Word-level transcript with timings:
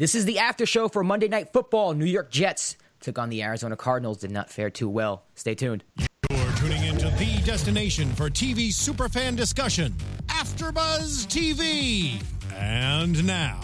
This 0.00 0.14
is 0.14 0.24
the 0.24 0.38
after 0.38 0.64
show 0.64 0.88
for 0.88 1.04
Monday 1.04 1.28
Night 1.28 1.52
Football. 1.52 1.92
New 1.92 2.06
York 2.06 2.30
Jets 2.30 2.78
took 3.00 3.18
on 3.18 3.28
the 3.28 3.42
Arizona 3.42 3.76
Cardinals. 3.76 4.16
Did 4.16 4.30
not 4.30 4.48
fare 4.48 4.70
too 4.70 4.88
well. 4.88 5.24
Stay 5.34 5.54
tuned. 5.54 5.84
You're 6.30 6.52
tuning 6.52 6.82
into 6.84 7.10
the 7.18 7.42
destination 7.44 8.10
for 8.14 8.30
TV 8.30 8.68
superfan 8.68 9.36
discussion, 9.36 9.94
AfterBuzz 10.28 11.26
TV. 11.26 12.18
And 12.54 13.26
now, 13.26 13.60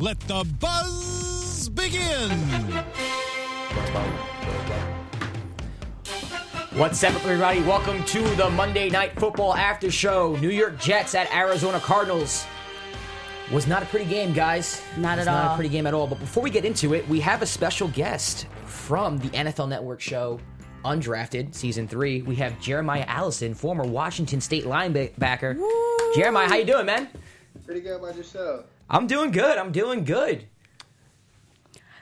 let 0.00 0.18
the 0.22 0.44
buzz 0.58 1.68
begin. 1.68 2.30
What's 6.72 7.04
up, 7.04 7.14
everybody? 7.22 7.60
Welcome 7.60 8.02
to 8.06 8.20
the 8.34 8.50
Monday 8.50 8.90
Night 8.90 9.16
Football 9.16 9.54
After 9.54 9.92
Show. 9.92 10.34
New 10.40 10.50
York 10.50 10.80
Jets 10.80 11.14
at 11.14 11.32
Arizona 11.32 11.78
Cardinals. 11.78 12.46
Was 13.52 13.66
not 13.66 13.82
a 13.82 13.86
pretty 13.86 14.04
game, 14.04 14.34
guys. 14.34 14.82
Not 14.98 15.18
It's 15.18 15.26
at 15.26 15.32
Not 15.32 15.52
a 15.52 15.54
pretty 15.54 15.70
game 15.70 15.86
at 15.86 15.94
all. 15.94 16.06
But 16.06 16.20
before 16.20 16.42
we 16.42 16.50
get 16.50 16.66
into 16.66 16.92
it, 16.92 17.08
we 17.08 17.18
have 17.20 17.40
a 17.40 17.46
special 17.46 17.88
guest 17.88 18.46
from 18.66 19.16
the 19.18 19.28
NFL 19.30 19.70
Network 19.70 20.02
show 20.02 20.38
Undrafted 20.84 21.54
Season 21.54 21.88
Three. 21.88 22.20
We 22.20 22.36
have 22.36 22.60
Jeremiah 22.60 23.04
Allison, 23.06 23.54
former 23.54 23.84
Washington 23.84 24.42
State 24.42 24.64
linebacker. 24.64 25.58
Jeremiah, 26.14 26.46
how 26.46 26.56
you 26.56 26.66
doing, 26.66 26.84
man? 26.84 27.08
Pretty 27.64 27.80
good 27.80 27.96
about 27.96 28.16
yourself. 28.16 28.66
I'm 28.90 29.06
doing 29.06 29.30
good. 29.30 29.56
I'm 29.56 29.72
doing 29.72 30.04
good. 30.04 30.44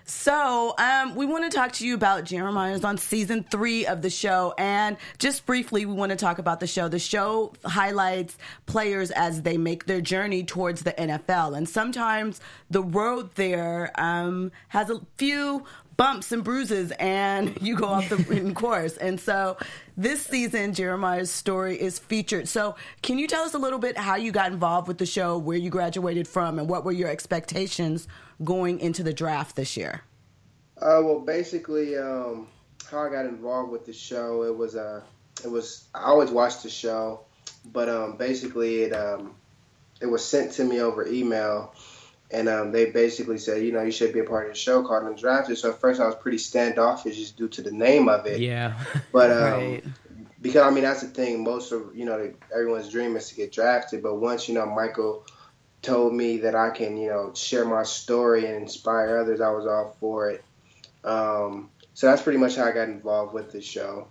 So, 0.09 0.73
um, 0.79 1.17
we 1.17 1.27
want 1.27 1.51
to 1.51 1.57
talk 1.57 1.73
to 1.73 1.87
you 1.87 1.93
about 1.95 2.23
Jeremiah's 2.23 2.85
on 2.85 2.97
season 2.97 3.43
three 3.43 3.87
of 3.87 4.03
the 4.03 4.11
show. 4.11 4.55
And 4.57 4.97
just 5.19 5.45
briefly, 5.47 5.85
we 5.85 5.95
want 5.95 6.11
to 6.11 6.17
talk 6.17 6.39
about 6.39 6.61
the 6.61 6.69
show. 6.69 6.87
The 6.87 7.01
show 7.01 7.53
highlights 7.65 8.39
players 8.67 9.11
as 9.11 9.43
they 9.43 9.59
make 9.59 9.87
their 9.87 10.01
journey 10.01 10.45
towards 10.45 10.83
the 10.85 10.93
NFL. 10.93 11.57
And 11.57 11.69
sometimes 11.69 12.41
the 12.71 12.85
road 12.85 13.35
there 13.35 13.91
um, 13.97 14.53
has 14.69 14.91
a 14.91 15.01
few 15.17 15.65
bumps 15.97 16.33
and 16.33 16.45
bruises, 16.45 16.93
and 16.93 17.57
you 17.61 17.77
go 17.77 17.87
off 17.87 18.09
the 18.09 18.17
written 18.17 18.55
course. 18.63 18.97
And 18.97 19.21
so 19.21 19.57
this 19.97 20.25
season, 20.25 20.75
Jeremiah's 20.75 21.31
story 21.31 21.81
is 21.81 21.99
featured. 21.99 22.49
So, 22.49 22.77
can 23.03 23.19
you 23.19 23.27
tell 23.27 23.45
us 23.45 23.55
a 23.55 23.59
little 23.59 23.79
bit 23.79 23.97
how 23.97 24.17
you 24.17 24.33
got 24.33 24.53
involved 24.53 24.89
with 24.89 24.99
the 24.99 25.07
show, 25.07 25.39
where 25.39 25.57
you 25.57 25.71
graduated 25.71 26.29
from, 26.29 26.59
and 26.59 26.69
what 26.69 26.85
were 26.85 26.93
your 26.93 27.09
expectations 27.09 28.09
going 28.45 28.81
into 28.81 29.03
the 29.03 29.13
draft 29.13 29.57
this 29.57 29.77
year? 29.77 30.03
Uh, 30.79 31.01
well, 31.03 31.21
basically, 31.21 31.97
um, 31.97 32.49
how 32.91 33.01
I 33.01 33.11
got 33.11 33.27
involved 33.27 33.73
with 33.73 33.87
the 33.87 33.93
show, 33.93 34.45
it 34.45 34.57
was 34.57 34.77
uh, 34.77 35.01
it 35.45 35.49
was 35.49 35.85
I 35.95 36.05
always 36.05 36.31
watched 36.31 36.63
the 36.63 36.71
show, 36.71 37.21
but 37.73 37.89
um, 37.89 38.17
basically 38.17 38.83
it 38.83 38.93
um, 38.93 39.35
it 40.01 40.07
was 40.07 40.25
sent 40.25 40.53
to 40.53 40.65
me 40.65 40.81
over 40.81 41.07
email, 41.07 41.75
and 42.31 42.49
um, 42.49 42.73
they 42.73 42.91
basically 42.91 43.39
said, 43.39 43.63
you 43.63 43.73
know, 43.73 43.83
you 43.83 43.93
should 43.93 44.13
be 44.13 44.19
a 44.21 44.25
part 44.25 44.47
of 44.47 44.53
the 44.53 44.59
show 44.59 44.83
called 44.83 45.05
Undrafted. 45.05 45.57
So 45.57 45.71
at 45.71 45.81
first 45.81 46.01
I 46.01 46.07
was 46.07 46.17
pretty 46.17 46.39
standoffish 46.39 47.17
just 47.17 47.37
due 47.37 47.49
to 47.49 47.63
the 47.63 47.71
name 47.71 48.09
of 48.09 48.27
it, 48.27 48.41
Yeah. 48.41 48.75
but 49.13 49.31
um, 49.31 49.53
Right. 49.53 49.85
because 50.43 50.63
I 50.63 50.71
mean 50.71 50.85
that's 50.85 51.03
the 51.03 51.09
thing. 51.09 51.45
Most 51.45 51.73
of 51.73 51.95
you 51.95 52.05
know 52.05 52.33
everyone's 52.53 52.91
dream 52.91 53.17
is 53.17 53.29
to 53.29 53.35
get 53.35 53.53
drafted, 53.53 54.03
but 54.03 54.17
once 54.17 54.49
you 54.49 54.55
know 54.55 54.67
Michael 54.67 55.25
told 55.83 56.15
me 56.15 56.39
that 56.39 56.55
I 56.57 56.71
can 56.71 56.97
you 56.97 57.09
know 57.09 57.33
share 57.35 57.65
my 57.65 57.85
story 57.85 58.47
and 58.47 58.57
inspire 58.57 59.19
others, 59.19 59.41
I 59.41 59.51
was 59.51 59.67
all 59.67 59.97
for 60.01 60.31
it. 60.31 60.45
Um, 61.05 61.71
so 61.95 62.09
that's 62.09 62.23
pretty 62.23 62.39
much 62.39 62.57
how 62.57 62.65
I 62.65 62.73
got 62.73 62.89
involved 62.89 63.33
with 63.33 63.53
the 63.53 63.63
show. 63.63 64.09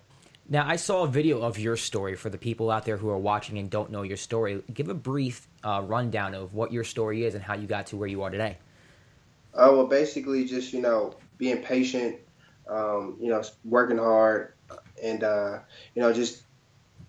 Now, 0.48 0.68
I 0.68 0.76
saw 0.76 1.04
a 1.04 1.08
video 1.08 1.42
of 1.42 1.58
your 1.58 1.76
story 1.76 2.16
for 2.16 2.30
the 2.30 2.38
people 2.38 2.70
out 2.70 2.86
there 2.86 2.98
who 2.98 3.10
are 3.10 3.18
watching 3.18 3.58
and 3.58 3.68
don't 3.70 3.90
know 3.92 4.04
your 4.04 4.18
story. 4.18 4.62
Give 4.72 4.90
a 4.90 4.94
brief 4.94 5.48
uh, 5.66 5.82
rundown 5.82 6.36
of 6.36 6.54
what 6.54 6.72
your 6.72 6.84
story 6.84 7.26
is 7.26 7.34
and 7.36 7.44
how 7.44 7.56
you 7.56 7.68
got 7.68 7.88
to 7.88 7.98
where 7.98 8.08
you 8.08 8.22
are 8.22 8.30
today. 8.30 8.58
Uh, 9.54 9.70
well, 9.72 9.88
basically 9.88 10.46
just 10.46 10.72
you 10.72 10.82
know 10.82 11.16
being 11.38 11.62
patient, 11.62 12.18
um, 12.70 13.18
you 13.20 13.30
know 13.30 13.44
working 13.64 13.98
hard, 13.98 14.54
and 15.02 15.24
uh, 15.24 15.60
you 15.96 16.02
know 16.02 16.14
just 16.14 16.44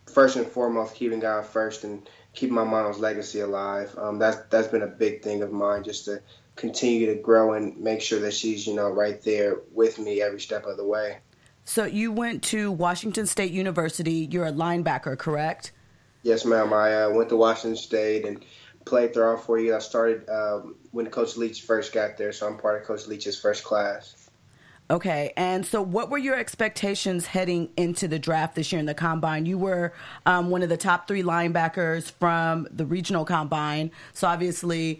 first 0.07 0.37
and 0.37 0.47
foremost 0.47 0.95
keeping 0.95 1.21
God 1.21 1.45
first 1.45 1.85
and 1.85 2.09
keeping 2.33 2.55
my 2.55 2.65
mom's 2.65 2.99
legacy 2.99 3.41
alive. 3.41 3.95
Um, 3.99 4.19
that's 4.19 4.39
that's 4.49 4.69
been 4.69 4.83
a 4.83 4.89
big 4.89 5.23
thing 5.23 5.43
of 5.43 5.53
mine, 5.53 5.85
just 5.85 6.07
to 6.07 6.23
continue 6.55 7.07
to 7.07 7.21
grow 7.21 7.53
and 7.53 7.77
make 7.79 8.01
sure 8.01 8.21
that 8.21 8.33
she's 8.33 8.67
you 8.67 8.75
know 8.75 8.89
right 8.89 9.21
there 9.23 9.59
with 9.73 9.99
me 9.99 10.23
every 10.23 10.41
step 10.41 10.65
of 10.65 10.77
the 10.79 10.85
way. 10.85 11.19
So 11.65 11.85
you 11.85 12.13
went 12.13 12.45
to 12.45 12.71
Washington 12.71 13.27
State 13.27 13.51
University. 13.51 14.29
You're 14.31 14.47
a 14.47 14.53
linebacker, 14.53 15.19
correct? 15.19 15.73
Yes, 16.27 16.45
ma'am. 16.45 16.73
I 16.73 17.05
uh, 17.05 17.11
went 17.11 17.29
to 17.29 17.37
Washington 17.37 17.77
State 17.77 18.27
and 18.27 18.45
played 18.85 19.15
there 19.15 19.31
all 19.31 19.37
four 19.37 19.61
years. 19.61 19.77
I 19.77 19.79
started 19.79 20.29
um, 20.29 20.75
when 20.91 21.07
Coach 21.07 21.37
Leach 21.37 21.63
first 21.63 21.93
got 21.93 22.17
there, 22.17 22.33
so 22.33 22.49
I'm 22.49 22.59
part 22.59 22.81
of 22.81 22.85
Coach 22.85 23.07
Leach's 23.07 23.41
first 23.41 23.63
class. 23.63 24.29
Okay. 24.91 25.33
And 25.37 25.65
so, 25.65 25.81
what 25.81 26.11
were 26.11 26.19
your 26.19 26.35
expectations 26.35 27.27
heading 27.27 27.71
into 27.77 28.09
the 28.09 28.19
draft 28.19 28.57
this 28.57 28.73
year 28.73 28.81
in 28.81 28.87
the 28.87 28.95
combine? 28.95 29.47
You 29.47 29.57
were 29.57 29.93
um, 30.27 30.51
one 30.51 30.65
of 30.65 30.69
the 30.69 30.77
top 30.77 31.07
three 31.07 31.23
linebackers 31.23 32.11
from 32.11 32.67
the 32.73 32.85
regional 32.85 33.25
combine. 33.25 33.93
So, 34.13 34.27
obviously, 34.27 34.99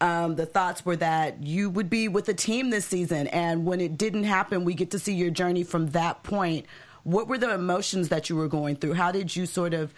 um, 0.00 0.36
the 0.36 0.46
thoughts 0.46 0.86
were 0.86 0.96
that 0.96 1.42
you 1.42 1.70
would 1.70 1.90
be 1.90 2.06
with 2.06 2.26
the 2.26 2.34
team 2.34 2.70
this 2.70 2.84
season. 2.84 3.26
And 3.28 3.66
when 3.66 3.80
it 3.80 3.98
didn't 3.98 4.24
happen, 4.24 4.64
we 4.64 4.74
get 4.74 4.92
to 4.92 5.00
see 5.00 5.14
your 5.14 5.30
journey 5.30 5.64
from 5.64 5.88
that 5.88 6.22
point. 6.22 6.66
What 7.02 7.26
were 7.26 7.38
the 7.38 7.52
emotions 7.52 8.10
that 8.10 8.28
you 8.28 8.36
were 8.36 8.48
going 8.48 8.76
through? 8.76 8.94
How 8.94 9.10
did 9.10 9.34
you 9.34 9.46
sort 9.46 9.74
of 9.74 9.92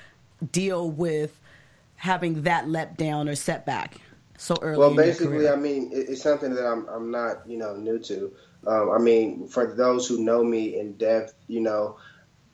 deal 0.53 0.91
with 0.91 1.39
having 1.97 2.43
that 2.43 2.69
let 2.69 2.97
down 2.97 3.29
or 3.29 3.35
setback 3.35 3.97
so 4.39 4.57
early? 4.63 4.79
Well, 4.79 4.95
basically? 4.95 5.49
I 5.49 5.57
mean, 5.57 5.91
it's 5.93 6.23
something 6.23 6.55
that 6.55 6.67
I'm 6.67 6.89
I'm 6.89 7.11
not 7.11 7.49
you 7.49 7.59
know 7.59 7.77
new 7.77 7.99
to. 8.01 8.33
Um, 8.67 8.91
I 8.91 8.99
mean, 8.99 9.49
for 9.49 9.75
those 9.75 10.07
who 10.07 10.23
know 10.23 10.45
me 10.45 10.79
in 10.79 10.95
depth, 10.95 11.35
you 11.47 11.61
know, 11.61 11.97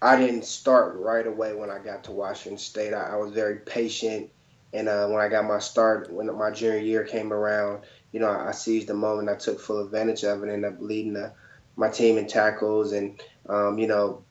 I 0.03 0.17
didn't 0.17 0.45
start 0.45 0.97
right 0.97 1.27
away 1.27 1.55
when 1.55 1.71
I 1.71 1.79
got 1.79 2.05
to 2.05 2.13
Washington 2.13 2.59
State. 2.59 2.93
I, 2.93 3.15
I 3.15 3.17
was 3.17 3.33
very 3.33 3.57
patient, 3.57 4.31
and 4.73 4.89
uh, 4.89 5.07
when 5.09 5.21
I 5.21 5.29
got 5.29 5.47
my 5.47 5.59
start, 5.59 6.13
when 6.13 6.35
my 6.37 6.51
junior 6.51 6.79
year 6.79 7.05
came 7.05 7.33
around, 7.33 7.85
you 8.13 8.21
know, 8.21 8.29
I, 8.29 8.49
I 8.49 8.53
seized 8.53 8.89
the 8.89 8.95
moment. 8.95 9.29
I 9.29 9.37
took 9.37 9.61
full 9.61 9.85
advantage 9.85 10.25
of 10.25 10.41
it, 10.41 10.43
and 10.43 10.53
ended 10.53 10.75
up 10.75 10.81
leading 10.81 11.15
the, 11.15 11.33
my 11.77 11.89
team 11.89 12.19
in 12.19 12.27
tackles, 12.27 12.93
and 12.93 13.21
um, 13.49 13.79
you 13.79 13.87
know, 13.87 14.25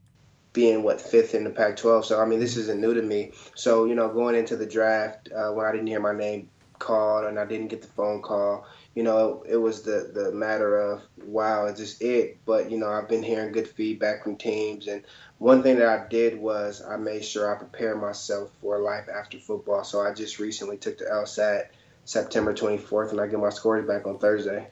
being 0.56 0.82
what 0.82 1.00
fifth 1.00 1.36
in 1.36 1.44
the 1.44 1.50
Pac-12. 1.52 2.06
So 2.06 2.20
I 2.20 2.26
mean, 2.26 2.40
this 2.40 2.58
isn't 2.58 2.82
new 2.82 2.96
to 2.96 3.02
me. 3.04 3.34
So 3.54 3.86
you 3.86 3.94
know, 3.94 4.10
going 4.10 4.36
into 4.36 4.56
the 4.56 4.66
draft 4.66 5.30
uh, 5.32 5.52
when 5.52 5.68
I 5.68 5.72
didn't 5.72 5.88
hear 5.88 6.00
my 6.00 6.16
name 6.16 6.50
called 6.80 7.26
and 7.26 7.40
I 7.40 7.46
didn't 7.46 7.68
get 7.68 7.82
the 7.82 7.88
phone 7.90 8.22
call, 8.22 8.66
you 8.96 9.04
know, 9.04 9.44
it, 9.48 9.58
was 9.58 9.84
the 9.84 10.10
the 10.14 10.32
matter 10.32 10.78
of 10.78 11.04
wow, 11.26 11.68
is 11.68 11.78
this 11.78 12.02
it? 12.02 12.40
But 12.46 12.72
you 12.72 12.80
know, 12.80 12.90
I've 12.90 13.10
been 13.10 13.22
hearing 13.22 13.52
good 13.52 13.68
feedback 13.68 14.24
from 14.24 14.38
teams, 14.38 14.88
and 14.88 15.04
one 15.38 15.62
thing 15.62 15.78
that 15.78 15.90
I 15.90 16.08
did 16.08 16.40
was 16.40 16.82
I 16.82 16.96
made 16.96 17.26
sure 17.26 17.54
I 17.54 17.60
prepared 17.60 18.02
myself 18.02 18.50
for 18.62 18.80
life 18.80 19.08
after 19.14 19.38
football. 19.38 19.84
So 19.84 20.02
I 20.02 20.14
just 20.14 20.40
recently 20.40 20.78
took 20.78 20.98
the 20.98 21.06
LSAT 21.06 21.66
September 22.06 22.54
24th, 22.54 23.12
and 23.12 23.20
I 23.20 23.28
get 23.28 23.40
my 23.40 23.50
scores 23.50 23.86
back 23.86 24.08
on 24.08 24.18
Thursday. 24.18 24.70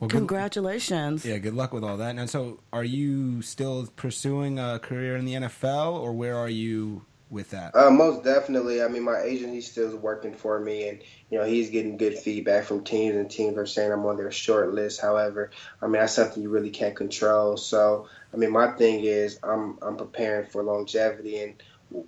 Well, 0.00 0.08
good, 0.08 0.16
Congratulations. 0.16 1.26
yeah, 1.26 1.36
good 1.36 1.54
luck 1.54 1.74
with 1.74 1.84
all 1.84 1.98
that. 1.98 2.16
And 2.16 2.28
so, 2.28 2.60
are 2.72 2.84
you 2.84 3.42
still 3.42 3.86
pursuing 3.96 4.58
a 4.58 4.78
career 4.78 5.14
in 5.16 5.26
the 5.26 5.34
NFL, 5.34 5.92
or 5.92 6.14
where 6.14 6.36
are 6.36 6.48
you 6.48 7.04
with 7.28 7.50
that? 7.50 7.76
Uh, 7.76 7.90
most 7.90 8.24
definitely. 8.24 8.82
I 8.82 8.88
mean, 8.88 9.02
my 9.02 9.20
agent, 9.20 9.52
he's 9.52 9.70
still 9.70 9.94
working 9.98 10.34
for 10.34 10.58
me, 10.58 10.88
and 10.88 11.02
you 11.30 11.38
know 11.38 11.44
he's 11.44 11.68
getting 11.68 11.98
good 11.98 12.18
feedback 12.18 12.64
from 12.64 12.82
teams, 12.82 13.16
and 13.16 13.30
teams 13.30 13.58
are 13.58 13.66
saying 13.66 13.92
I'm 13.92 14.06
on 14.06 14.16
their 14.16 14.32
short 14.32 14.72
list. 14.72 15.02
However, 15.02 15.50
I 15.82 15.84
mean 15.84 16.00
that's 16.00 16.14
something 16.14 16.42
you 16.42 16.48
really 16.48 16.70
can't 16.70 16.96
control. 16.96 17.58
So, 17.58 18.08
I 18.32 18.38
mean, 18.38 18.52
my 18.52 18.68
thing 18.72 19.04
is 19.04 19.38
I'm 19.42 19.78
I'm 19.82 19.98
preparing 19.98 20.48
for 20.48 20.62
longevity, 20.62 21.38
and 21.42 21.62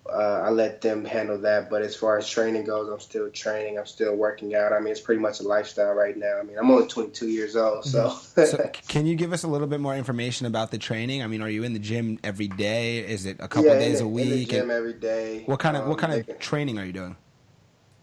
uh, 0.09 0.13
I 0.45 0.51
let 0.51 0.81
them 0.81 1.05
handle 1.05 1.39
that. 1.39 1.71
But 1.71 1.83
as 1.83 1.97
far 1.97 2.19
as 2.19 2.29
training 2.29 2.65
goes, 2.65 2.89
I'm 2.89 3.01
still 3.01 3.31
training. 3.31 3.79
I'm 3.79 3.87
still 3.87 4.15
working 4.15 4.55
out. 4.55 4.73
I 4.73 4.79
mean, 4.79 4.93
it's 4.93 5.01
pretty 5.01 5.21
much 5.21 5.41
a 5.41 5.43
lifestyle 5.43 5.93
right 5.93 6.17
now. 6.17 6.39
I 6.39 6.43
mean, 6.43 6.59
I'm 6.59 6.71
only 6.71 6.87
22 6.87 7.29
years 7.29 7.57
old, 7.57 7.85
so. 7.85 8.11
so, 8.11 8.71
can 8.89 9.07
you 9.07 9.15
give 9.17 9.33
us 9.33 9.43
a 9.43 9.49
little 9.49 9.67
bit 9.67 9.81
more 9.81 9.97
information 9.97 10.47
about 10.47 10.71
the 10.71 10.79
training? 10.79 11.23
I 11.23 11.27
mean, 11.27 11.43
are 11.43 11.49
you 11.51 11.65
in 11.65 11.73
the 11.73 11.79
gym 11.79 12.19
every 12.23 12.49
day? 12.49 12.99
Is 12.99 13.27
it 13.27 13.37
a 13.41 13.49
couple 13.49 13.71
yeah, 13.71 13.79
days 13.79 14.01
a 14.01 14.05
the, 14.05 14.09
in 14.09 14.15
the 14.17 14.23
week? 14.23 14.51
gym 14.51 14.63
And 14.63 14.71
every 14.71 14.95
day. 14.95 15.43
what 15.47 15.59
kind 15.61 15.77
of 15.77 15.85
what 15.87 15.93
Um, 15.95 15.99
kind 15.99 16.13
making- 16.17 16.35
of 16.35 16.41
training 16.41 16.79
are 16.79 16.85
you 16.85 16.93
doing? 16.93 17.17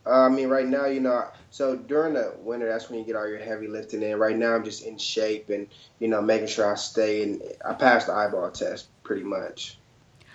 Uh, 0.05 0.11
I 0.25 0.29
mean, 0.29 0.47
right 0.49 0.65
now, 0.67 0.85
you 0.85 1.01
know, 1.01 1.27
so 1.51 1.75
during 1.75 2.13
the 2.15 2.33
winter, 2.39 2.67
that's 2.67 2.89
when 2.89 2.99
you 2.99 3.05
get 3.05 3.15
all 3.15 3.27
your 3.27 3.37
heavy 3.39 3.67
lifting 3.67 4.01
in. 4.01 4.17
Right 4.17 4.35
now, 4.35 4.55
I'm 4.55 4.63
just 4.63 4.83
in 4.83 4.97
shape 4.97 5.49
and, 5.49 5.67
you 5.99 6.07
know, 6.07 6.21
making 6.21 6.47
sure 6.47 6.71
I 6.71 6.75
stay 6.75 7.23
and 7.23 7.41
I 7.63 7.73
passed 7.73 8.07
the 8.07 8.13
eyeball 8.13 8.51
test 8.51 8.87
pretty 9.03 9.23
much. 9.23 9.78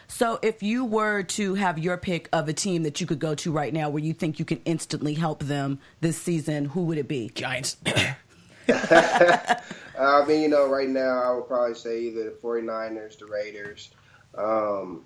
So, 0.06 0.38
if 0.42 0.62
you 0.62 0.84
were 0.84 1.22
to 1.22 1.54
have 1.54 1.78
your 1.78 1.96
pick 1.96 2.28
of 2.32 2.48
a 2.48 2.52
team 2.52 2.82
that 2.82 3.00
you 3.00 3.06
could 3.06 3.18
go 3.18 3.34
to 3.36 3.50
right 3.50 3.72
now 3.72 3.88
where 3.88 4.02
you 4.02 4.12
think 4.12 4.38
you 4.38 4.44
can 4.44 4.60
instantly 4.64 5.14
help 5.14 5.42
them 5.44 5.78
this 6.00 6.20
season, 6.20 6.66
who 6.66 6.84
would 6.84 6.98
it 6.98 7.08
be? 7.08 7.30
Giants. 7.34 7.76
I 8.68 10.24
mean, 10.26 10.42
you 10.42 10.48
know, 10.48 10.68
right 10.68 10.88
now, 10.88 11.22
I 11.22 11.34
would 11.34 11.46
probably 11.46 11.74
say 11.74 12.00
either 12.02 12.24
the 12.24 12.36
49ers, 12.42 13.18
the 13.18 13.26
Raiders, 13.26 13.90
um, 14.36 15.04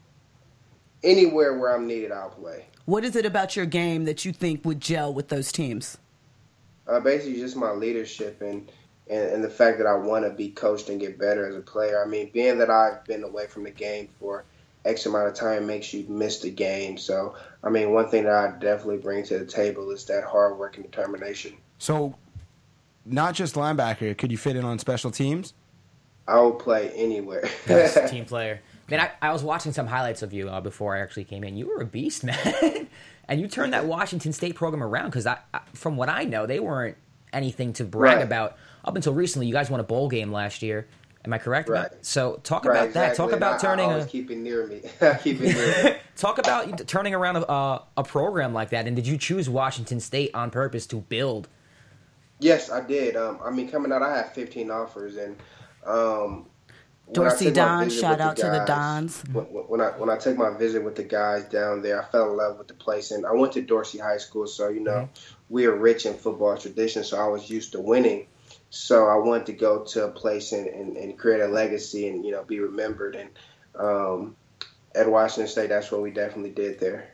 anywhere 1.03 1.59
where 1.59 1.75
I'm 1.75 1.87
needed, 1.87 2.13
I'll 2.13 2.31
play. 2.31 2.67
What 2.85 3.05
is 3.05 3.17
it 3.17 3.27
about 3.27 3.57
your 3.57 3.67
game 3.67 4.05
that 4.05 4.25
you 4.25 4.33
think 4.33 4.65
would 4.65 4.81
gel 4.81 5.13
with 5.13 5.29
those 5.29 5.53
teams? 5.53 5.99
Uh, 6.87 7.01
basically, 7.01 7.39
just 7.39 7.57
my 7.57 7.71
leadership 7.71 8.41
and 8.41 8.71
and, 9.11 9.31
and 9.31 9.45
the 9.45 9.51
fact 9.51 9.79
that 9.79 9.87
I 9.87 9.95
want 9.95 10.25
to 10.25 10.31
be 10.31 10.51
coached 10.51 10.89
and 10.89 11.01
get 11.01 11.19
better 11.19 11.47
as 11.47 11.57
a 11.57 11.61
player. 11.61 12.03
I 12.03 12.07
mean, 12.07 12.31
being 12.33 12.59
that 12.59 12.71
I've 12.71 13.05
been 13.05 13.25
away 13.25 13.47
from 13.47 13.65
the 13.65 13.71
game 13.71 14.09
for 14.19 14.45
X 14.85 15.07
amount 15.07 15.29
of 15.29 15.35
time 15.35 15.67
makes 15.67 15.93
you 15.93 16.05
miss 16.09 16.41
the 16.41 16.51
game. 16.51 16.97
So, 16.99 17.35
I 17.63 17.69
mean, 17.71 17.93
one 17.93 18.09
thing 18.09 18.25
that 18.25 18.33
I 18.33 18.51
definitely 18.59 18.99
bring 18.99 19.25
to 19.25 19.39
the 19.39 19.47
table 19.47 19.91
is 19.91 20.05
that 20.07 20.25
hard 20.25 20.59
work 20.59 20.77
and 20.77 20.85
determination. 20.85 21.55
So, 21.79 22.15
not 23.05 23.35
just 23.35 23.55
linebacker. 23.55 24.17
Could 24.17 24.31
you 24.31 24.39
fit 24.39 24.57
in 24.57 24.65
on 24.65 24.79
special 24.79 25.11
teams? 25.11 25.55
I 26.27 26.39
will 26.41 26.53
play 26.53 26.91
anywhere. 26.91 27.49
Best 27.67 28.09
team 28.13 28.25
player. 28.25 28.61
Man, 28.91 29.01
I, 29.01 29.11
I 29.29 29.33
was 29.33 29.43
watching 29.43 29.73
some 29.73 29.87
highlights 29.87 30.23
of 30.23 30.33
you 30.33 30.49
uh, 30.49 30.61
before 30.61 30.97
I 30.97 31.01
actually 31.01 31.25
came 31.25 31.45
in. 31.45 31.57
You 31.57 31.69
were 31.69 31.83
a 31.83 31.87
beast, 31.87 32.25
man, 32.25 32.89
and 33.29 33.41
you 33.41 33.47
turned 33.49 33.73
that 33.75 33.85
Washington 33.87 34.33
State 34.33 34.55
program 34.55 34.83
around. 34.83 35.07
Because 35.07 35.27
I, 35.27 35.39
I, 35.53 35.61
from 35.75 35.97
what 35.97 36.09
I 36.09 36.25
know, 36.25 36.47
they 36.47 36.61
weren't 36.61 36.97
anything 37.33 37.73
to 37.75 37.85
brag 37.85 38.17
Right. 38.17 38.23
about 38.25 38.57
up 38.85 38.97
until 38.97 39.13
recently. 39.13 39.47
You 39.47 39.53
guys 39.53 39.69
won 39.71 39.81
a 39.81 39.85
bowl 39.85 40.09
game 40.09 40.33
last 40.33 40.63
year. 40.63 40.87
Am 41.25 41.33
I 41.33 41.39
correct? 41.39 41.69
Right. 41.69 41.87
About- 41.87 42.05
So 42.05 42.41
talk 42.45 42.65
Right, 42.65 42.83
about 42.83 42.95
that. 42.95 43.17
Talk 43.17 43.33
about 43.33 43.53
And 43.55 43.61
turning 43.61 43.87
I, 43.87 43.89
I 43.89 43.93
a 43.93 43.95
always 43.97 44.11
keep 44.11 44.31
it 44.31 44.39
near 44.39 44.67
me. 44.67 44.81
keep 45.23 45.41
it 45.41 45.55
near 45.55 45.93
me. 45.93 45.99
talk 46.17 46.39
about 46.39 46.87
turning 46.87 47.15
around 47.15 47.37
a, 47.37 47.41
uh, 47.47 47.83
a 47.97 48.05
program 48.05 48.55
like 48.55 48.71
that. 48.71 48.87
And 48.87 48.95
did 48.97 49.07
you 49.07 49.19
choose 49.19 49.49
Washington 49.49 50.01
State 50.01 50.31
on 50.35 50.51
purpose 50.51 50.87
to 50.87 50.97
build? 50.97 51.49
Yes, 52.41 52.71
I 52.71 52.81
did. 52.87 53.17
Um, 53.17 53.41
I 53.45 53.51
mean, 53.51 53.69
coming 53.69 53.91
out, 53.93 54.03
I 54.03 54.17
had 54.17 54.33
15 54.33 54.71
offers, 54.71 55.17
and 55.17 55.37
um, 55.85 56.47
Dorsey 57.13 57.51
Don, 57.51 57.87
visit 57.87 58.01
shout 58.01 58.13
with 58.13 58.21
out 58.21 58.37
to 58.37 58.43
the 58.47 58.65
Dons. 58.65 59.25
When, 59.33 59.45
when 59.47 59.81
I 59.81 59.87
when 59.99 60.09
I 60.09 60.17
took 60.19 60.37
my 60.37 60.57
visit 60.57 60.85
with 60.85 60.95
the 60.95 61.03
guys 61.03 61.45
down 61.47 61.83
there, 61.83 62.01
I 62.01 62.05
fell 62.07 62.31
in 62.31 62.37
love 62.37 62.59
with 62.59 62.69
the 62.69 62.75
place, 62.75 63.11
and 63.11 63.27
I 63.27 63.33
went 63.33 63.55
to 63.55 63.63
Dorsey 63.63 63.99
High 63.99 64.19
School, 64.19 64.47
so 64.47 64.69
you 64.69 64.81
know 64.81 64.93
Mm-hmm. 64.93 65.13
we 65.49 65.67
are 65.67 65.75
rich 65.75 66.07
in 66.07 66.15
football 66.15 66.57
tradition, 66.57 67.03
so 67.03 67.19
I 67.19 67.27
was 67.27 67.51
used 67.51 67.73
to 67.73 67.81
winning. 67.81 68.29
So 68.71 69.07
I 69.07 69.17
wanted 69.17 69.47
to 69.47 69.53
go 69.55 69.83
to 69.85 70.05
a 70.05 70.11
place 70.11 70.53
and, 70.53 70.67
and, 70.67 70.97
and 70.97 71.19
create 71.19 71.41
a 71.41 71.49
legacy 71.49 72.09
and 72.09 72.25
you 72.25 72.33
know 72.33 72.45
be 72.45 72.61
remembered. 72.61 73.17
And 73.17 73.31
um, 73.79 74.37
at 74.95 75.11
Washington 75.11 75.49
State, 75.51 75.69
that's 75.71 75.91
what 75.91 76.03
we 76.03 76.11
definitely 76.11 76.51
did 76.51 76.79
there. 76.79 77.09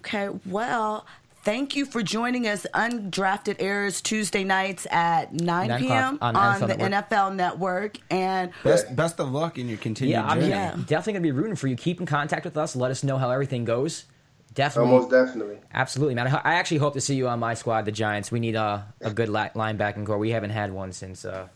Okay, 0.00 0.28
well, 0.44 1.06
thank 1.44 1.74
you 1.74 1.86
for 1.86 2.02
joining 2.02 2.46
us. 2.46 2.66
Undrafted 2.74 3.56
airs 3.58 4.02
Tuesday 4.02 4.44
nights 4.44 4.86
at 4.90 5.32
9, 5.32 5.68
Nine 5.68 5.80
p.m. 5.80 6.18
on 6.20 6.36
on, 6.36 6.60
NFL 6.60 6.60
the 6.60 6.66
Network. 6.76 7.08
NFL 7.10 7.34
Network. 7.36 7.96
And 8.10 8.50
Best 8.62 8.94
best 8.94 9.18
of 9.20 9.30
luck 9.32 9.58
in 9.58 9.68
your 9.68 9.78
continued 9.78 10.12
Yeah, 10.12 10.26
I'm 10.26 10.38
journey. 10.40 10.50
Yeah. 10.50 10.72
definitely 10.86 11.14
gonna 11.14 11.22
be 11.22 11.32
rooting 11.32 11.56
for 11.56 11.68
you. 11.68 11.76
Keep 11.76 12.00
in 12.00 12.06
contact 12.06 12.44
with 12.44 12.58
us. 12.58 12.76
Let 12.76 12.90
us 12.90 13.02
know 13.02 13.16
how 13.16 13.30
everything 13.30 13.64
goes. 13.64 14.04
Definitely. 14.54 14.92
Almost 14.92 15.10
definitely. 15.10 15.58
Absolutely, 15.72 16.14
man. 16.14 16.28
I 16.28 16.40
I 16.44 16.54
actually 16.54 16.78
hope 16.78 16.94
to 16.94 17.00
see 17.00 17.16
you 17.16 17.28
on 17.28 17.40
my 17.40 17.54
squad, 17.54 17.84
the 17.84 17.92
Giants. 17.92 18.30
We 18.30 18.40
need 18.40 18.54
a, 18.54 18.86
a 19.00 19.10
good 19.10 19.28
li- 19.28 19.50
linebacking 19.54 20.06
core. 20.06 20.18
We 20.18 20.30
haven't 20.30 20.50
had 20.50 20.72
one 20.72 20.92
since 20.92 21.24
uh, 21.24 21.48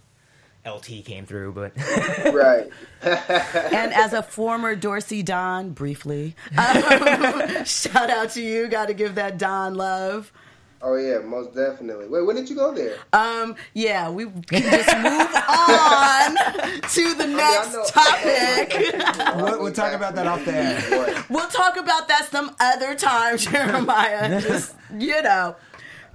LT 0.67 1.05
came 1.05 1.25
through, 1.25 1.53
but 1.53 1.73
right. 2.35 2.69
and 3.03 3.93
as 3.95 4.13
a 4.13 4.23
former 4.23 4.75
Dorsey 4.75 5.23
Don, 5.23 5.71
briefly, 5.71 6.35
um, 6.57 7.65
shout 7.65 8.11
out 8.11 8.31
to 8.31 8.43
you. 8.43 8.67
Got 8.69 8.87
to 8.89 8.95
give 8.95 9.15
that 9.15 9.39
Don 9.39 9.75
love. 9.75 10.33
Oh 10.81 10.95
yeah, 10.97 11.19
most 11.19 11.55
definitely. 11.55 12.07
Wait, 12.07 12.23
when 12.25 12.37
did 12.37 12.49
you 12.49 12.55
go 12.55 12.73
there? 12.73 12.97
Um, 13.13 13.57
yeah, 13.75 14.09
we 14.11 14.27
can 14.27 14.63
just 14.63 14.97
move 14.97 15.35
on 15.49 16.81
to 16.83 17.15
the 17.15 17.27
next 17.27 17.73
know- 17.73 17.85
topic. 17.89 18.95
We'll, 19.39 19.63
we'll 19.63 19.73
talk 19.73 19.93
about 19.93 20.15
that 20.15 20.27
off 20.27 20.45
the 20.45 20.55
air. 20.55 21.25
We'll 21.31 21.49
talk 21.49 21.77
about 21.77 22.09
that 22.09 22.29
some 22.31 22.55
other 22.61 22.95
time, 22.95 23.37
Jeremiah. 23.39 24.41
Just, 24.41 24.75
you 24.97 25.21
know, 25.23 25.57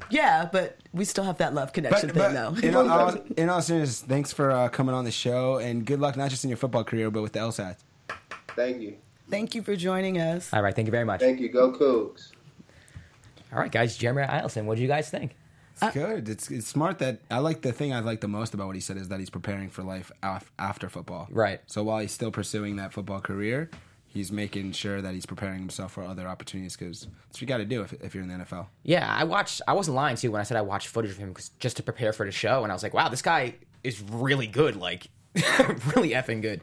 yeah, 0.10 0.48
but 0.52 0.78
we 0.94 1.06
still 1.06 1.24
have 1.24 1.38
that 1.40 1.54
love 1.54 1.74
connection 1.74 2.08
But, 2.10 2.16
thing, 2.16 2.34
but 2.34 2.62
though. 2.62 2.68
in, 2.68 2.76
all, 2.76 2.90
all- 2.90 3.18
in 3.38 3.50
all 3.50 3.62
seriousness, 3.62 4.02
thanks 4.08 4.32
for 4.34 4.52
uh, 4.52 4.70
coming 4.70 4.96
on 4.96 5.06
the 5.06 5.12
show, 5.12 5.58
and 5.58 5.86
good 5.86 6.00
luck 6.00 6.16
not 6.18 6.30
just 6.30 6.44
in 6.44 6.50
your 6.50 6.58
football 6.58 6.84
career, 6.84 7.10
but 7.12 7.22
with 7.22 7.34
the 7.34 7.40
LSAT. 7.40 7.78
Thank 8.56 8.82
you. 8.82 8.96
Thank 9.30 9.56
you 9.56 9.62
for 9.64 9.76
joining 9.76 10.20
us. 10.20 10.52
all 10.54 10.62
right. 10.62 10.76
Thank 10.76 10.86
you 10.88 10.92
very 10.92 11.06
much. 11.06 11.22
Thank 11.22 11.40
you. 11.40 11.50
Go 11.50 11.72
Cougs. 11.72 12.32
All 13.54 13.60
right, 13.60 13.72
guys. 13.72 13.96
Jeremy 13.98 14.24
Allison, 14.24 14.66
what 14.66 14.76
do 14.78 14.82
you 14.82 14.88
guys 14.88 15.10
think? 15.10 15.36
It's 15.74 15.84
uh, 15.84 15.92
good. 15.92 16.30
It's 16.30 16.50
it's 16.52 16.68
smart 16.68 17.00
that 17.00 17.20
I 17.32 17.40
like 17.40 17.62
the 17.62 17.72
thing 17.72 17.94
I 17.94 18.00
like 18.00 18.22
the 18.22 18.28
most 18.28 18.54
about 18.54 18.68
what 18.68 18.76
he 18.76 18.82
said 18.82 18.98
is 18.98 19.10
that 19.10 19.20
he's 19.20 19.30
preparing 19.30 19.70
for 19.70 19.84
life 19.84 20.12
af- 20.22 20.52
after 20.60 20.90
football. 20.90 21.28
Right. 21.32 21.62
So 21.68 21.84
while 21.84 22.00
he's 22.00 22.12
still 22.12 22.32
pursuing 22.32 22.76
that 22.78 22.94
football 22.94 23.22
career, 23.22 23.70
he's 24.08 24.32
making 24.32 24.74
sure 24.74 25.02
that 25.02 25.14
he's 25.16 25.26
preparing 25.26 25.60
himself 25.60 25.94
for 25.94 26.04
other 26.04 26.28
opportunities 26.28 26.78
because 26.78 27.02
that's 27.28 27.38
what 27.38 27.42
you 27.42 27.48
got 27.48 27.58
to 27.58 27.66
do 27.66 27.82
if, 27.82 27.94
if 28.02 28.14
you're 28.14 28.24
in 28.24 28.30
the 28.30 28.44
NFL. 28.46 28.68
Yeah, 28.84 29.08
I 29.12 29.24
watched. 29.24 29.62
I 29.68 29.74
wasn't 29.74 29.96
lying 29.96 30.16
too 30.16 30.32
when 30.32 30.42
I 30.42 30.44
said 30.44 30.58
I 30.58 30.62
watched 30.62 30.88
footage 30.90 31.12
of 31.12 31.18
him 31.18 31.34
'cause- 31.34 31.52
just 31.60 31.78
to 31.78 31.84
prepare 31.84 32.14
for 32.14 32.26
the 32.26 32.32
show, 32.32 32.64
and 32.64 32.72
I 32.72 32.76
was 32.76 32.84
like, 32.84 32.94
wow, 32.94 33.10
this 33.10 33.22
guy 33.24 33.56
is 33.84 34.02
really 34.02 34.48
good. 34.48 34.76
Like, 34.76 35.08
really 35.36 36.12
effing 36.12 36.42
good. 36.42 36.62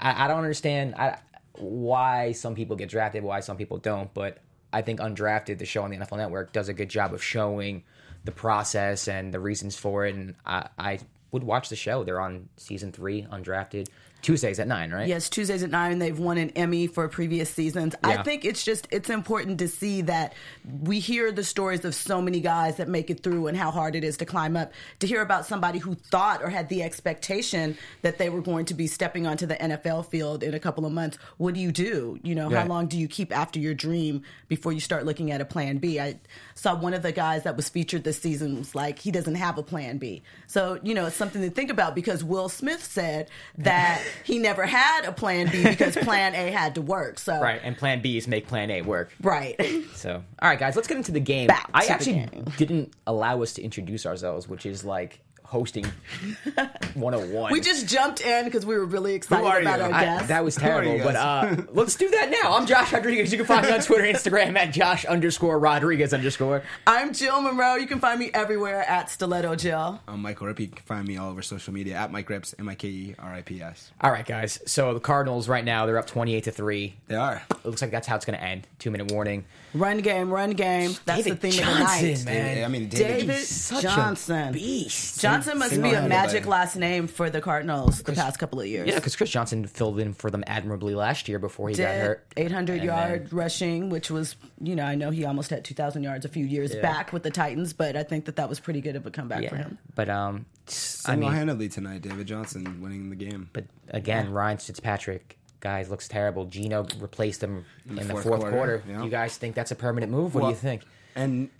I, 0.00 0.24
I 0.24 0.28
don't 0.28 0.38
understand 0.38 0.94
I, 0.94 1.18
why 1.58 2.32
some 2.32 2.54
people 2.54 2.76
get 2.76 2.88
drafted, 2.88 3.22
why 3.22 3.40
some 3.40 3.56
people 3.58 3.76
don't, 3.78 4.12
but 4.14 4.38
I 4.72 4.82
think 4.82 5.00
Undrafted, 5.00 5.58
the 5.58 5.66
show 5.66 5.82
on 5.82 5.90
the 5.90 5.96
NFL 5.96 6.18
Network, 6.18 6.52
does 6.52 6.68
a 6.68 6.74
good 6.74 6.88
job 6.88 7.14
of 7.14 7.22
showing 7.22 7.84
the 8.24 8.32
process 8.32 9.08
and 9.08 9.32
the 9.32 9.40
reasons 9.40 9.76
for 9.76 10.06
it. 10.06 10.14
And 10.14 10.34
I, 10.44 10.68
I 10.78 10.98
would 11.32 11.44
watch 11.44 11.68
the 11.68 11.76
show. 11.76 12.04
They're 12.04 12.20
on 12.20 12.48
season 12.56 12.92
three, 12.92 13.22
Undrafted, 13.22 13.88
Tuesdays 14.22 14.58
at 14.58 14.66
nine, 14.66 14.90
right? 14.90 15.06
Yes, 15.06 15.28
Tuesdays 15.30 15.62
at 15.62 15.70
nine. 15.70 16.00
They've 16.00 16.18
won 16.18 16.36
an 16.36 16.50
Emmy 16.56 16.88
for 16.88 17.06
previous 17.08 17.48
seasons. 17.48 17.94
I 18.02 18.22
think 18.24 18.44
it's 18.44 18.64
just 18.64 18.88
it's 18.90 19.08
important 19.08 19.58
to 19.60 19.68
see 19.68 20.00
that 20.02 20.34
we 20.82 20.98
hear 20.98 21.30
the 21.30 21.44
stories 21.44 21.84
of 21.84 21.94
so 21.94 22.20
many 22.20 22.40
guys 22.40 22.78
that 22.78 22.88
make 22.88 23.08
it 23.08 23.22
through 23.22 23.46
and 23.46 23.56
how 23.56 23.70
hard 23.70 23.94
it 23.94 24.02
is 24.02 24.16
to 24.16 24.24
climb 24.24 24.56
up. 24.56 24.72
To 24.98 25.06
hear 25.06 25.22
about 25.22 25.46
somebody 25.46 25.78
who 25.78 25.94
thought 25.94 26.42
or 26.42 26.48
had 26.50 26.68
the 26.68 26.82
expectation 26.82 27.78
that 28.02 28.18
they 28.18 28.28
were 28.28 28.40
going 28.40 28.64
to 28.66 28.74
be 28.74 28.88
stepping 28.88 29.26
onto 29.28 29.46
the 29.46 29.54
NFL 29.54 30.06
field 30.06 30.42
in 30.42 30.54
a 30.54 30.60
couple 30.60 30.84
of 30.86 30.92
months. 30.92 31.18
What 31.36 31.54
do 31.54 31.60
you 31.60 31.70
do? 31.70 32.18
You 32.24 32.34
know, 32.34 32.48
Right. 32.50 32.62
how 32.62 32.66
long 32.66 32.86
do 32.88 32.98
you 32.98 33.06
keep 33.08 33.36
after 33.36 33.60
your 33.60 33.74
dream 33.74 34.22
before 34.48 34.72
you 34.72 34.80
start 34.80 35.04
looking 35.06 35.30
at 35.30 35.40
a 35.40 35.44
plan 35.44 35.78
B? 35.78 36.00
I 36.00 36.18
saw 36.56 36.74
one 36.74 36.94
of 36.94 37.02
the 37.02 37.12
guys 37.12 37.44
that 37.44 37.56
was 37.56 37.68
featured 37.68 38.02
this 38.02 38.20
season 38.20 38.58
was 38.58 38.74
like 38.74 38.98
he 38.98 39.12
doesn't 39.12 39.36
have 39.36 39.56
a 39.56 39.62
plan 39.62 39.98
B. 39.98 40.22
So 40.48 40.80
you 40.82 40.94
know, 40.94 41.06
it's 41.06 41.16
something 41.16 41.42
to 41.42 41.50
think 41.50 41.70
about 41.70 41.94
because 41.94 42.24
Will 42.24 42.48
Smith 42.48 42.82
said 42.82 43.30
that 43.58 44.02
he 44.24 44.38
never 44.38 44.66
had 44.66 45.04
a 45.04 45.12
plan 45.12 45.48
B 45.50 45.62
because 45.62 45.96
plan 45.96 46.34
A 46.34 46.50
had 46.50 46.74
to 46.76 46.82
work. 46.82 47.18
So 47.18 47.40
Right, 47.40 47.60
and 47.62 47.76
Plan 47.76 48.00
B 48.02 48.16
is 48.16 48.26
make 48.28 48.46
Plan 48.48 48.70
A 48.70 48.82
work. 48.82 49.10
right. 49.20 49.56
So, 49.94 50.22
all 50.40 50.48
right, 50.48 50.58
guys, 50.58 50.76
let's 50.76 50.88
get 50.88 50.96
into 50.96 51.12
the 51.12 51.20
game. 51.20 51.46
Back 51.48 51.70
I 51.74 51.86
actually 51.86 52.28
didn't 52.56 52.92
allow 53.06 53.42
us 53.42 53.52
to 53.54 53.62
introduce 53.62 54.06
ourselves, 54.06 54.48
which 54.48 54.66
is 54.66 54.84
like 54.84 55.20
hosting 55.46 55.84
101. 56.94 57.52
we 57.52 57.60
just 57.60 57.86
jumped 57.88 58.20
in 58.20 58.44
because 58.44 58.64
we 58.66 58.76
were 58.76 58.84
really 58.84 59.14
excited 59.14 59.44
are 59.46 59.60
about 59.60 59.78
you? 59.78 59.84
our 59.86 59.92
I- 59.92 60.04
guest. 60.04 60.28
that 60.28 60.44
was 60.44 60.56
are 60.56 60.60
terrible, 60.60 60.96
you 60.96 61.02
but 61.02 61.16
uh, 61.16 61.56
let's 61.72 61.94
do 61.96 62.08
that 62.10 62.30
now. 62.30 62.54
I'm 62.56 62.66
Josh 62.66 62.92
Rodriguez. 62.92 63.32
You 63.32 63.38
can 63.38 63.46
find 63.46 63.66
me 63.66 63.72
on 63.72 63.80
Twitter 63.80 64.04
Instagram 64.04 64.56
at 64.56 64.72
Josh 64.72 65.04
underscore 65.04 65.58
Rodriguez 65.58 66.12
underscore. 66.12 66.62
I'm 66.86 67.12
Jill 67.12 67.40
Monroe. 67.40 67.76
You 67.76 67.86
can 67.86 68.00
find 68.00 68.18
me 68.18 68.30
everywhere 68.34 68.82
at 68.88 69.10
Stiletto 69.10 69.54
Jill. 69.56 70.00
I'm 70.08 70.20
Michael 70.22 70.46
Ripp. 70.48 70.60
You 70.60 70.68
can 70.68 70.84
find 70.84 71.06
me 71.06 71.16
all 71.16 71.30
over 71.30 71.42
social 71.42 71.72
media 71.72 71.94
at 71.96 72.10
Mike 72.10 72.28
Rips, 72.28 72.54
M 72.58 72.68
I 72.68 72.74
K 72.74 72.88
E 72.88 73.14
R 73.18 73.32
I 73.34 73.42
P 73.42 73.62
S. 73.62 73.90
All 74.00 74.10
right, 74.10 74.26
guys. 74.26 74.58
So 74.66 74.94
the 74.94 75.00
Cardinals 75.00 75.48
right 75.48 75.64
now 75.64 75.86
they're 75.86 75.98
up 75.98 76.06
28 76.06 76.44
to 76.44 76.50
three. 76.50 76.94
They 77.08 77.14
are. 77.16 77.42
It 77.50 77.64
looks 77.64 77.82
like 77.82 77.90
that's 77.90 78.06
how 78.06 78.16
it's 78.16 78.24
going 78.24 78.38
to 78.38 78.44
end. 78.44 78.66
Two 78.78 78.90
minute 78.90 79.12
warning. 79.12 79.44
Run 79.78 79.98
game, 79.98 80.30
run 80.30 80.50
game. 80.50 80.92
That's 81.04 81.24
David 81.24 81.40
the 81.40 81.50
theme 81.50 81.60
of 81.62 81.74
the 81.74 81.78
night. 81.80 82.00
Johnson, 82.06 82.24
man. 82.24 82.64
I 82.64 82.68
mean, 82.68 82.88
David, 82.88 83.06
David 83.20 83.36
He's 83.36 83.48
such 83.48 83.82
Johnson. 83.82 84.48
a 84.48 84.52
beast. 84.52 85.20
Johnson 85.20 85.58
must 85.58 85.80
be 85.80 85.92
a 85.92 86.08
magic 86.08 86.44
by- 86.44 86.50
last 86.50 86.76
name 86.76 87.06
for 87.08 87.30
the 87.30 87.40
Cardinals 87.40 88.02
the 88.02 88.12
past 88.12 88.38
couple 88.38 88.60
of 88.60 88.66
years. 88.66 88.88
Yeah, 88.88 88.94
because 88.96 89.16
Chris 89.16 89.30
Johnson 89.30 89.66
filled 89.66 89.98
in 90.00 90.12
for 90.14 90.30
them 90.30 90.44
admirably 90.46 90.94
last 90.94 91.28
year 91.28 91.38
before 91.38 91.68
he 91.68 91.74
got 91.74 91.94
hurt. 91.94 92.26
800 92.36 92.74
And 92.76 92.84
yard 92.84 93.28
then- 93.30 93.36
rushing, 93.38 93.88
which 93.90 94.10
was, 94.10 94.36
you 94.60 94.74
know, 94.76 94.84
I 94.84 94.94
know 94.94 95.10
he 95.10 95.24
almost 95.24 95.50
had 95.50 95.64
2,000 95.64 96.02
yards 96.02 96.24
a 96.24 96.28
few 96.28 96.44
years 96.44 96.74
back 96.76 97.12
with 97.12 97.22
the 97.22 97.30
Titans, 97.30 97.72
but 97.72 97.96
I 97.96 98.02
think 98.02 98.24
that 98.26 98.36
that 98.36 98.48
was 98.48 98.60
pretty 98.60 98.80
good 98.80 98.96
of 98.96 99.06
a 99.06 99.10
comeback 99.10 99.48
for 99.48 99.56
him. 99.56 99.78
but 99.94 100.08
um, 100.08 100.26
I 100.26 100.28
mean, 100.38 100.44
Single-handedly 100.68 101.68
tonight, 101.68 102.02
David 102.02 102.26
Johnson 102.26 102.80
winning 102.80 103.10
the 103.10 103.16
game. 103.16 103.48
But 103.52 103.64
again, 103.90 104.30
Ryan 104.32 104.58
Fitzpatrick, 104.58 105.35
guys, 105.60 105.90
looks 105.90 106.08
terrible. 106.08 106.44
Gino 106.46 106.86
replaced 106.98 107.42
him 107.42 107.64
in, 107.88 107.96
the 107.96 108.04
fourth 108.04 108.24
fourth, 108.24 108.40
quarter. 108.40 108.56
quarter, 108.56 108.82
yeah. 108.88 108.98
Do 108.98 109.04
you 109.04 109.10
guys 109.10 109.36
think 109.36 109.54
that's 109.54 109.70
a 109.70 109.76
permanent 109.76 110.12
move? 110.12 110.34
What 110.34 110.42
do 110.42 110.48
you 110.48 110.54
think? 110.54 110.82
And 111.14 111.50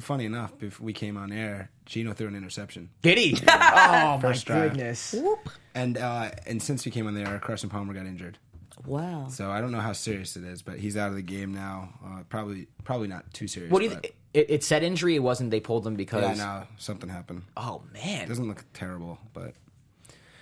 funny 0.00 0.24
enough, 0.24 0.62
if 0.62 0.80
we 0.80 0.92
came 0.92 1.16
on 1.16 1.32
air, 1.32 1.70
Gino 1.86 2.12
threw 2.12 2.28
an 2.28 2.34
interception. 2.36 2.90
Did 3.02 3.18
he? 3.18 3.36
oh 3.48 3.48
my 3.48 4.18
First 4.20 4.46
drive. 4.46 4.70
goodness! 4.72 5.14
And 5.74 5.98
uh, 5.98 6.30
and 6.46 6.62
since 6.62 6.84
we 6.84 6.90
came 6.90 7.06
on 7.06 7.14
the 7.14 7.22
air, 7.22 7.38
Carson 7.38 7.68
Palmer 7.70 7.94
got 7.94 8.06
injured. 8.06 8.38
Wow. 8.84 9.28
So 9.30 9.50
I 9.50 9.60
don't 9.60 9.72
know 9.72 9.80
how 9.80 9.92
serious 9.94 10.36
it 10.36 10.44
is, 10.44 10.60
but 10.62 10.78
he's 10.78 10.96
out 10.96 11.08
of 11.08 11.14
the 11.14 11.22
game 11.22 11.52
now. 11.54 11.88
Uh, 12.04 12.22
probably 12.28 12.68
probably 12.84 13.08
not 13.08 13.32
too 13.32 13.48
serious. 13.48 13.72
What 13.72 13.78
do 13.80 13.86
you? 13.86 13.90
but- 13.94 14.02
Th- 14.02 14.14
it, 14.34 14.50
it 14.50 14.64
said 14.64 14.82
injury. 14.82 15.16
It 15.16 15.20
wasn't. 15.20 15.50
They 15.50 15.60
pulled 15.60 15.86
him 15.86 15.94
because. 15.94 16.36
Yeah, 16.36 16.44
no, 16.44 16.66
something 16.76 17.08
happened. 17.08 17.44
Oh 17.56 17.80
man! 17.94 18.24
It 18.24 18.28
doesn't 18.28 18.46
look 18.46 18.64
terrible, 18.74 19.18
but 19.32 19.54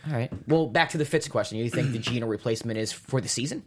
All 0.07 0.13
right. 0.13 0.31
Well, 0.49 0.67
back 0.67 0.91
to 0.91 0.99
the 0.99 1.05
Fitz 1.05 1.29
question. 1.29 1.59
You 1.59 1.71
think 1.71 1.93
the 1.93 1.99
Gino 1.99 2.27
replacement 2.39 2.79
is 2.79 2.93
for 2.93 3.21
the 3.21 3.29
season? 3.29 3.65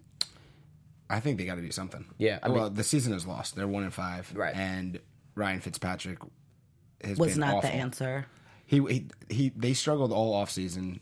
I 1.10 1.20
think 1.20 1.38
they 1.38 1.46
got 1.46 1.56
to 1.56 1.62
do 1.62 1.72
something. 1.72 2.06
Yeah, 2.17 2.39
I 2.44 2.50
well, 2.50 2.65
mean- 2.65 2.74
the 2.75 2.84
season 2.84 3.13
is 3.13 3.25
lost. 3.25 3.56
They're 3.56 3.67
one 3.67 3.84
and 3.84 3.94
five. 3.94 4.32
Right. 4.36 4.56
And 4.56 5.00
Ryan 5.36 5.62
Fitzpatrick 5.62 6.20
has 7.03 7.17
Was 7.17 7.32
been 7.34 7.41
not 7.41 7.56
awful. 7.56 7.70
the 7.70 7.75
answer. 7.75 8.25
he, 8.65 8.79
he 8.86 9.06
he 9.29 9.50
they 9.56 9.74
struggled 9.74 10.12
all 10.12 10.34
offseason 10.44 11.00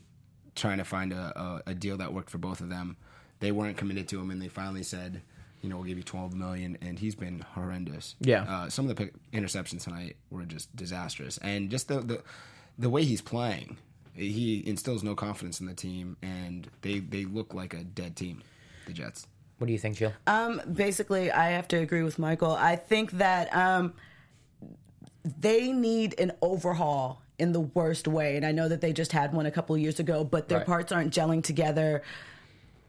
trying 0.54 0.78
to 0.78 0.84
find 0.84 1.12
a, 1.12 1.62
a, 1.66 1.70
a 1.70 1.74
deal 1.74 1.96
that 1.98 2.12
worked 2.14 2.30
for 2.30 2.38
both 2.38 2.60
of 2.60 2.68
them. 2.68 2.96
They 3.40 3.50
weren't 3.52 3.76
committed 3.76 4.08
to 4.08 4.20
him, 4.20 4.30
and 4.30 4.40
they 4.40 4.48
finally 4.48 4.82
said, 4.82 5.20
you 5.60 5.68
know, 5.68 5.76
we'll 5.76 5.84
give 5.86 5.98
you 5.98 6.04
twelve 6.04 6.34
million, 6.34 6.78
and 6.80 6.98
he's 6.98 7.14
been 7.14 7.40
horrendous. 7.54 8.14
Yeah. 8.20 8.42
uh, 8.44 8.68
some 8.70 8.88
of 8.88 8.94
the 8.96 9.04
pick- 9.06 9.14
interceptions 9.32 9.82
tonight 9.84 10.16
were 10.30 10.44
just 10.44 10.74
disastrous, 10.76 11.36
and 11.38 11.68
just 11.70 11.88
the 11.88 12.00
the, 12.00 12.22
the 12.78 12.88
way 12.90 13.04
he's 13.04 13.20
playing, 13.22 13.76
he 14.16 14.62
instills 14.66 15.02
no 15.04 15.14
confidence 15.14 15.60
in 15.60 15.66
the 15.66 15.74
team, 15.74 16.16
and 16.22 16.68
they 16.82 16.98
they 17.00 17.24
look 17.24 17.54
like 17.54 17.74
a 17.74 17.84
dead 17.84 18.16
team, 18.16 18.42
the 18.86 18.92
Jets. 18.92 19.26
What 19.58 19.66
do 19.68 19.72
you 19.72 19.78
think, 19.78 19.96
Jill? 19.96 20.12
Um, 20.26 20.60
basically, 20.72 21.30
I 21.30 21.50
have 21.50 21.66
to 21.68 21.76
agree 21.78 22.02
with 22.02 22.18
Michael. 22.18 22.52
I 22.52 22.76
think 22.76 23.12
that 23.12 23.54
um, 23.56 23.94
they 25.40 25.72
need 25.72 26.18
an 26.20 26.32
overhaul 26.42 27.22
in 27.38 27.52
the 27.52 27.60
worst 27.60 28.06
way, 28.08 28.36
and 28.36 28.46
I 28.46 28.52
know 28.52 28.68
that 28.68 28.80
they 28.80 28.92
just 28.92 29.12
had 29.12 29.32
one 29.32 29.46
a 29.46 29.50
couple 29.50 29.74
of 29.74 29.80
years 29.80 29.98
ago, 30.00 30.24
but 30.24 30.48
their 30.48 30.58
Right. 30.58 30.66
parts 30.66 30.92
aren't 30.92 31.12
gelling 31.12 31.42
together. 31.42 32.02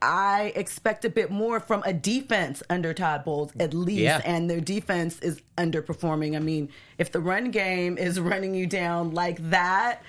I 0.02 0.54
expect 0.56 1.06
a 1.06 1.10
bit 1.10 1.32
more 1.32 1.60
from 1.60 1.82
a 1.84 1.92
defense 1.92 2.62
under 2.70 2.94
Todd 2.94 3.26
Bowles, 3.26 3.52
at 3.60 3.74
least, 3.74 4.02
Yeah. 4.02 4.22
and 4.24 4.50
their 4.50 4.62
defense 4.62 5.20
is 5.20 5.42
underperforming. 5.58 6.36
I 6.36 6.40
mean, 6.40 6.70
if 6.98 7.12
the 7.12 7.20
run 7.20 7.50
game 7.50 7.98
is 7.98 8.20
running 8.32 8.54
you 8.54 8.68
down 8.68 9.12
like 9.12 9.50
that, 9.50 10.04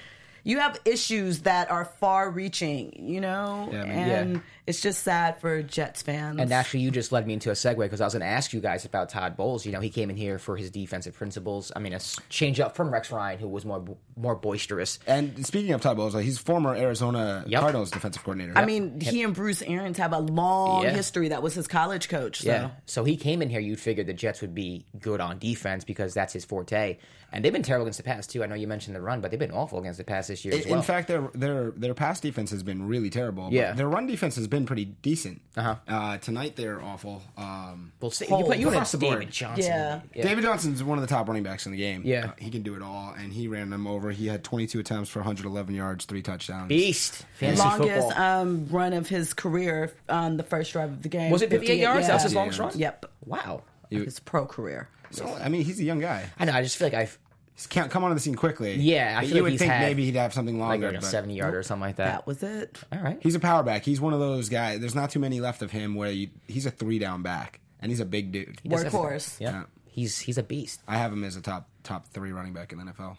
you 0.48 0.58
have 0.60 0.80
issues 0.86 1.40
that 1.40 1.70
are 1.70 1.84
far-reaching, 1.84 3.06
you 3.08 3.20
know, 3.20 3.68
Yeah, 3.70 3.82
I 3.82 3.86
mean, 3.86 3.96
and 3.98 4.34
yeah. 4.36 4.40
it's 4.66 4.80
just 4.80 5.02
sad 5.02 5.38
for 5.40 5.62
Jets 5.62 6.00
fans. 6.02 6.40
And 6.40 6.52
actually, 6.52 6.80
you 6.80 6.90
just 6.90 7.12
led 7.12 7.26
me 7.26 7.34
into 7.34 7.50
a 7.50 7.52
segue 7.52 7.76
because 7.78 8.00
I 8.00 8.04
was 8.06 8.14
going 8.14 8.22
to 8.22 8.26
ask 8.26 8.52
you 8.52 8.60
guys 8.60 8.84
about 8.86 9.10
Todd 9.10 9.36
Bowles. 9.36 9.66
You 9.66 9.72
know, 9.72 9.80
he 9.80 9.90
came 9.90 10.08
in 10.10 10.16
here 10.16 10.38
for 10.38 10.56
his 10.56 10.70
defensive 10.70 11.14
principles. 11.14 11.70
I 11.76 11.80
mean, 11.80 11.92
a 11.92 12.00
change 12.30 12.60
up 12.60 12.76
from 12.76 12.90
Rex 12.92 13.10
Ryan, 13.12 13.38
who 13.38 13.48
was 13.48 13.64
more 13.64 13.84
more 14.16 14.34
boisterous. 14.34 14.98
And 15.06 15.46
speaking 15.46 15.72
of 15.74 15.80
Todd 15.80 15.96
Bowles, 15.96 16.14
like, 16.14 16.24
he's 16.24 16.38
former 16.38 16.74
Arizona 16.74 17.44
Yep. 17.46 17.60
Cardinals 17.60 17.90
defensive 17.92 18.24
coordinator. 18.24 18.58
I 18.58 18.64
mean, 18.64 19.00
he 19.00 19.22
and 19.22 19.32
Bruce 19.34 19.62
Arians 19.62 19.98
have 19.98 20.12
a 20.12 20.18
long 20.18 20.82
Yeah. 20.82 20.90
history. 20.90 21.28
That 21.28 21.42
was 21.42 21.54
his 21.54 21.68
college 21.68 22.08
coach. 22.08 22.40
So. 22.40 22.48
Yeah. 22.48 22.70
So 22.86 23.04
he 23.04 23.16
came 23.16 23.42
in 23.42 23.48
here. 23.50 23.60
You'd 23.60 23.78
figure 23.78 24.02
the 24.02 24.12
Jets 24.14 24.40
would 24.40 24.54
be 24.54 24.86
good 24.98 25.20
on 25.20 25.38
defense 25.38 25.84
because 25.84 26.14
that's 26.14 26.32
his 26.32 26.44
forte. 26.44 26.96
And 27.30 27.44
they've 27.44 27.52
been 27.52 27.62
terrible 27.62 27.84
against 27.86 27.98
the 27.98 28.04
pass 28.04 28.26
too. 28.26 28.42
I 28.42 28.46
know 28.46 28.54
you 28.54 28.66
mentioned 28.66 28.96
the 28.96 29.02
run, 29.02 29.20
but 29.20 29.30
they've 29.30 29.38
been 29.38 29.52
awful 29.52 29.78
against 29.78 29.98
the 29.98 30.04
pass 30.04 30.26
this 30.28 30.37
year 30.44 30.54
as 30.54 30.64
In- 30.64 30.70
well. 30.70 30.78
In 30.80 30.84
fact, 30.84 31.08
their 31.08 31.28
their 31.34 31.70
their 31.72 31.94
pass 31.94 32.20
defense 32.20 32.50
has 32.50 32.62
been 32.62 32.86
really 32.88 33.10
terrible. 33.10 33.44
but 33.44 33.52
Yeah. 33.52 33.72
their 33.72 33.88
run 33.88 34.06
defense 34.06 34.36
has 34.36 34.46
been 34.46 34.66
pretty 34.66 34.84
decent. 34.86 35.40
Uh-huh. 35.56 35.76
Uh, 35.86 36.18
tonight 36.18 36.56
they're 36.56 36.80
awful. 36.82 37.22
Um, 37.36 37.92
well, 38.00 38.10
say, 38.10 38.26
you 38.28 38.44
put 38.44 38.58
you 38.58 38.68
across 38.68 38.92
had 38.92 39.00
the 39.00 39.06
David 39.06 39.18
board. 39.20 39.30
Johnson. 39.32 39.64
Yeah. 39.64 40.00
David 40.22 40.44
Johnson's 40.44 40.82
one 40.84 40.98
of 40.98 41.02
the 41.02 41.08
top 41.08 41.26
running 41.28 41.42
backs 41.42 41.66
in 41.66 41.72
the 41.72 41.78
game. 41.78 42.02
Yeah. 42.04 42.26
Uh, 42.26 42.30
he 42.38 42.50
can 42.50 42.62
do 42.62 42.74
it 42.74 42.82
all, 42.82 43.14
and 43.18 43.32
he 43.32 43.48
ran 43.48 43.70
them 43.70 43.86
over. 43.86 44.10
He 44.10 44.26
had 44.26 44.44
22 44.44 44.78
attempts 44.80 45.10
for 45.10 45.20
111 45.20 45.74
yards, 45.74 46.04
three 46.04 46.22
touchdowns. 46.22 46.68
Beast. 46.68 47.24
Fantasy 47.38 47.62
Longest 47.62 48.08
football. 48.08 48.22
um, 48.22 48.66
run 48.70 48.92
of 48.92 49.08
his 49.08 49.34
career 49.34 49.92
on 50.08 50.36
the 50.36 50.42
first 50.44 50.72
drive 50.72 50.90
of 50.90 51.02
the 51.02 51.08
game. 51.08 51.30
was 51.30 51.42
it 51.42 51.50
58 51.50 51.78
yards? 51.80 52.06
That 52.06 52.14
was 52.14 52.22
his 52.24 52.32
yeah. 52.32 52.38
longest 52.38 52.58
run. 52.60 52.72
Yep. 52.76 53.06
Wow. 53.26 53.62
His 53.90 54.20
pro 54.20 54.44
career. 54.46 54.88
So 55.10 55.26
I 55.42 55.48
mean, 55.48 55.64
he's 55.64 55.80
a 55.80 55.84
young 55.84 56.00
guy. 56.00 56.28
I 56.38 56.44
know. 56.44 56.52
I 56.52 56.62
just 56.62 56.76
feel 56.76 56.86
like 56.86 56.94
I've 56.94 57.10
He's 57.10 57.27
can't 57.66 57.90
come 57.90 58.04
onto 58.04 58.14
the 58.14 58.20
scene 58.20 58.34
quickly. 58.36 58.74
Yeah, 58.76 59.14
I 59.18 59.20
But 59.22 59.26
feel 59.28 59.28
you 59.28 59.34
like 59.34 59.42
would 59.42 59.50
he's 59.52 59.60
think 59.60 59.72
had, 59.72 59.82
maybe 59.82 60.04
he'd 60.04 60.14
have 60.16 60.32
something 60.32 60.58
like 60.58 60.80
longer. 60.80 60.88
a 60.96 61.00
but 61.00 61.04
70 61.04 61.34
yard 61.34 61.54
or 61.54 61.62
something 61.62 61.80
like 61.82 61.96
that. 61.96 62.04
That 62.12 62.26
was 62.26 62.42
it. 62.42 62.78
All 62.92 63.00
right. 63.00 63.18
He's 63.22 63.34
a 63.34 63.40
power 63.40 63.62
back. 63.62 63.84
He's 63.84 64.00
one 64.00 64.12
of 64.12 64.20
those 64.20 64.48
guys. 64.48 64.80
There's 64.80 64.94
not 64.94 65.10
too 65.10 65.18
many 65.20 65.40
left 65.40 65.62
of 65.62 65.70
him 65.70 65.94
where 65.94 66.10
you, 66.10 66.30
he's 66.46 66.66
a 66.66 66.70
three 66.70 66.98
down 66.98 67.22
back, 67.22 67.60
and 67.80 67.90
he's 67.90 68.00
a 68.00 68.04
big 68.04 68.32
dude. 68.32 68.60
Does 68.66 68.84
everything. 68.84 69.00
Workhorse. 69.00 69.40
Yeah. 69.40 69.50
Yeah. 69.50 69.62
He's 69.86 70.18
he's 70.20 70.38
a 70.38 70.42
beast. 70.44 70.80
I 70.86 70.96
have 70.98 71.12
him 71.12 71.24
as 71.24 71.34
a 71.36 71.40
top 71.40 71.68
top 71.82 72.06
three 72.08 72.30
running 72.32 72.52
back 72.52 72.72
in 72.72 72.78
the 72.78 72.84
NFL. 72.92 73.16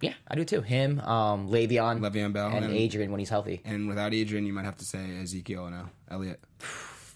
Yeah, 0.00 0.12
I 0.28 0.34
do 0.36 0.44
too. 0.44 0.60
Him, 0.60 1.00
um, 1.00 1.48
Le'Veon, 1.48 1.98
Le'Veon 1.98 2.32
Bell 2.32 2.48
and, 2.54 2.64
and- 2.64 2.74
Adrian 2.74 3.10
when 3.10 3.18
he's 3.18 3.28
healthy. 3.30 3.60
And 3.64 3.88
without 3.88 4.14
Adrian, 4.14 4.46
you 4.46 4.52
might 4.52 4.64
have 4.64 4.76
to 4.76 4.84
say 4.84 5.00
Ezekiel 5.20 5.68
now. 5.70 5.90
Elliott. 6.10 6.38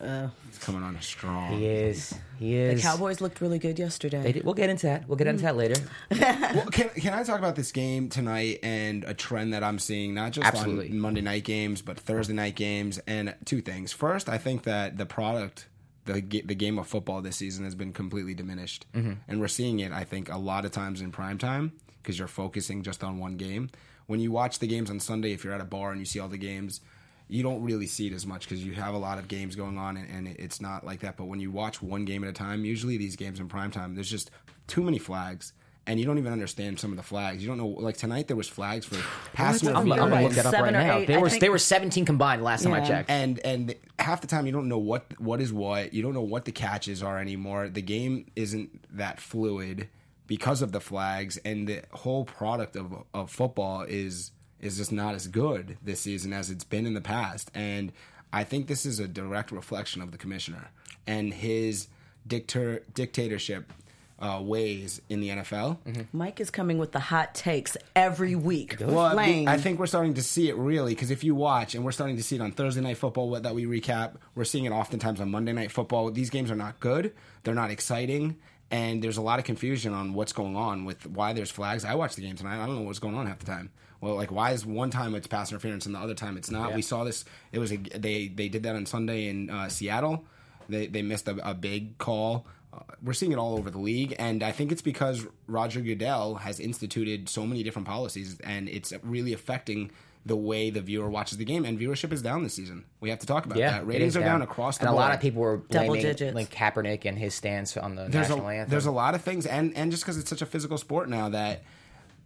Oh. 0.00 0.30
He's 0.48 0.58
coming 0.58 0.82
on 0.82 1.00
strong. 1.00 1.58
He 1.58 1.66
is. 1.66 2.14
He 2.38 2.54
is. 2.54 2.82
The. 2.82 2.82
Cowboys 2.82 3.20
looked 3.20 3.40
really 3.40 3.58
good 3.58 3.78
yesterday. 3.78 4.22
They 4.22 4.32
did, 4.32 4.44
we'll 4.44 4.54
get 4.54 4.70
into 4.70 4.86
that. 4.86 5.08
We'll 5.08 5.16
get 5.16 5.26
into 5.26 5.42
that 5.42 5.56
later. 5.56 5.80
Well, 6.54 6.66
can, 6.66 6.88
can 6.90 7.14
I 7.14 7.22
talk 7.24 7.38
about 7.38 7.56
this 7.56 7.72
game 7.72 8.08
tonight 8.08 8.60
and 8.62 9.02
a 9.04 9.14
trend 9.14 9.52
that 9.54 9.64
I'm 9.64 9.78
seeing, 9.78 10.14
not 10.14 10.32
just 10.32 10.46
Absolutely. 10.46 10.90
on 10.90 11.00
Monday 11.00 11.20
night 11.20 11.44
games, 11.44 11.82
but 11.82 11.98
Thursday 11.98 12.34
night 12.34 12.54
games? 12.54 13.00
And 13.06 13.34
two 13.44 13.60
things. 13.60 13.92
First, 13.92 14.28
I 14.28 14.38
think 14.38 14.62
that 14.64 14.96
the 14.96 15.06
product, 15.06 15.66
the, 16.04 16.20
the 16.20 16.54
game 16.54 16.78
of 16.78 16.86
football 16.86 17.22
this 17.22 17.36
season 17.36 17.64
has 17.64 17.74
been 17.74 17.92
completely 17.92 18.34
diminished. 18.34 18.86
Mm-hmm. 18.94 19.12
And 19.26 19.40
we're 19.40 19.48
seeing 19.48 19.80
it, 19.80 19.90
I 19.92 20.04
think, 20.04 20.30
a 20.30 20.38
lot 20.38 20.64
of 20.64 20.70
times 20.70 21.00
in 21.00 21.10
prime 21.10 21.38
time 21.38 21.72
because 22.02 22.18
you're 22.18 22.28
focusing 22.28 22.82
just 22.82 23.02
on 23.02 23.18
one 23.18 23.36
game. 23.36 23.70
When 24.06 24.20
you 24.20 24.30
watch 24.30 24.58
the 24.58 24.66
games 24.66 24.90
on 24.90 25.00
Sunday, 25.00 25.32
if 25.32 25.42
you're 25.42 25.54
at 25.54 25.60
a 25.60 25.64
bar 25.64 25.90
and 25.90 25.98
you 25.98 26.04
see 26.04 26.20
all 26.20 26.28
the 26.28 26.38
games, 26.38 26.80
you 27.28 27.42
don't 27.42 27.62
really 27.62 27.86
see 27.86 28.06
it 28.06 28.12
as 28.12 28.26
much 28.26 28.42
because 28.42 28.64
you 28.64 28.72
have 28.74 28.94
a 28.94 28.98
lot 28.98 29.18
of 29.18 29.28
games 29.28 29.56
going 29.56 29.78
on 29.78 29.96
and, 29.96 30.08
and 30.10 30.28
it's 30.38 30.60
not 30.60 30.84
like 30.84 31.00
that. 31.00 31.16
But 31.16 31.24
when 31.24 31.40
you 31.40 31.50
watch 31.50 31.80
one 31.82 32.04
game 32.04 32.22
at 32.24 32.30
a 32.30 32.34
time, 32.34 32.64
usually 32.64 32.96
these 32.96 33.16
games 33.16 33.40
in 33.40 33.48
prime 33.48 33.70
time, 33.70 33.94
there's 33.94 34.10
just 34.10 34.30
too 34.66 34.82
many 34.82 34.98
flags. 34.98 35.52
And 35.86 36.00
you 36.00 36.06
don't 36.06 36.16
even 36.16 36.32
understand 36.32 36.80
some 36.80 36.92
of 36.92 36.96
the 36.96 37.02
flags. 37.02 37.42
You 37.42 37.48
don't 37.48 37.58
know, 37.58 37.66
like 37.66 37.98
tonight, 37.98 38.26
there 38.26 38.36
was 38.38 38.48
flags 38.48 38.86
for 38.86 38.96
pass? 39.34 39.62
I'm, 39.62 39.76
I'm 39.76 39.88
gonna 39.88 40.22
look 40.22 40.32
that 40.32 40.46
up 40.46 40.52
Seven 40.52 40.72
right 40.74 40.86
now. 40.86 40.96
eight, 40.98 41.10
I 41.10 41.18
was 41.18 41.32
think- 41.32 41.40
there 41.42 41.50
were 41.50 41.58
17 41.58 42.06
combined 42.06 42.42
last 42.42 42.62
time 42.62 42.72
I 42.72 42.80
checked. 42.80 43.10
and 43.10 43.38
and 43.44 43.74
half 43.98 44.22
the 44.22 44.26
time 44.26 44.46
you 44.46 44.52
don't 44.52 44.68
know 44.68 44.78
what 44.78 45.04
what 45.20 45.42
is 45.42 45.52
what. 45.52 45.92
You 45.92 46.02
don't 46.02 46.14
know 46.14 46.22
what 46.22 46.46
the 46.46 46.52
catches 46.52 47.02
are 47.02 47.18
anymore. 47.18 47.68
The 47.68 47.82
game 47.82 48.26
isn't 48.34 48.96
that 48.96 49.20
fluid 49.20 49.88
because 50.26 50.62
of 50.62 50.72
the 50.72 50.80
flags, 50.80 51.36
and 51.44 51.68
the 51.68 51.82
whole 51.92 52.24
product 52.24 52.76
of 52.76 52.94
of 53.12 53.30
football 53.30 53.82
is 53.82 54.30
is 54.64 54.76
just 54.76 54.92
not 54.92 55.14
as 55.14 55.26
good 55.26 55.76
this 55.82 56.00
season 56.00 56.32
as 56.32 56.50
it's 56.50 56.64
been 56.64 56.86
in 56.86 56.94
the 56.94 57.00
past. 57.00 57.50
And 57.54 57.92
I 58.32 58.44
think 58.44 58.66
this 58.66 58.86
is 58.86 58.98
a 58.98 59.06
direct 59.06 59.52
reflection 59.52 60.02
of 60.02 60.10
the 60.10 60.18
commissioner 60.18 60.70
and 61.06 61.32
his 61.32 61.88
dictator 62.26 62.82
dictatorship 62.94 63.72
uh, 64.18 64.40
ways 64.42 65.02
in 65.08 65.20
the 65.20 65.28
NFL. 65.28 66.06
Mike 66.12 66.40
is 66.40 66.50
coming 66.50 66.78
with 66.78 66.92
the 66.92 67.00
hot 67.00 67.34
takes 67.34 67.76
every 67.94 68.34
week. 68.34 68.76
Well, 68.80 69.10
Flame. 69.10 69.48
I 69.48 69.58
think 69.58 69.78
we're 69.78 69.86
starting 69.86 70.14
to 70.14 70.22
see 70.22 70.48
it 70.48 70.56
really 70.56 70.94
because 70.94 71.10
if 71.10 71.24
you 71.24 71.34
watch, 71.34 71.74
and 71.74 71.84
we're 71.84 71.92
starting 71.92 72.16
to 72.16 72.22
see 72.22 72.36
it 72.36 72.40
on 72.40 72.52
Thursday 72.52 72.80
night 72.80 72.96
football 72.96 73.30
that 73.32 73.54
we 73.54 73.66
recap, 73.66 74.14
we're 74.34 74.44
seeing 74.44 74.64
it 74.64 74.72
oftentimes 74.72 75.20
on 75.20 75.30
Monday 75.30 75.52
night 75.52 75.70
football. 75.70 76.10
These 76.10 76.30
games 76.30 76.50
are 76.50 76.56
not 76.56 76.80
good; 76.80 77.12
they're 77.42 77.54
not 77.54 77.70
exciting, 77.70 78.36
and 78.70 79.02
there's 79.02 79.16
a 79.16 79.22
lot 79.22 79.38
of 79.38 79.44
confusion 79.44 79.92
on 79.92 80.14
what's 80.14 80.32
going 80.32 80.56
on 80.56 80.84
with 80.84 81.06
why 81.06 81.32
there's 81.32 81.50
flags. 81.50 81.84
I 81.84 81.94
watched 81.94 82.16
the 82.16 82.22
game 82.22 82.36
tonight; 82.36 82.62
I 82.62 82.66
don't 82.66 82.76
know 82.76 82.82
what's 82.82 83.00
going 83.00 83.16
on 83.16 83.26
half 83.26 83.40
the 83.40 83.46
time. 83.46 83.70
Well, 84.00 84.14
like 84.16 84.30
why 84.30 84.52
is 84.52 84.66
one 84.66 84.90
time 84.90 85.14
it's 85.14 85.26
pass 85.26 85.50
interference 85.50 85.86
and 85.86 85.94
the 85.94 85.98
other 85.98 86.14
time 86.14 86.36
it's 86.36 86.50
not? 86.50 86.70
Yeah. 86.70 86.76
We 86.76 86.82
saw 86.82 87.04
this. 87.04 87.24
It 87.52 87.58
was 87.58 87.72
a, 87.72 87.76
they 87.76 88.28
they 88.28 88.48
did 88.48 88.62
that 88.64 88.76
on 88.76 88.86
Sunday 88.86 89.28
in 89.28 89.50
uh, 89.50 89.68
Seattle. 89.68 90.24
They 90.68 90.86
they 90.86 91.02
missed 91.02 91.28
a, 91.28 91.48
a 91.48 91.54
big 91.54 91.98
call. 91.98 92.46
Uh, 92.72 92.80
we're 93.02 93.12
seeing 93.12 93.32
it 93.32 93.38
all 93.38 93.54
over 93.56 93.70
the 93.70 93.78
league, 93.78 94.14
and 94.18 94.42
I 94.42 94.50
think 94.52 94.72
it's 94.72 94.82
because 94.82 95.26
Roger 95.46 95.80
Goodell 95.80 96.36
has 96.36 96.58
instituted 96.58 97.28
so 97.28 97.46
many 97.46 97.62
different 97.62 97.86
policies, 97.86 98.38
and 98.42 98.68
it's 98.68 98.92
really 99.02 99.32
affecting 99.32 99.90
the 100.26 100.36
way 100.36 100.70
the 100.70 100.80
viewer 100.80 101.08
watches 101.10 101.36
the 101.38 101.44
game. 101.44 101.64
And 101.66 101.78
viewership 101.78 102.10
is 102.10 102.22
down 102.22 102.42
this 102.42 102.54
season. 102.54 102.84
We 103.00 103.10
have 103.10 103.18
to 103.18 103.26
talk 103.26 103.44
about 103.44 103.58
yeah, 103.58 103.72
that. 103.72 103.86
Ratings 103.86 104.16
are 104.16 104.20
down. 104.20 104.40
across 104.42 104.78
the 104.78 104.86
and 104.86 104.94
board. 104.94 105.02
a 105.04 105.06
lot 105.06 105.14
of 105.14 105.20
people 105.20 105.42
were 105.42 105.58
Double 105.68 105.88
blaming 105.88 106.02
digits. 106.02 106.34
like 106.34 106.50
Kaepernick 106.50 107.04
and 107.04 107.18
his 107.18 107.34
stance 107.34 107.76
on 107.76 107.94
the 107.94 108.04
There's 108.08 108.30
national 108.30 108.48
a 108.48 108.54
anthem. 108.54 108.70
there's 108.70 108.86
a 108.86 108.90
lot 108.90 109.14
of 109.14 109.22
things, 109.22 109.46
and 109.46 109.76
and 109.76 109.90
just 109.90 110.02
because 110.02 110.16
it's 110.16 110.30
such 110.30 110.42
a 110.42 110.46
physical 110.46 110.78
sport 110.78 111.08
now 111.08 111.28
that 111.28 111.62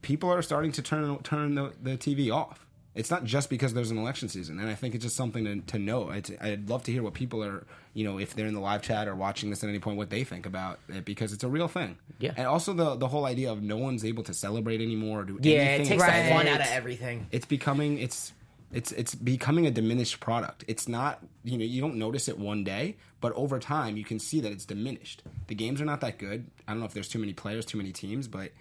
people 0.03 0.31
are 0.31 0.43
starting 0.43 0.73
to 0.73 0.83
turn 0.83 1.19
turn 1.19 1.55
the, 1.55 1.73
the 1.83 1.97
TV 1.97 2.33
off. 2.33 2.65
It's 2.95 3.11
not 3.13 3.23
just 3.23 3.49
because 3.49 3.75
there's 3.75 3.93
an 3.93 3.99
election 3.99 4.29
season, 4.29 4.59
and 4.59 4.69
I 4.69 4.75
think 4.75 4.93
it's 4.95 5.05
just 5.05 5.15
something 5.15 5.45
to, 5.45 5.61
to 5.73 5.79
know. 5.79 6.11
I'd, 6.11 6.37
I'd 6.41 6.69
love 6.69 6.83
to 6.85 6.93
hear 6.93 7.01
what 7.05 7.15
people 7.15 7.45
are, 7.45 7.65
you 7.95 8.03
know, 8.03 8.19
if 8.19 8.35
they're 8.35 8.47
in 8.47 8.55
the 8.55 8.61
live 8.61 8.83
chat 8.83 9.07
or 9.07 9.15
watching 9.15 9.51
this 9.51 9.63
at 9.63 9.69
any 9.69 9.79
point, 9.79 9.99
what 9.99 10.11
they 10.11 10.25
think 10.25 10.47
about 10.47 10.81
it 10.89 11.05
because 11.05 11.33
it's 11.33 11.45
a 11.45 11.49
real 11.49 11.69
thing. 11.69 11.97
Yeah. 12.19 12.33
and 12.37 12.47
also 12.49 12.73
the 12.73 12.97
the 12.97 13.07
whole 13.07 13.25
idea 13.25 13.53
of 13.53 13.63
no 13.63 13.77
one's 13.77 14.05
able 14.05 14.25
to 14.25 14.35
celebrate 14.35 14.81
anymore 14.81 15.21
or 15.21 15.25
do 15.25 15.39
yeah, 15.43 15.59
anything. 15.61 15.87
it 15.87 15.89
takes 15.91 16.03
the 16.03 16.09
Right. 16.09 16.33
fun 16.33 16.49
out 16.49 16.61
of 16.61 16.67
everything. 16.69 17.29
It's 17.31 17.47
becoming 17.47 17.99
it's 17.99 18.33
it's 18.73 18.91
it's 18.93 19.15
becoming 19.15 19.67
a 19.67 19.71
diminished 19.71 20.19
product. 20.19 20.65
It's 20.67 20.89
not 20.89 21.21
you 21.45 21.57
know 21.57 21.65
you 21.65 21.81
don't 21.81 21.97
notice 21.97 22.27
it 22.27 22.37
one 22.37 22.65
day, 22.65 22.97
but 23.21 23.33
over 23.35 23.61
time 23.61 23.97
you 23.97 24.05
can 24.05 24.19
see 24.19 24.41
that 24.41 24.51
it's 24.51 24.65
diminished. 24.65 25.23
The 25.47 25.55
games 25.55 25.81
are 25.81 25.85
not 25.85 26.01
that 26.01 26.19
good. 26.19 26.51
I 26.67 26.73
don't 26.73 26.81
know 26.81 26.87
if 26.87 26.95
there's 26.95 27.09
too 27.09 27.21
many 27.21 27.33
players, 27.33 27.65
too 27.65 27.79
many 27.79 27.93
teams, 27.93 28.27
but 28.27 28.41
it, 28.47 28.55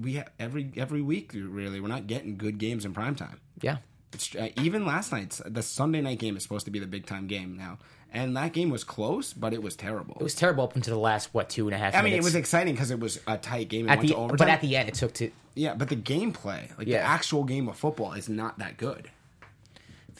we 0.00 0.16
ha- 0.16 0.24
every 0.38 0.70
every 0.76 1.02
week 1.02 1.32
really 1.34 1.80
we're 1.80 1.88
not 1.88 2.06
getting 2.06 2.36
good 2.36 2.58
games 2.58 2.84
in 2.84 2.92
prime 2.94 3.14
time. 3.14 3.40
Yeah. 3.60 3.78
It's, 4.12 4.34
uh, 4.34 4.48
even 4.62 4.86
last 4.86 5.12
night's 5.12 5.42
the 5.44 5.62
Sunday 5.62 6.00
night 6.00 6.18
game 6.18 6.36
is 6.36 6.42
supposed 6.42 6.64
to 6.64 6.70
be 6.70 6.78
the 6.78 6.86
big 6.86 7.04
time 7.04 7.26
game 7.26 7.58
now, 7.58 7.76
and 8.10 8.34
that 8.38 8.54
game 8.54 8.70
was 8.70 8.82
close, 8.82 9.34
but 9.34 9.52
it 9.52 9.62
was 9.62 9.76
terrible. 9.76 10.16
It 10.18 10.22
was 10.22 10.34
terrible 10.34 10.64
up 10.64 10.74
until 10.76 10.94
the 10.94 11.00
last 11.00 11.34
what 11.34 11.50
two 11.50 11.66
and 11.68 11.74
a 11.74 11.78
half. 11.78 11.94
I 11.94 12.00
mean, 12.00 12.14
it 12.14 12.22
was 12.22 12.34
exciting 12.34 12.72
because 12.74 12.90
it 12.90 12.98
was 13.00 13.20
a 13.26 13.36
tight 13.36 13.68
game. 13.68 13.86
It 13.86 13.90
at 13.92 13.98
went 13.98 14.08
the 14.08 14.14
to 14.14 14.34
but 14.38 14.48
at 14.48 14.62
the 14.62 14.76
end 14.76 14.88
it 14.88 14.94
took 14.94 15.12
to 15.14 15.30
yeah, 15.54 15.74
but 15.74 15.88
the 15.90 15.96
gameplay, 15.96 16.76
like 16.78 16.86
Yeah. 16.86 16.98
the 16.98 17.04
actual 17.04 17.44
game 17.44 17.68
of 17.68 17.76
football, 17.76 18.14
is 18.14 18.28
not 18.30 18.58
that 18.60 18.76
good. 18.78 19.10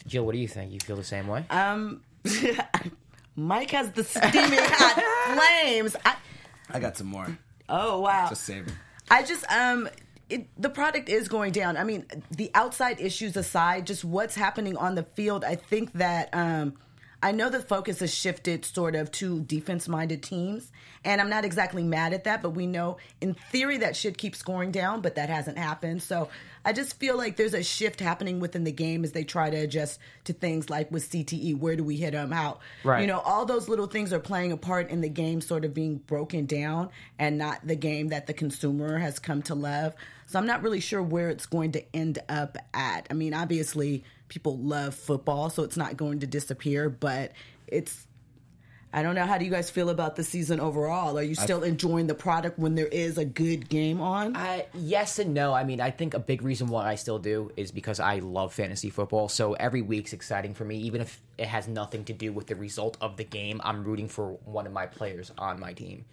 Jill. 0.06 0.26
What 0.26 0.32
do 0.32 0.38
you 0.38 0.48
think? 0.48 0.70
You 0.72 0.80
feel 0.80 0.96
the 0.96 1.02
same 1.04 1.26
way? 1.26 1.46
Um, 1.48 2.02
Mike 3.36 3.70
has 3.70 3.90
the 3.92 4.04
steaming 4.04 4.58
hot 4.62 5.02
flames. 5.62 5.96
I, 6.04 6.16
I 6.70 6.78
got 6.80 6.96
some 6.96 7.06
more. 7.06 7.38
oh 7.68 8.00
wow! 8.00 8.28
Just 8.28 8.44
save 8.44 8.66
it. 8.66 8.74
I 9.10 9.22
just 9.22 9.50
um 9.50 9.88
it, 10.28 10.46
the 10.60 10.68
product 10.68 11.08
is 11.08 11.28
going 11.28 11.52
down. 11.52 11.76
I 11.76 11.84
mean, 11.84 12.04
the 12.30 12.50
outside 12.54 13.00
issues 13.00 13.36
aside, 13.36 13.86
just 13.86 14.04
what's 14.04 14.34
happening 14.34 14.76
on 14.76 14.94
the 14.94 15.02
field, 15.02 15.44
I 15.44 15.54
think 15.54 15.92
that 15.94 16.28
um, 16.34 16.74
I 17.22 17.32
know 17.32 17.50
the 17.50 17.60
focus 17.60 17.98
has 18.00 18.14
shifted 18.14 18.64
sort 18.64 18.94
of 18.94 19.10
to 19.12 19.40
defense 19.40 19.88
minded 19.88 20.22
teams. 20.22 20.70
And 21.04 21.20
I'm 21.20 21.30
not 21.30 21.44
exactly 21.44 21.82
mad 21.82 22.12
at 22.12 22.24
that, 22.24 22.42
but 22.42 22.50
we 22.50 22.66
know 22.66 22.98
in 23.20 23.34
theory 23.34 23.78
that 23.78 23.96
should 23.96 24.18
keep 24.18 24.36
scoring 24.36 24.70
down, 24.70 25.00
but 25.00 25.14
that 25.16 25.28
hasn't 25.28 25.58
happened. 25.58 26.02
So 26.02 26.28
I 26.64 26.72
just 26.72 26.98
feel 26.98 27.16
like 27.16 27.36
there's 27.36 27.54
a 27.54 27.62
shift 27.62 28.00
happening 28.00 28.40
within 28.40 28.64
the 28.64 28.72
game 28.72 29.04
as 29.04 29.12
they 29.12 29.24
try 29.24 29.50
to 29.50 29.56
adjust 29.56 29.98
to 30.24 30.32
things 30.32 30.70
like 30.70 30.90
with 30.92 31.10
CTE. 31.10 31.58
Where 31.58 31.76
do 31.76 31.84
we 31.84 31.96
hit 31.96 32.12
them 32.12 32.32
out? 32.32 32.60
Right. 32.84 33.00
You 33.00 33.06
know, 33.06 33.20
all 33.20 33.46
those 33.46 33.68
little 33.68 33.86
things 33.86 34.12
are 34.12 34.20
playing 34.20 34.52
a 34.52 34.56
part 34.56 34.90
in 34.90 35.00
the 35.00 35.08
game 35.08 35.40
sort 35.40 35.64
of 35.64 35.74
being 35.74 35.96
broken 35.96 36.46
down 36.46 36.90
and 37.18 37.38
not 37.38 37.66
the 37.66 37.76
game 37.76 38.08
that 38.08 38.26
the 38.26 38.34
consumer 38.34 38.98
has 38.98 39.18
come 39.18 39.42
to 39.42 39.54
love. 39.54 39.94
So 40.26 40.38
I'm 40.38 40.46
not 40.46 40.62
really 40.62 40.80
sure 40.80 41.02
where 41.02 41.30
it's 41.30 41.46
going 41.46 41.72
to 41.72 41.96
end 41.96 42.18
up 42.28 42.58
at. 42.74 43.06
I 43.10 43.14
mean, 43.14 43.34
obviously, 43.34 44.04
people 44.28 44.58
love 44.58 44.94
football, 44.94 45.50
so 45.50 45.62
it's 45.62 45.76
not 45.76 45.96
going 45.96 46.20
to 46.20 46.26
disappear, 46.26 46.88
but 46.88 47.32
it's. 47.66 48.06
I 48.90 49.02
don't 49.02 49.14
know. 49.14 49.26
How 49.26 49.36
do 49.36 49.44
you 49.44 49.50
guys 49.50 49.68
feel 49.68 49.90
about 49.90 50.16
the 50.16 50.24
season 50.24 50.60
overall? 50.60 51.18
Are 51.18 51.22
you 51.22 51.34
still 51.34 51.62
enjoying 51.62 52.06
the 52.06 52.14
product 52.14 52.58
when 52.58 52.74
there 52.74 52.86
is 52.86 53.18
a 53.18 53.24
good 53.24 53.68
game 53.68 54.00
on? 54.00 54.34
Uh, 54.34 54.62
yes 54.72 55.18
and 55.18 55.34
no. 55.34 55.52
I 55.52 55.64
mean, 55.64 55.78
I 55.78 55.90
think 55.90 56.14
a 56.14 56.18
big 56.18 56.40
reason 56.40 56.68
why 56.68 56.88
I 56.88 56.94
still 56.94 57.18
do 57.18 57.52
is 57.54 57.70
because 57.70 58.00
I 58.00 58.20
love 58.20 58.54
fantasy 58.54 58.88
football. 58.88 59.28
So 59.28 59.52
every 59.52 59.82
week's 59.82 60.14
exciting 60.14 60.54
for 60.54 60.64
me, 60.64 60.78
even 60.78 61.02
if 61.02 61.20
it 61.36 61.48
has 61.48 61.68
nothing 61.68 62.04
to 62.06 62.14
do 62.14 62.32
with 62.32 62.46
the 62.46 62.54
result 62.54 62.96
of 63.02 63.18
the 63.18 63.24
game. 63.24 63.60
I'm 63.62 63.84
rooting 63.84 64.08
for 64.08 64.38
one 64.46 64.66
of 64.66 64.72
my 64.72 64.86
players 64.86 65.32
on 65.36 65.60
my 65.60 65.74
team. 65.74 66.06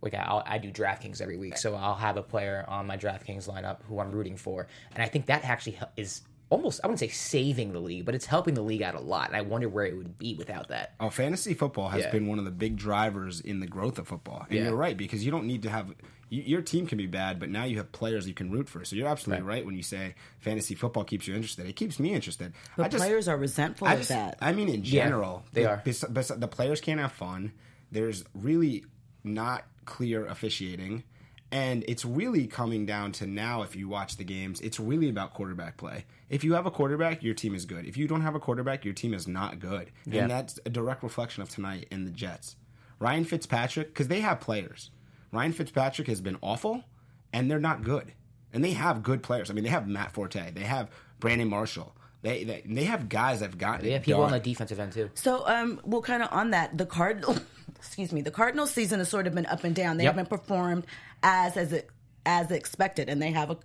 Like 0.00 0.14
I'll, 0.14 0.42
I 0.46 0.58
do 0.58 0.70
DraftKings 0.70 1.20
every 1.20 1.38
week, 1.38 1.56
so 1.56 1.74
I'll 1.74 1.94
have 1.94 2.16
a 2.16 2.22
player 2.22 2.64
on 2.68 2.86
my 2.86 2.96
DraftKings 2.96 3.48
lineup 3.48 3.78
who 3.88 3.98
I'm 3.98 4.12
rooting 4.12 4.36
for, 4.36 4.68
and 4.94 5.02
I 5.02 5.06
think 5.06 5.26
that 5.26 5.44
actually 5.44 5.78
is 5.96 6.20
almost 6.54 6.80
I 6.82 6.86
wouldn't 6.86 7.00
say 7.00 7.08
saving 7.08 7.72
the 7.72 7.80
league, 7.80 8.04
but 8.04 8.14
it's 8.14 8.26
helping 8.26 8.54
the 8.54 8.62
league 8.62 8.82
out 8.82 8.94
a 8.94 9.00
lot. 9.00 9.28
And 9.28 9.36
I 9.36 9.40
wonder 9.42 9.68
where 9.68 9.84
it 9.86 9.96
would 9.96 10.18
be 10.18 10.34
without 10.34 10.68
that. 10.68 10.94
Oh, 11.00 11.10
fantasy 11.10 11.52
football 11.54 11.88
has 11.88 12.02
Yeah. 12.04 12.10
been 12.12 12.26
one 12.28 12.38
of 12.38 12.44
the 12.44 12.50
big 12.52 12.76
drivers 12.76 13.40
in 13.40 13.60
the 13.60 13.66
growth 13.66 13.98
of 13.98 14.06
football. 14.08 14.46
And 14.48 14.58
Yeah. 14.58 14.64
you're 14.66 14.76
right 14.76 14.96
because 14.96 15.24
you 15.24 15.30
don't 15.30 15.46
need 15.46 15.62
to 15.62 15.70
have 15.70 15.92
you, 16.30 16.42
your 16.42 16.62
team 16.62 16.86
can 16.86 16.96
be 16.96 17.06
bad, 17.06 17.38
but 17.38 17.50
now 17.50 17.64
you 17.64 17.76
have 17.76 17.92
players 17.92 18.26
you 18.26 18.34
can 18.34 18.50
root 18.50 18.68
for. 18.68 18.84
So 18.84 18.96
you're 18.96 19.08
absolutely 19.08 19.42
Right. 19.44 19.56
right, 19.56 19.66
when 19.66 19.76
you 19.76 19.82
say 19.82 20.14
fantasy 20.38 20.74
football 20.74 21.04
keeps 21.04 21.26
you 21.28 21.34
interested. 21.34 21.66
It 21.66 21.74
keeps 21.76 21.98
me 22.00 22.14
interested. 22.14 22.52
but 22.76 22.86
I 22.86 22.88
just, 22.88 23.02
players 23.04 23.28
are 23.28 23.36
resentful 23.36 23.86
I 23.88 23.94
of 23.94 24.08
that. 24.08 24.38
I 24.40 24.52
mean, 24.52 24.68
in 24.68 24.82
general, 24.84 25.44
they 25.52 25.62
the, 25.64 25.70
are. 25.70 25.82
bes- 25.84 26.04
bes- 26.08 26.28
the 26.28 26.48
players 26.48 26.80
can't 26.80 26.98
have 27.00 27.12
fun. 27.12 27.52
There's 27.92 28.24
really 28.34 28.84
not 29.22 29.64
clear 29.84 30.24
officiating. 30.26 31.02
And 31.54 31.84
it's 31.86 32.04
really 32.04 32.48
coming 32.48 32.84
down 32.84 33.12
to 33.12 33.28
now, 33.28 33.62
if 33.62 33.76
you 33.76 33.88
watch 33.88 34.16
the 34.16 34.24
games, 34.24 34.60
it's 34.60 34.80
really 34.80 35.08
about 35.08 35.34
quarterback 35.34 35.76
play. 35.76 36.04
If 36.28 36.42
you 36.42 36.54
have 36.54 36.66
a 36.66 36.70
quarterback, 36.72 37.22
your 37.22 37.34
team 37.34 37.54
is 37.54 37.64
good. 37.64 37.86
If 37.86 37.96
you 37.96 38.08
don't 38.08 38.22
have 38.22 38.34
a 38.34 38.40
quarterback, 38.40 38.84
your 38.84 38.92
team 38.92 39.14
is 39.14 39.28
not 39.28 39.60
good. 39.60 39.92
Yeah. 40.04 40.22
And 40.22 40.30
that's 40.32 40.58
a 40.66 40.68
direct 40.68 41.04
reflection 41.04 41.44
of 41.44 41.48
tonight 41.48 41.86
in 41.92 42.06
the 42.06 42.10
Jets. 42.10 42.56
Ryan 42.98 43.24
Fitzpatrick, 43.24 43.94
because 43.94 44.08
they 44.08 44.20
have 44.20 44.40
players. 44.40 44.90
Ryan 45.30 45.52
Fitzpatrick 45.52 46.08
has 46.08 46.20
been 46.20 46.38
awful, 46.40 46.82
and 47.32 47.48
they're 47.48 47.60
not 47.60 47.84
good. 47.84 48.14
And 48.52 48.64
they 48.64 48.72
have 48.72 49.04
good 49.04 49.22
players. 49.22 49.48
I 49.48 49.54
mean, 49.54 49.62
they 49.62 49.70
have 49.70 49.86
Matt 49.86 50.10
Forte, 50.10 50.50
they 50.50 50.62
have 50.62 50.90
Brandon 51.20 51.48
Marshall, 51.48 51.94
they 52.24 52.42
they, 52.42 52.62
they 52.66 52.84
have 52.84 53.08
guys 53.08 53.40
that've 53.40 53.56
gotten 53.58 53.84
They 53.84 53.92
have 53.92 54.02
people 54.02 54.22
on 54.22 54.32
the 54.32 54.40
defensive 54.40 54.80
end 54.80 54.92
too. 54.92 55.10
So, 55.14 55.46
um, 55.46 55.80
well, 55.84 56.02
kind 56.02 56.22
of 56.22 56.30
on 56.32 56.50
that, 56.50 56.76
the 56.76 56.86
Cardinal, 56.86 57.36
excuse 57.76 58.12
me, 58.12 58.22
the 58.22 58.30
Cardinal 58.32 58.66
season 58.66 58.98
has 58.98 59.08
sort 59.08 59.26
of 59.28 59.34
been 59.34 59.46
up 59.46 59.62
and 59.62 59.74
down. 59.74 59.98
They 59.98 60.04
Yep. 60.04 60.14
haven't 60.14 60.30
performed 60.30 60.86
as 61.22 61.56
as 61.56 61.72
it, 61.72 61.90
as 62.26 62.50
expected, 62.50 63.08
and 63.08 63.22
they 63.22 63.30
have 63.30 63.50
a. 63.50 63.58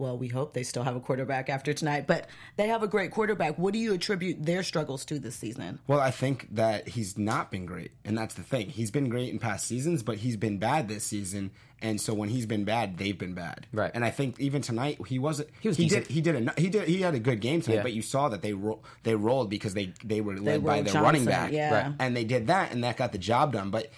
Well, 0.00 0.16
we 0.16 0.28
hope 0.28 0.54
they 0.54 0.62
still 0.62 0.82
have 0.82 0.96
a 0.96 1.00
quarterback 1.00 1.50
after 1.50 1.74
tonight, 1.74 2.06
but 2.06 2.26
they 2.56 2.68
have 2.68 2.82
a 2.82 2.88
great 2.88 3.10
quarterback. 3.10 3.58
What 3.58 3.74
do 3.74 3.78
you 3.78 3.92
attribute 3.92 4.42
their 4.44 4.62
struggles 4.62 5.04
to 5.04 5.18
this 5.18 5.36
season? 5.36 5.78
Well, 5.86 6.00
I 6.00 6.10
think 6.10 6.48
that 6.54 6.88
he's 6.88 7.18
not 7.18 7.50
been 7.50 7.66
great, 7.66 7.90
and 8.04 8.16
that's 8.16 8.34
the 8.34 8.42
thing. 8.42 8.70
He's 8.70 8.90
been 8.90 9.10
great 9.10 9.28
in 9.28 9.38
past 9.38 9.66
seasons, 9.66 10.02
but 10.02 10.16
he's 10.16 10.38
been 10.38 10.56
bad 10.56 10.88
this 10.88 11.04
season, 11.04 11.50
and 11.82 12.00
so 12.00 12.14
when 12.14 12.30
he's 12.30 12.46
been 12.46 12.64
bad, 12.64 12.96
they've 12.96 13.18
been 13.18 13.34
bad. 13.34 13.66
Right. 13.74 13.90
And 13.94 14.02
I 14.02 14.10
think 14.10 14.40
even 14.40 14.62
tonight 14.62 14.98
he 15.06 15.18
wasn't. 15.18 15.50
He 15.60 15.68
was 15.68 15.76
He 15.76 15.84
decent. 15.84 16.06
did. 16.08 16.14
He 16.14 16.20
did. 16.22 16.48
A, 16.48 16.60
he 16.60 16.68
did. 16.70 16.88
He 16.88 17.02
had 17.02 17.14
a 17.14 17.20
good 17.20 17.40
game 17.42 17.60
tonight, 17.60 17.76
Yeah. 17.76 17.82
but 17.82 17.92
you 17.92 18.00
saw 18.02 18.30
that 18.30 18.40
they 18.40 18.54
ro- 18.54 18.80
they 19.02 19.14
rolled 19.14 19.50
because 19.50 19.74
they 19.74 19.92
they 20.02 20.22
were 20.22 20.36
led 20.38 20.64
by 20.64 20.76
rolled 20.76 20.86
their 20.86 21.02
running 21.02 21.26
back. 21.26 21.52
yeah. 21.52 21.74
Right. 21.88 21.94
And 21.98 22.16
they 22.16 22.24
did 22.24 22.46
that, 22.46 22.72
and 22.72 22.82
that 22.84 22.96
got 22.96 23.12
the 23.12 23.18
job 23.18 23.52
done. 23.52 23.70
But. 23.70 23.90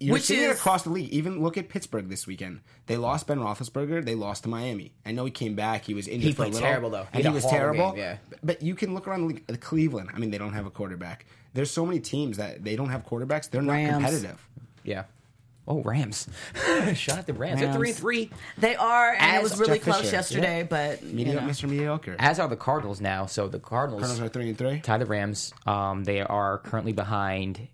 You're 0.00 0.12
Which 0.14 0.22
seeing 0.24 0.42
it 0.44 0.50
is- 0.50 0.58
across 0.58 0.84
the 0.84 0.90
league. 0.90 1.10
Even 1.10 1.42
look 1.42 1.56
at 1.58 1.68
Pittsburgh 1.68 2.08
this 2.08 2.26
weekend. 2.26 2.60
They 2.86 2.96
lost 2.96 3.26
Ben 3.26 3.38
Roethlisberger. 3.40 4.04
They 4.04 4.14
lost 4.14 4.44
to 4.44 4.48
Miami. 4.48 4.92
I 5.04 5.10
know 5.12 5.24
he 5.24 5.30
came 5.32 5.54
back. 5.56 5.84
He 5.84 5.94
was 5.94 6.06
injured 6.06 6.28
He 6.28 6.32
for 6.32 6.42
a 6.42 6.44
played 6.44 6.54
little, 6.54 6.68
terrible, 6.68 6.90
though. 6.90 7.06
He 7.12 7.18
and 7.18 7.26
he 7.28 7.34
was 7.34 7.44
terrible. 7.46 7.90
game, 7.92 7.98
yeah. 8.00 8.16
But 8.44 8.62
you 8.62 8.74
can 8.76 8.94
look 8.94 9.08
around 9.08 9.22
the 9.22 9.26
league. 9.26 9.46
The 9.48 9.58
Cleveland. 9.58 10.10
I 10.14 10.18
mean, 10.18 10.30
they 10.30 10.38
don't 10.38 10.52
have 10.52 10.66
a 10.66 10.70
quarterback. 10.70 11.26
There's 11.54 11.70
so 11.70 11.84
many 11.84 11.98
teams 11.98 12.36
that 12.36 12.62
they 12.62 12.76
don't 12.76 12.90
have 12.90 13.04
quarterbacks. 13.06 13.50
They're 13.50 13.60
not 13.62 13.72
Rams. 13.72 13.92
competitive. 13.94 14.48
Yeah. 14.84 15.04
Oh, 15.70 15.82
Rams! 15.82 16.26
Shot 16.94 17.18
out 17.18 17.26
the 17.26 17.34
Rams. 17.34 17.60
They're 17.60 17.72
three 17.74 17.90
and 17.90 17.98
three. 17.98 18.30
They 18.56 18.74
are, 18.76 19.10
and 19.12 19.20
As 19.20 19.38
it 19.40 19.42
was 19.42 19.58
really 19.60 19.74
Jeff 19.78 19.84
close 19.84 20.00
Fisher. 20.02 20.16
yesterday, 20.16 20.62
but 20.62 21.02
you 21.02 21.12
Mediocre, 21.14 21.40
know. 21.42 21.46
Mr. 21.46 21.68
Mediocre. 21.68 22.16
As 22.18 22.40
are 22.40 22.48
the 22.48 22.56
Cardinals 22.56 23.02
now. 23.02 23.26
So 23.26 23.48
the 23.48 23.58
Cardinals, 23.58 24.00
Cardinals 24.02 24.20
are 24.26 24.32
three 24.32 24.48
and 24.48 24.56
three. 24.56 24.80
tie 24.80 24.96
the 24.96 25.04
Rams. 25.04 25.52
Um, 25.66 26.04
they 26.04 26.20
are 26.22 26.56
currently 26.58 26.92
behind. 26.92 27.68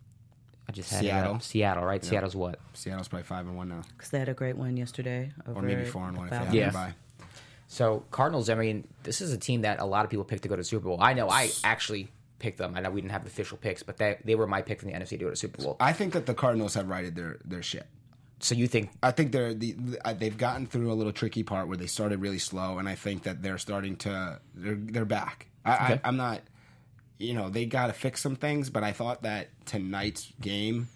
I 0.69 0.73
just 0.73 0.91
had 0.91 1.01
Seattle. 1.01 1.35
up. 1.35 1.43
Seattle, 1.43 1.85
right? 1.85 2.05
Seattle's 2.05 2.35
what? 2.35 2.59
Seattle's 2.73 3.09
probably 3.09 3.25
five 3.25 3.47
and 3.47 3.57
one 3.57 3.69
now, 3.69 3.83
because 3.97 4.11
they 4.11 4.19
had 4.19 4.29
a 4.29 4.35
great 4.35 4.57
win 4.57 4.77
yesterday, 4.77 5.31
over 5.47 5.61
or 5.61 5.63
maybe 5.63 5.85
four 5.85 6.07
and 6.09 6.17
one 6.17 6.33
if 6.33 6.51
they 6.51 6.59
Yeah. 6.59 6.89
a. 6.89 6.95
So 7.69 8.05
Cardinals. 8.11 8.49
I 8.51 8.55
mean, 8.55 8.87
this 9.03 9.21
is 9.21 9.33
a 9.33 9.39
team 9.39 9.63
that 9.63 9.81
a 9.81 9.85
lot 9.85 10.05
of 10.05 10.11
people 10.11 10.25
picked 10.25 10.43
to 10.45 10.49
go 10.49 10.57
to 10.57 10.61
the 10.61 10.65
Super 10.65 10.85
Bowl. 10.85 10.99
I 11.01 11.13
know. 11.15 11.29
I 11.29 11.51
actually 11.65 12.09
picked 12.39 12.59
them. 12.59 12.75
I 12.77 12.81
know 12.81 12.91
we 12.91 13.01
didn't 13.01 13.13
have 13.13 13.27
official 13.27 13.57
picks, 13.59 13.83
but 13.83 13.97
they 13.97 14.19
they 14.25 14.35
were 14.35 14.47
my 14.47 14.63
pick 14.63 14.81
from 14.81 14.91
the 14.91 14.97
NFC 14.97 15.11
to 15.11 15.17
go 15.19 15.25
to 15.27 15.31
the 15.31 15.37
Super 15.37 15.63
Bowl. 15.63 15.77
I 15.81 15.93
think 15.93 16.13
that 16.13 16.27
the 16.27 16.35
Cardinals 16.35 16.75
have 16.75 16.89
righted 16.89 17.15
their 17.17 17.39
their 17.45 17.63
ship. 17.63 17.87
So 18.41 18.55
you 18.55 18.67
think? 18.67 18.91
I 19.03 19.11
think 19.11 19.33
they're 19.33 19.55
the, 19.55 19.73
the 19.73 20.07
uh, 20.07 20.13
they've 20.13 20.37
gotten 20.37 20.67
through 20.67 20.93
a 20.93 20.95
little 20.95 21.13
tricky 21.13 21.43
part 21.43 21.67
where 21.69 21.77
they 21.77 21.87
started 21.87 22.21
really 22.21 22.39
slow, 22.39 22.79
and 22.79 22.89
I 22.89 22.95
think 22.95 23.23
that 23.25 23.43
they're 23.43 23.59
starting 23.59 23.97
to 23.97 24.41
they're 24.55 24.75
they're 24.77 25.05
back. 25.05 25.47
I, 25.65 25.75
Okay. 25.75 26.01
I, 26.05 26.09
I'm 26.09 26.17
not, 26.19 26.43
you 27.19 27.35
know, 27.35 27.49
they 27.49 27.67
got 27.67 27.87
to 27.89 27.93
fix 27.93 28.21
some 28.21 28.37
things, 28.37 28.71
but 28.71 28.83
I 28.83 28.93
thought 28.93 29.23
that 29.23 29.49
tonight's 29.67 30.33
game 30.41 30.89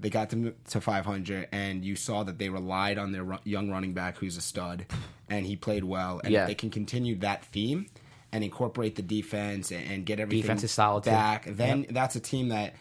they 0.00 0.10
got 0.10 0.28
them 0.28 0.52
to 0.70 0.80
500, 0.80 1.48
and 1.52 1.84
you 1.84 1.94
saw 1.94 2.24
that 2.24 2.36
they 2.36 2.48
relied 2.48 2.98
on 2.98 3.12
their 3.12 3.22
ru- 3.22 3.38
young 3.44 3.70
running 3.70 3.92
back 3.94 4.18
who's 4.18 4.36
a 4.36 4.40
stud, 4.40 4.86
and 5.30 5.46
he 5.46 5.54
played 5.54 5.84
well. 5.84 6.20
And 6.24 6.32
Yeah. 6.32 6.42
if 6.42 6.48
they 6.48 6.54
can 6.56 6.68
continue 6.70 7.14
that 7.20 7.44
theme 7.44 7.86
and 8.32 8.42
incorporate 8.42 8.96
the 8.96 9.02
defense 9.02 9.70
and, 9.70 9.88
and 9.88 10.04
get 10.04 10.18
everything 10.18 10.42
Defense 10.42 10.64
is 10.64 10.72
solid, 10.72 11.04
too. 11.04 11.10
back, 11.10 11.44
then 11.46 11.86
that's 11.90 12.16
a 12.16 12.20
team 12.20 12.48
that 12.48 12.74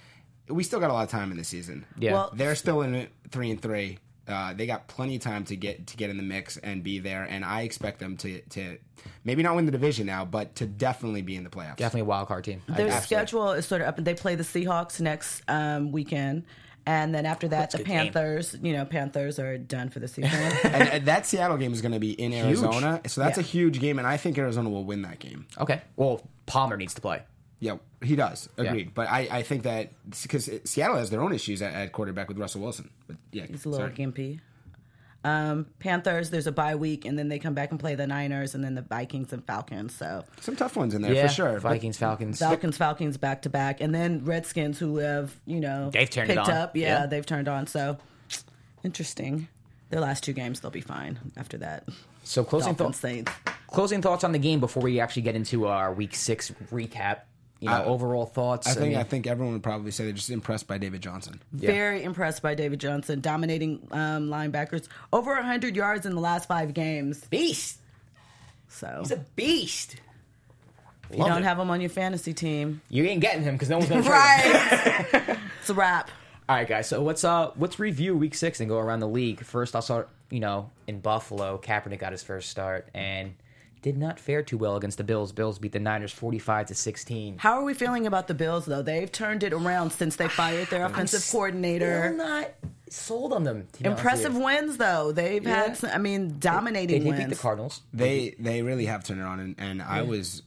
we 0.50 0.64
still 0.64 0.80
got 0.80 0.90
a 0.90 0.94
lot 0.94 1.04
of 1.04 1.10
time 1.12 1.30
in 1.32 1.38
the 1.38 1.44
season. 1.44 1.86
Yeah. 2.00 2.14
Well- 2.14 2.32
they're 2.34 2.56
still 2.56 2.82
in 2.82 2.96
it 2.96 3.12
three 3.30 3.52
and 3.52 3.62
three. 3.62 4.00
Uh, 4.28 4.54
they 4.54 4.66
got 4.66 4.88
plenty 4.88 5.16
of 5.18 5.22
time 5.22 5.44
to 5.46 5.56
get 5.56 5.88
to 5.88 5.98
get 5.98 6.10
in 6.10 6.18
the 6.18 6.24
mix 6.24 6.58
and 6.58 6.82
be 6.84 7.00
there, 7.00 7.24
and 7.24 7.44
I 7.44 7.62
expect 7.64 8.00
them 8.00 8.16
to 8.18 8.40
to 8.52 8.78
maybe 9.26 9.44
not 9.44 9.56
win 9.56 9.66
the 9.66 9.72
division 9.72 10.06
now, 10.08 10.24
but 10.24 10.56
to 10.56 10.66
definitely 10.66 11.22
be 11.22 11.36
in 11.36 11.44
the 11.44 11.50
playoffs. 11.50 11.76
Definitely 11.78 12.02
a 12.02 12.06
wild 12.06 12.28
card 12.30 12.46
team. 12.46 12.62
Their 12.68 12.88
Absolutely. 12.88 13.02
schedule 13.06 13.52
is 13.52 13.66
sort 13.66 13.82
of 13.82 13.88
up, 13.90 13.98
and 13.98 14.08
they 14.08 14.14
play 14.14 14.36
the 14.36 14.44
Seahawks 14.44 15.02
next 15.02 15.42
um, 15.50 15.92
weekend, 15.92 16.44
and 16.86 17.14
then 17.14 17.26
after 17.26 17.50
that, 17.50 17.58
That's 17.72 17.74
the 17.74 17.78
good 17.80 17.88
game. 17.88 17.98
Panthers. 18.14 18.56
You 18.62 18.72
know, 18.74 18.86
Panthers 18.86 19.40
are 19.40 19.58
done 19.58 19.90
for 19.90 20.00
the 20.00 20.08
season. 20.08 20.32
and, 20.64 20.66
and 20.90 21.06
that 21.06 21.26
Seattle 21.26 21.58
game 21.58 21.74
is 21.74 21.82
going 21.82 21.92
to 21.92 22.00
be 22.00 22.12
in 22.12 22.32
Arizona, 22.32 23.02
so 23.08 23.20
that's 23.20 23.38
Yeah. 23.38 23.44
a 23.44 23.46
huge 23.46 23.82
game, 23.82 24.00
and 24.00 24.08
I 24.08 24.16
think 24.16 24.38
Arizona 24.38 24.70
will 24.70 24.86
win 24.86 25.02
that 25.02 25.20
game. 25.20 25.48
Okay. 25.60 25.82
Well, 25.98 26.22
Palmer 26.46 26.78
needs 26.78 26.94
to 26.94 27.02
play. 27.02 27.24
Yeah, 27.63 27.78
he 28.02 28.17
does. 28.17 28.49
Agreed. 28.58 28.88
Yeah. 28.88 28.91
But 28.93 29.10
I, 29.10 29.28
I 29.32 29.41
think 29.43 29.63
that 29.63 29.91
because 30.21 30.49
Seattle 30.65 30.97
has 30.97 31.10
their 31.10 31.21
own 31.21 31.32
issues 31.34 31.62
at, 31.62 31.73
at 31.73 31.91
quarterback 31.93 32.28
with 32.28 32.38
Russell 32.38 32.60
Wilson. 32.62 32.89
But 33.08 33.15
yeah, 33.32 33.45
He's 33.45 33.63
a 33.65 33.69
little 33.69 33.88
sorry. 33.88 33.95
gimpy. 33.97 34.39
Um, 35.26 35.67
Panthers, 35.80 36.30
there's 36.30 36.47
a 36.47 36.52
bye 36.52 36.76
week, 36.76 37.06
and 37.06 37.17
then 37.17 37.30
they 37.30 37.39
come 37.39 37.54
back 37.54 37.71
and 37.71 37.80
play 37.80 37.95
the 37.95 38.06
Niners, 38.06 38.54
and 38.56 38.62
then 38.62 38.76
the 38.76 38.82
Vikings 38.82 39.32
and 39.32 39.41
Falcons. 39.45 39.93
So 39.95 40.26
some 40.41 40.58
tough 40.58 40.76
ones 40.76 40.93
in 40.93 41.02
there 41.02 41.13
Yeah, 41.13 41.28
for 41.28 41.34
sure. 41.34 41.60
Vikings, 41.62 41.97
Falcons. 41.97 42.39
Falcons, 42.39 42.76
Falcons 42.76 43.15
back 43.15 43.43
to 43.43 43.49
back, 43.49 43.80
and 43.80 43.95
then 43.95 44.26
Redskins, 44.26 44.78
who 44.78 44.97
have 44.97 45.34
you 45.45 45.62
know 45.62 45.89
They've 45.93 46.10
turned 46.10 46.30
it 46.30 46.36
picked 46.36 46.49
on. 46.49 46.54
up. 46.58 46.76
Yeah, 46.76 46.99
Yeah. 47.02 47.06
they've 47.06 47.26
turned 47.26 47.47
on. 47.47 47.67
So 47.67 47.97
interesting. 48.84 49.47
Their 49.89 50.02
last 50.02 50.23
two 50.26 50.34
games, 50.34 50.60
they'll 50.60 50.71
be 50.71 50.82
fine 50.82 51.19
after 51.38 51.58
that. 51.60 51.88
So 52.23 52.43
closing 52.43 52.76
thoughts. 52.76 53.02
Closing 53.67 54.02
thoughts 54.02 54.23
on 54.23 54.32
the 54.34 54.39
game 54.39 54.60
before 54.60 54.84
we 54.84 54.99
actually 54.99 55.21
get 55.23 55.36
into 55.36 55.67
our 55.67 55.93
Week 55.93 56.15
Six 56.15 56.52
recap. 56.71 57.21
You 57.63 57.69
know, 57.69 57.76
Uh, 57.76 57.86
overall 57.86 58.26
thoughts. 58.26 58.67
I 58.67 58.73
think 58.73 58.89
mean, 58.89 58.97
I 58.97 59.04
think 59.04 59.26
everyone 59.26 59.54
would 59.54 59.63
probably 59.63 59.91
say 59.91 60.04
they're 60.04 60.13
just 60.13 60.30
impressed 60.30 60.67
by 60.67 60.78
David 60.78 61.02
Johnson. 61.02 61.39
Very 61.54 62.04
impressed 62.04 62.41
by 62.41 62.56
David 62.56 62.80
Johnson, 62.80 63.21
dominating 63.21 63.88
um, 63.91 64.30
linebackers. 64.30 64.88
Over 65.13 65.34
100 65.36 65.76
yards 65.76 66.06
in 66.06 66.13
the 66.13 66.19
last 66.21 66.47
five 66.47 66.73
games. 66.73 67.23
beast. 67.26 67.80
So 68.67 68.97
He's 68.99 69.12
a 69.12 69.23
beast. 69.36 69.95
if 71.10 71.17
you 71.17 71.23
don't 71.26 71.43
have 71.43 71.58
him 71.60 71.69
on 71.69 71.80
your 71.80 71.89
fantasy 71.89 72.34
team, 72.34 72.82
You 72.89 73.06
ain't 73.06 73.21
getting 73.21 73.43
him 73.43 73.56
because 73.56 73.69
no 73.69 73.78
one's 73.78 73.89
going 73.89 74.04
to 74.04 74.10
trade 74.10 74.41
him. 74.43 74.54
right? 75.30 75.38
it's 75.62 75.69
a 75.69 75.73
wrap. 75.73 76.10
All 76.49 76.56
right, 76.58 76.67
guys. 76.67 76.89
So 76.89 77.02
let's 77.02 77.23
uh 77.23 77.52
let's 77.58 77.80
review 77.80 78.17
Week 78.17 78.36
Six 78.36 78.60
and 78.60 78.67
go 78.67 78.78
around 78.78 78.99
the 78.99 79.08
league. 79.08 79.45
First, 79.45 79.76
I'll 79.76 79.82
start. 79.82 80.10
You 80.30 80.39
know, 80.41 80.69
in 80.88 80.99
Buffalo, 80.99 81.58
Kaepernick 81.63 81.99
got 81.99 82.12
his 82.12 82.23
first 82.23 82.49
start 82.49 82.89
and 82.93 83.36
did 83.84 83.98
not 83.98 84.19
fare 84.19 84.41
too 84.41 84.58
well 84.58 84.76
against 84.76 84.98
the 84.98 85.04
Bills. 85.04 85.32
Bills 85.32 85.60
beat 85.60 85.74
the 85.74 85.80
Niners 85.80 86.12
forty-five 86.12 86.65
to 86.67 86.74
sixteen. 86.76 87.38
How 87.38 87.60
are 87.60 87.63
we 87.63 87.76
feeling 87.76 88.08
about 88.08 88.28
the 88.28 88.34
Bills, 88.34 88.65
though? 88.65 88.82
They've 88.82 89.12
turned 89.12 89.43
it 89.43 89.54
around 89.54 89.91
since 89.91 90.15
they 90.15 90.28
fired 90.28 90.69
their 90.69 90.86
offensive 90.88 91.24
coordinator. 91.32 91.86
Still 91.86 92.17
coordinator. 92.17 92.50
not 92.63 92.72
sold 92.89 93.34
on 93.34 93.43
them. 93.43 93.67
to 93.74 93.84
be 93.84 93.88
honest 93.89 94.00
Impressive 94.02 94.36
wins, 94.38 94.78
though. 94.78 95.12
They've 95.12 95.43
Yeah. 95.43 95.56
had, 95.67 95.78
some, 95.78 95.89
I 95.93 95.98
mean, 96.00 96.30
They 96.30 96.34
dominating 96.39 97.04
did 97.04 97.10
wins. 97.10 97.19
beat 97.26 97.30
the 97.30 97.36
Cardinals. 97.36 97.82
They 97.93 98.36
they 98.39 98.62
really 98.63 98.86
have 98.88 99.04
turned 99.04 99.19
it 99.19 99.24
on, 99.26 99.39
and, 99.39 99.56
and 99.60 99.82
I 99.82 100.02
was 100.02 100.41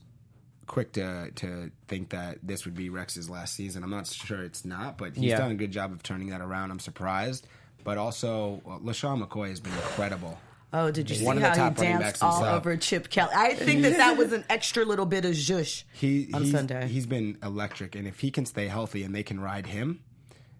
quick 0.65 0.91
to 0.93 1.31
to 1.35 1.71
think 1.87 2.09
that 2.09 2.39
this 2.43 2.65
would 2.65 2.75
be 2.75 2.89
Rex's 2.89 3.29
last 3.29 3.53
season. 3.55 3.83
I'm 3.83 3.89
not 3.89 4.07
sure 4.07 4.43
it's 4.43 4.65
not, 4.65 4.97
but 4.97 5.15
he's 5.15 5.25
Yeah. 5.31 5.37
done 5.37 5.51
a 5.51 5.55
good 5.55 5.71
job 5.71 5.91
of 5.93 6.03
turning 6.03 6.29
that 6.29 6.41
around. 6.41 6.71
I'm 6.71 6.79
surprised, 6.79 7.47
but 7.83 7.97
also 7.97 8.61
uh, 8.65 8.79
LeSean 8.79 9.25
McCoy 9.25 9.49
has 9.49 9.59
been 9.59 9.73
incredible. 9.73 10.37
Oh, 10.73 10.91
did 10.91 11.09
you 11.09 11.15
see 11.15 11.25
One 11.25 11.37
of 11.37 11.43
how 11.43 11.69
he 11.69 11.75
danced 11.75 12.21
all 12.21 12.35
himself. 12.39 12.55
over 12.57 12.75
Chip 12.77 13.09
Kelly? 13.09 13.31
I 13.33 13.53
think 13.53 13.83
that 13.83 13.97
that 13.97 14.17
was 14.17 14.33
an 14.33 14.43
extra 14.49 14.83
little 14.83 15.05
bit 15.05 15.23
of 15.23 15.31
zhush 15.31 15.83
He 15.93 16.29
on 16.33 16.43
he's, 16.43 16.51
Sunday. 16.51 16.87
he's 16.87 17.05
been 17.05 17.37
electric, 17.41 17.95
and 17.95 18.05
if 18.07 18.19
he 18.19 18.31
can 18.31 18.45
stay 18.45 18.67
healthy 18.67 19.03
and 19.03 19.15
they 19.15 19.23
can 19.23 19.39
ride 19.39 19.67
him, 19.67 20.01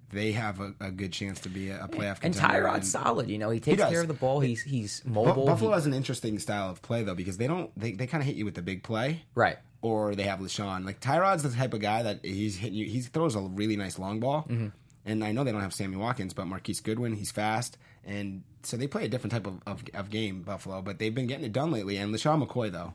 they 0.09 0.31
have 0.31 0.61
a, 0.61 0.73
a 0.79 0.91
good 0.91 1.11
chance 1.11 1.41
to 1.41 1.49
be 1.49 1.69
a, 1.69 1.83
a 1.83 1.87
playoff 1.89 2.19
And 2.23 2.33
contender. 2.33 2.63
Tyrod's 2.69 2.89
solid. 2.89 3.29
You 3.29 3.37
know, 3.37 3.49
he 3.49 3.59
takes 3.59 3.79
does. 3.79 3.91
care 3.91 4.01
of 4.01 4.07
the 4.07 4.13
ball. 4.13 4.39
He's 4.39 4.61
he's 4.61 5.01
mobile. 5.05 5.45
Buffalo 5.45 5.71
He- 5.71 5.73
has 5.75 5.85
an 5.85 5.93
interesting 5.93 6.39
style 6.39 6.69
of 6.69 6.81
play 6.81 7.03
though 7.03 7.13
because 7.15 7.35
they 7.37 7.47
don't 7.47 7.69
they, 7.77 7.91
they 7.91 8.07
kind 8.07 8.21
of 8.21 8.27
hit 8.27 8.37
you 8.37 8.45
with 8.45 8.55
the 8.55 8.61
big 8.61 8.83
play, 8.83 9.23
right. 9.35 9.57
or 9.81 10.15
they 10.15 10.23
have 10.23 10.39
LeSean. 10.39 10.85
Like 10.85 11.01
Tyrod's 11.01 11.43
the 11.43 11.49
type 11.49 11.73
of 11.73 11.81
guy 11.81 12.03
that 12.03 12.23
he's 12.23 12.55
hitting 12.55 12.77
you. 12.77 12.85
He 12.85 13.01
throws 13.01 13.35
a 13.35 13.41
really 13.41 13.75
nice 13.75 13.99
long 13.99 14.21
ball, 14.21 14.45
Mm-hmm. 14.49 14.67
and 15.05 15.21
I 15.25 15.33
know 15.33 15.43
they 15.43 15.51
don't 15.51 15.59
have 15.61 15.73
Sammy 15.73 15.97
Watkins, 15.97 16.33
but 16.33 16.45
Marquise 16.47 16.79
Goodwin, 16.79 17.13
he's 17.13 17.31
fast, 17.31 17.77
and 18.07 18.41
so 18.63 18.75
they 18.77 18.87
play 18.87 19.05
a 19.05 19.07
different 19.07 19.31
type 19.33 19.45
of, 19.45 19.59
of, 19.67 19.83
of 19.93 20.09
game, 20.09 20.41
Buffalo. 20.41 20.81
But 20.81 20.97
they've 20.99 21.13
been 21.13 21.27
getting 21.27 21.45
it 21.45 21.53
done 21.53 21.71
lately. 21.71 21.97
And 21.97 22.13
LeSean 22.13 22.45
McCoy 22.45 22.71
though, 22.71 22.93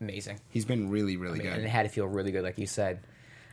Amazing. 0.00 0.40
he's 0.48 0.64
been 0.64 0.90
really 0.90 1.16
really 1.16 1.38
And 1.40 1.42
good. 1.42 1.52
And 1.54 1.64
it 1.64 1.68
had 1.68 1.82
to 1.84 1.88
feel 1.88 2.06
really 2.06 2.30
good, 2.32 2.42
like 2.42 2.58
you 2.58 2.66
said, 2.66 3.00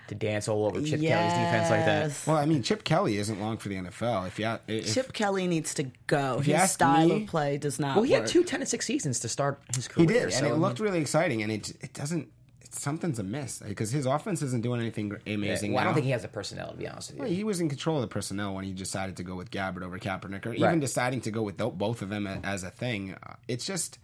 to 0.07 0.13
dance 0.15 0.47
all 0.47 0.65
over 0.65 0.79
Chip 0.81 1.01
Kelly's 1.01 1.33
defense 1.33 1.69
like 1.71 1.85
that. 1.85 2.11
Well, 2.27 2.37
I 2.37 2.45
mean, 2.45 2.61
Chip 2.61 2.83
Kelly 2.83 3.17
isn't 3.17 3.39
long 3.41 3.57
for 3.57 3.69
the 3.69 3.75
NFL. 3.75 4.27
If 4.27 4.37
you 4.37 4.57
if, 4.67 4.93
Chip 4.93 5.13
Kelly 5.13 5.47
needs 5.47 5.73
to 5.75 5.83
go. 6.05 6.37
you 6.43 6.53
His 6.55 6.71
style 6.71 7.07
me- 7.07 7.23
of 7.23 7.27
play 7.27 7.57
does 7.57 7.79
not 7.79 7.95
Well, 7.95 8.03
he 8.03 8.13
had 8.13 8.23
work. 8.23 8.29
two 8.31 8.43
10 8.43 8.59
and 8.61 8.69
6 8.69 8.85
seasons 8.85 9.19
to 9.21 9.29
start 9.29 9.59
his 9.75 9.87
career. 9.87 10.07
he 10.07 10.13
career. 10.13 10.25
did, 10.27 10.33
so, 10.33 10.37
and 10.37 10.45
I 10.45 10.49
it 10.49 10.53
mean, 10.53 10.61
looked 10.61 10.79
really 10.79 10.99
exciting. 11.01 11.41
And 11.41 11.51
it 11.51 11.71
it 11.81 11.93
doesn't. 11.93 12.29
It's, 12.75 12.83
something's 12.83 13.19
amiss 13.19 13.59
because 13.65 13.91
his 13.91 14.05
offense 14.05 14.41
isn't 14.41 14.61
doing 14.61 14.81
anything 14.81 15.09
gr- 15.09 15.17
yeah, 15.25 15.35
amazing. 15.35 15.73
well, 15.73 15.81
I 15.81 15.85
don't 15.85 15.93
think 15.93 16.05
he 16.05 16.11
has 16.11 16.21
the 16.23 16.27
personnel, 16.27 16.71
to 16.71 16.77
be 16.77 16.87
honest 16.87 17.11
with 17.11 17.17
you. 17.17 17.23
Well, 17.23 17.31
he 17.31 17.43
was 17.43 17.59
in 17.61 17.69
control 17.69 17.95
of 17.97 18.01
the 18.01 18.07
personnel 18.07 18.53
when 18.53 18.65
he 18.65 18.71
decided 18.73 19.17
to 19.17 19.23
go 19.23 19.35
with 19.35 19.49
Gabbert 19.51 19.83
over 19.83 19.97
Kaepernick, 19.99 20.45
or 20.45 20.53
even 20.53 20.61
Right. 20.69 20.79
deciding 20.79 21.21
to 21.21 21.31
go 21.31 21.41
with 21.41 21.57
both 21.57 22.01
of 22.01 22.09
them 22.09 22.27
as 22.27 22.63
a 22.63 22.69
thing. 22.69 23.15
Uh, 23.23 23.35
It's 23.47 23.65
just, 23.65 23.97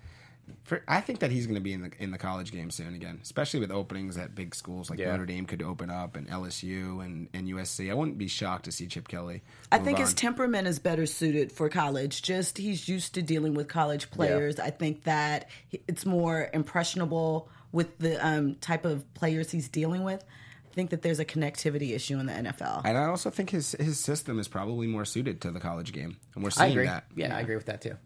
for, 0.63 0.83
I 0.87 0.99
think 1.01 1.19
that 1.19 1.31
he's 1.31 1.45
going 1.47 1.55
to 1.55 1.61
be 1.61 1.71
in 1.73 1.81
the 1.81 1.91
in 1.99 2.11
the 2.11 2.17
college 2.17 2.51
game 2.51 2.71
soon 2.71 2.93
again, 2.93 3.19
especially 3.23 3.59
with 3.61 3.71
openings 3.71 4.17
at 4.17 4.35
big 4.35 4.53
schools 4.55 4.89
like 4.89 4.99
Yeah. 4.99 5.11
Notre 5.11 5.25
Dame 5.25 5.45
could 5.45 5.61
open 5.61 5.89
up, 5.89 6.15
and 6.15 6.27
LSU 6.27 7.03
and, 7.05 7.29
and 7.33 7.47
USC. 7.47 7.89
I 7.89 7.93
wouldn't 7.93 8.17
be 8.17 8.27
shocked 8.27 8.65
to 8.65 8.71
see 8.71 8.87
Chip 8.87 9.07
Kelly. 9.07 9.43
I 9.71 9.77
move 9.77 9.85
think 9.85 9.97
his 9.99 10.13
temperament 10.13 10.67
is 10.67 10.79
better 10.79 11.05
suited 11.05 11.51
for 11.51 11.69
college. 11.69 12.21
Just 12.21 12.57
he's 12.57 12.87
used 12.89 13.13
to 13.13 13.21
dealing 13.21 13.53
with 13.53 13.67
college 13.67 14.09
players. 14.11 14.59
I 14.59 14.71
think 14.71 15.03
that 15.03 15.49
it's 15.87 16.05
more 16.05 16.49
impressionable 16.53 17.47
with 17.71 17.97
the 17.99 18.25
um, 18.25 18.55
type 18.55 18.85
of 18.85 19.11
players 19.13 19.51
he's 19.51 19.69
dealing 19.69 20.03
with. 20.03 20.23
I 20.23 20.73
think 20.73 20.89
that 20.91 21.01
there's 21.01 21.19
a 21.19 21.25
connectivity 21.25 21.93
issue 21.93 22.17
in 22.17 22.27
the 22.27 22.31
NFL. 22.33 22.83
and 22.85 22.97
I 22.97 23.05
also 23.05 23.29
think 23.29 23.49
his 23.49 23.73
his 23.73 23.99
system 23.99 24.39
is 24.39 24.47
probably 24.47 24.87
more 24.87 25.03
suited 25.03 25.41
to 25.41 25.51
the 25.51 25.59
college 25.59 25.91
game, 25.91 26.17
and 26.33 26.43
we're 26.43 26.47
I 26.49 26.51
seeing 26.51 26.71
agree. 26.71 26.85
that. 26.85 27.03
Yeah, 27.15 27.35
I 27.35 27.41
agree 27.41 27.55
with 27.55 27.65
that 27.65 27.81
too. 27.81 27.97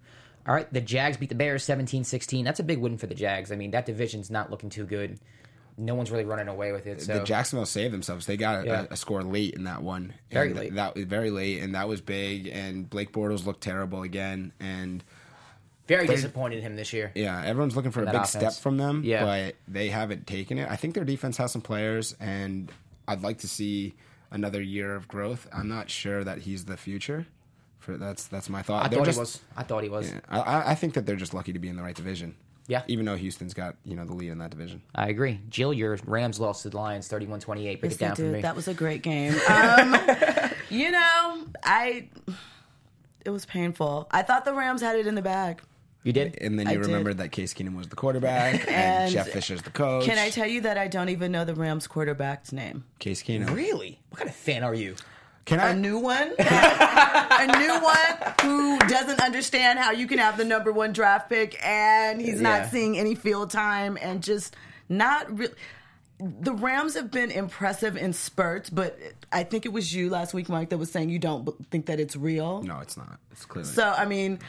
All 0.48 0.54
right, 0.56 0.72
the 0.74 0.82
Jags 0.82 1.18
beat 1.18 1.30
the 1.30 1.36
Bears 1.36 1.64
17-16. 1.66 2.44
That's 2.44 2.60
a 2.60 2.64
big 2.64 2.78
win 2.80 2.98
for 3.00 3.08
the 3.08 3.16
Jags. 3.16 3.52
I 3.52 3.56
mean, 3.56 3.72
that 3.72 3.86
division's 3.88 4.30
not 4.30 4.52
looking 4.52 4.70
too 4.70 4.86
good. 4.86 5.20
No 5.78 5.94
one's 5.96 6.10
really 6.12 6.24
running 6.24 6.48
away 6.48 6.72
with 6.72 6.86
it. 6.88 7.02
So 7.02 7.18
the 7.20 7.24
Jacksonville 7.26 7.66
saved 7.66 7.94
themselves. 7.94 8.26
They 8.28 8.38
got 8.38 8.64
a, 8.64 8.66
Yeah. 8.68 8.86
a 8.92 8.96
score 8.96 9.24
late 9.24 9.56
in 9.56 9.64
that 9.66 9.82
one. 9.84 10.14
Very 10.32 10.48
And 10.52 10.56
late. 10.56 10.76
That 10.76 10.96
very 10.98 11.32
late, 11.32 11.62
and 11.62 11.74
that 11.76 11.88
was 11.88 12.00
big. 12.00 12.48
And 12.48 12.90
Blake 12.90 13.12
Bortles 13.12 13.46
looked 13.46 13.62
terrible 13.62 14.04
again. 14.04 14.54
And 14.60 15.04
very 15.88 16.08
disappointed 16.08 16.58
in 16.58 16.62
him 16.64 16.76
this 16.76 16.94
year. 16.94 17.12
yeah, 17.16 17.44
everyone's 17.46 17.76
looking 17.76 17.92
for 17.92 18.02
a 18.02 18.06
big 18.06 18.16
offense. 18.16 18.30
step 18.32 18.54
from 18.54 18.78
them. 18.78 19.02
Yeah. 19.04 19.24
but 19.26 19.56
they 19.68 19.90
haven't 19.90 20.26
taken 20.28 20.58
it. 20.58 20.70
I 20.70 20.76
think 20.76 20.94
their 20.96 21.04
defense 21.06 21.38
has 21.38 21.52
some 21.52 21.62
players, 21.62 22.16
and 22.20 22.72
I'd 23.08 23.22
like 23.22 23.40
to 23.40 23.48
see 23.48 23.94
another 24.32 24.62
year 24.62 24.96
of 24.96 25.08
growth. 25.08 25.48
I'm 25.54 25.68
not 25.70 25.90
sure 25.90 26.24
that 26.24 26.40
he's 26.40 26.66
the 26.66 26.78
future. 26.78 27.28
For 27.80 27.98
that's 27.98 28.26
that's 28.28 28.50
my 28.50 28.64
thought. 28.64 28.84
I 28.84 28.88
They're 28.88 29.00
thought 29.00 29.06
just- 29.06 29.18
he 29.18 29.22
was. 29.22 29.40
I 29.56 29.64
thought 29.64 29.84
he 29.84 29.90
was. 29.90 30.12
yeah, 30.12 30.20
I- 30.28 30.40
I, 30.40 30.72
I 30.72 30.76
think 30.76 30.96
that 30.96 31.06
they're 31.06 31.16
just 31.16 31.34
lucky 31.36 31.54
to 31.54 31.60
be 31.60 31.68
in 31.68 31.76
the 31.76 31.84
right 31.84 31.96
division. 31.96 32.36
Yeah. 32.68 32.82
even 32.88 33.06
though 33.06 33.16
Houston's 33.16 33.54
got 33.54 33.76
you 33.86 33.96
know 33.96 34.06
the 34.06 34.14
lead 34.14 34.32
in 34.32 34.40
that 34.40 34.50
division. 34.50 34.82
I 34.96 35.10
agree. 35.10 35.40
Jill, 35.50 35.72
your 35.72 36.00
Rams 36.08 36.40
lost 36.40 36.64
to 36.64 36.72
the 36.72 36.78
Lions 36.78 37.08
31-28. 37.08 37.46
Break 37.46 37.84
Yes, 37.84 37.94
it 37.94 38.00
down 38.00 38.10
they 38.10 38.16
for 38.16 38.22
did. 38.24 38.32
me. 38.34 38.42
That 38.42 38.56
was 38.56 38.68
a 38.68 38.74
great 38.74 39.04
game. 39.04 39.36
Um, 39.48 39.96
you 40.72 40.90
know, 40.90 41.46
I 41.64 42.08
it 43.24 43.30
was 43.30 43.46
painful. 43.46 44.08
I 44.10 44.24
thought 44.24 44.46
the 44.46 44.54
Rams 44.56 44.82
had 44.82 44.96
it 44.96 45.06
in 45.06 45.14
the 45.14 45.22
bag. 45.22 45.62
You 46.06 46.14
did? 46.14 46.38
And 46.40 46.58
then 46.58 46.68
I 46.68 46.72
you 46.72 46.78
did. 46.78 46.86
remembered 46.88 47.18
that 47.18 47.34
Case 47.34 47.54
Keenum 47.54 47.76
was 47.76 47.90
the 47.90 47.96
quarterback 47.98 48.62
and, 48.62 48.70
And 48.70 49.12
Jeff 49.12 49.28
Fisher's 49.30 49.62
the 49.64 49.72
coach. 49.72 50.06
Can 50.06 50.18
I 50.18 50.30
tell 50.30 50.48
you 50.48 50.62
that 50.62 50.78
I 50.78 50.88
don't 50.88 51.10
even 51.10 51.34
know 51.34 51.44
the 51.44 51.56
Rams 51.56 51.88
quarterback's 51.88 52.54
name? 52.54 52.86
Case 53.00 53.22
Keenum? 53.24 53.54
Really? 53.54 54.00
What 54.12 54.20
kind 54.20 54.30
of 54.30 54.36
fan 54.36 54.64
are 54.64 54.74
you? 54.74 54.96
Can 55.46 55.60
I? 55.60 55.70
A 55.72 55.76
new 55.76 56.00
one, 56.00 56.32
a 56.40 57.58
new 57.60 57.80
one 57.84 58.34
who 58.42 58.80
doesn't 58.88 59.20
understand 59.22 59.78
how 59.78 59.92
you 59.92 60.08
can 60.08 60.18
have 60.18 60.38
the 60.38 60.46
number 60.46 60.72
one 60.72 60.92
draft 60.92 61.30
pick 61.30 61.56
and 61.64 62.20
he's 62.22 62.36
Yeah. 62.42 62.60
not 62.60 62.70
seeing 62.72 62.98
any 62.98 63.14
field 63.14 63.52
time 63.52 63.98
and 64.02 64.24
just 64.24 64.56
not 64.90 65.38
really. 65.38 65.54
The 66.18 66.54
Rams 66.54 66.96
have 66.96 67.12
been 67.12 67.30
impressive 67.30 67.98
in 67.98 68.14
spurts, 68.14 68.70
but 68.70 68.98
I 69.34 69.44
think 69.44 69.66
it 69.66 69.74
was 69.74 69.94
you 69.94 70.10
last 70.10 70.34
week, 70.34 70.48
Mike, 70.48 70.70
that 70.70 70.78
was 70.78 70.90
saying 70.90 71.10
you 71.10 71.20
don't 71.20 71.48
think 71.70 71.88
that 71.88 72.00
it's 72.00 72.16
real. 72.16 72.64
no, 72.64 72.80
it's 72.80 72.96
not. 72.96 73.20
It's 73.32 73.44
clearly. 73.46 73.70
So 73.70 73.88
I 73.96 74.06
mean, 74.06 74.40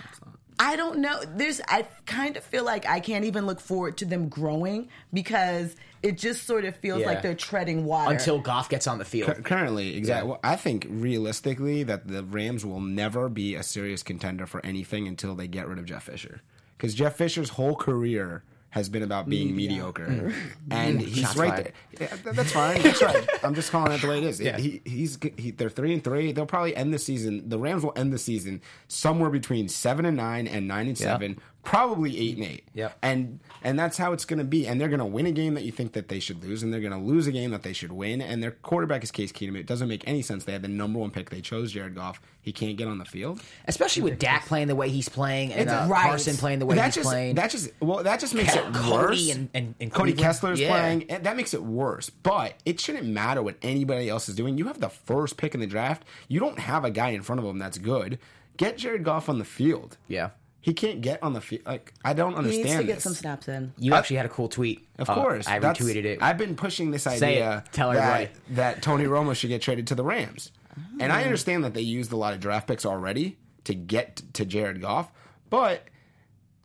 I 0.59 0.77
don't 0.77 0.99
know. 1.01 1.21
There's 1.35 1.61
I 1.69 1.87
kind 2.07 2.37
of 2.37 2.45
feel 2.45 2.65
like 2.65 2.87
I 2.87 3.01
can't 3.01 3.25
even 3.27 3.47
look 3.47 3.61
forward 3.61 3.99
to 3.99 4.05
them 4.07 4.29
growing 4.29 4.89
because 5.13 5.77
it 6.03 6.17
just 6.19 6.45
sort 6.47 6.65
of 6.65 6.75
feels 6.77 7.01
Yeah. 7.01 7.07
like 7.07 7.23
they're 7.23 7.35
treading 7.35 7.85
water 7.85 8.13
Until 8.13 8.39
Goff 8.39 8.69
gets 8.69 8.87
on 8.87 8.99
the 8.99 9.05
field. 9.05 9.29
Cur- 9.35 9.43
Currently, 9.43 9.97
exactly. 9.97 10.31
Well, 10.31 10.41
I 10.43 10.57
think 10.57 10.87
realistically 10.89 11.83
that 11.83 12.07
the 12.09 12.23
Rams 12.25 12.65
will 12.65 12.81
never 12.81 13.29
be 13.29 13.55
a 13.55 13.63
serious 13.63 14.03
contender 14.03 14.47
for 14.47 14.65
anything 14.65 15.07
until 15.09 15.35
they 15.35 15.49
get 15.49 15.69
rid 15.69 15.79
of 15.79 15.85
Jeff 15.85 16.05
Fisher. 16.05 16.41
Because 16.77 16.95
Jeff 16.95 17.17
Fisher's 17.17 17.51
whole 17.51 17.75
career 17.75 18.43
has 18.77 18.91
been 18.91 19.03
about 19.03 19.27
being 19.27 19.57
mediocre, 19.57 20.35
and 20.71 21.01
he's 21.01 21.25
Shots 21.25 21.37
right 21.37 21.51
fired. 21.51 21.73
there. 21.97 22.09
Yeah, 22.11 22.17
th- 22.23 22.37
that's 22.37 22.53
fine. 22.53 22.83
That's 22.83 23.03
right. 23.03 23.27
I'm 23.43 23.55
just 23.55 23.73
calling 23.73 23.91
it 23.93 24.03
the 24.03 24.09
way 24.09 24.19
it 24.19 24.25
is. 24.25 24.39
Yeah. 24.47 24.59
He, 24.59 24.83
he's 24.85 25.19
he, 25.39 25.51
they're 25.51 25.71
three 25.71 25.95
and 25.95 26.05
three. 26.05 26.31
They'll 26.33 26.45
probably 26.45 26.77
end 26.77 26.93
the 26.93 26.99
season. 26.99 27.49
The 27.49 27.59
Rams 27.59 27.83
will 27.83 27.95
end 27.97 28.13
the 28.13 28.19
season 28.19 28.61
somewhere 28.87 29.31
between 29.31 29.69
seven 29.69 30.05
and 30.05 30.15
nine 30.17 30.47
and 30.47 30.69
nine 30.69 30.89
and 30.89 31.01
Yeah. 31.01 31.07
seven. 31.07 31.39
Probably 31.67 32.17
eight 32.19 32.37
and 32.37 32.47
eight. 32.47 32.65
Yep. 32.75 32.97
And 33.03 33.41
and 33.63 33.79
that's 33.79 33.97
how 33.99 34.13
it's 34.13 34.25
going 34.25 34.39
to 34.39 34.45
be. 34.45 34.67
And 34.67 34.81
they're 34.81 34.89
going 34.89 35.01
to 35.01 35.05
win 35.05 35.27
a 35.27 35.33
game 35.33 35.55
that 35.55 35.65
you 35.65 35.73
think 35.73 35.93
that 35.95 36.09
they 36.09 36.21
should 36.21 36.43
lose, 36.43 36.63
and 36.63 36.73
they're 36.73 36.81
going 36.81 36.93
to 36.93 36.99
lose 36.99 37.27
a 37.27 37.33
game 37.33 37.51
that 37.51 37.63
they 37.65 37.73
should 37.73 37.91
win. 37.93 38.23
And 38.23 38.43
their 38.43 38.53
quarterback 38.53 39.03
is 39.03 39.11
Case 39.11 39.33
Keenum. 39.33 39.57
It 39.57 39.67
doesn't 39.67 39.89
make 39.89 40.03
any 40.07 40.23
sense. 40.23 40.45
They 40.45 40.53
had 40.53 40.63
the 40.63 40.69
number 40.69 40.99
one 41.01 41.11
pick. 41.11 41.29
They 41.31 41.41
chose 41.41 41.73
Jared 41.73 41.95
Goff. 41.97 42.21
He 42.41 42.53
can't 42.53 42.77
get 42.77 42.87
on 42.87 42.99
the 42.99 43.05
field. 43.05 43.43
Especially 43.67 44.03
with 44.03 44.21
Dak 44.21 44.47
playing 44.47 44.69
the 44.69 44.77
way 44.77 44.89
he's 44.89 45.09
playing 45.09 45.53
and 45.53 45.69
uh, 45.69 45.87
Right. 45.91 46.05
Carson 46.05 46.37
playing 46.37 46.61
the 46.61 46.67
way 46.67 46.77
that 46.77 46.85
he's 46.87 46.95
just 46.95 47.09
playing. 47.09 47.35
that 47.35 47.51
just 47.51 47.71
well 47.81 48.05
that 48.05 48.21
just 48.21 48.35
makes 48.35 48.55
it 48.55 48.65
worse. 48.89 49.29
and- 49.31 49.49
and- 49.53 49.75
and 49.81 49.93
Cody. 49.93 50.13
Kessler's 50.15 50.61
Yeah. 50.61 50.71
playing. 50.71 51.11
and 51.11 51.25
That 51.25 51.37
makes 51.37 51.53
it 51.55 51.63
worse. 51.65 52.09
But 52.09 52.55
it 52.65 52.79
shouldn't 52.79 53.07
matter 53.07 53.43
what 53.43 53.57
anybody 53.63 54.09
else 54.09 54.29
is 54.29 54.37
doing. 54.37 54.57
You 54.59 54.67
have 54.69 54.79
the 54.81 54.89
first 54.91 55.37
pick 55.37 55.55
in 55.55 55.61
the 55.61 55.67
draft. 55.67 56.05
You 56.29 56.39
don't 56.39 56.61
have 56.61 56.85
a 56.85 56.91
guy 56.93 57.09
in 57.11 57.23
front 57.23 57.41
of 57.41 57.45
him 57.45 57.59
that's 57.59 57.79
good. 57.79 58.21
Get 58.57 58.79
Jared 58.79 59.03
Goff 59.03 59.29
on 59.29 59.39
the 59.39 59.45
field. 59.45 59.97
yeah. 60.07 60.31
He 60.67 60.75
can't 60.75 61.01
get 61.01 61.23
on 61.23 61.33
the 61.33 61.41
field. 61.41 61.63
Like 61.65 61.95
I 62.05 62.13
don't 62.13 62.35
understand. 62.35 62.67
He 62.67 62.73
understand. 62.75 62.79
needs 62.79 62.83
to 62.83 62.87
get 62.89 62.95
this. 62.97 63.05
some 63.05 63.15
snaps 63.15 63.47
in. 63.47 63.73
You 63.79 63.95
actually 63.95 64.17
had 64.17 64.27
a 64.27 64.31
cool 64.31 64.49
tweet. 64.49 64.89
Of 64.99 65.09
Uh, 65.09 65.15
course, 65.15 65.47
I 65.47 65.61
retweeted 65.61 66.05
it. 66.05 66.19
I've 66.21 66.39
been 66.39 66.57
pushing 66.57 66.91
this 66.91 67.05
Say 67.05 67.15
idea 67.17 67.63
it. 67.65 67.73
Tell 67.73 67.93
that, 67.93 68.25
everybody. 68.25 68.41
that 68.57 68.83
Tony 68.83 69.05
Romo 69.15 69.37
should 69.37 69.47
get 69.49 69.63
traded 69.63 69.87
to 69.87 69.95
the 69.95 70.03
Rams, 70.03 70.51
and 70.99 71.13
Oh. 71.13 71.15
I 71.15 71.23
understand 71.23 71.63
that 71.63 71.73
they 71.75 71.83
used 71.83 72.11
a 72.11 72.17
lot 72.17 72.35
of 72.35 72.41
draft 72.41 72.67
picks 72.67 72.85
already 72.85 73.39
to 73.63 73.75
get 73.75 74.23
to 74.33 74.45
Jared 74.45 74.81
Goff, 74.81 75.09
but 75.51 75.85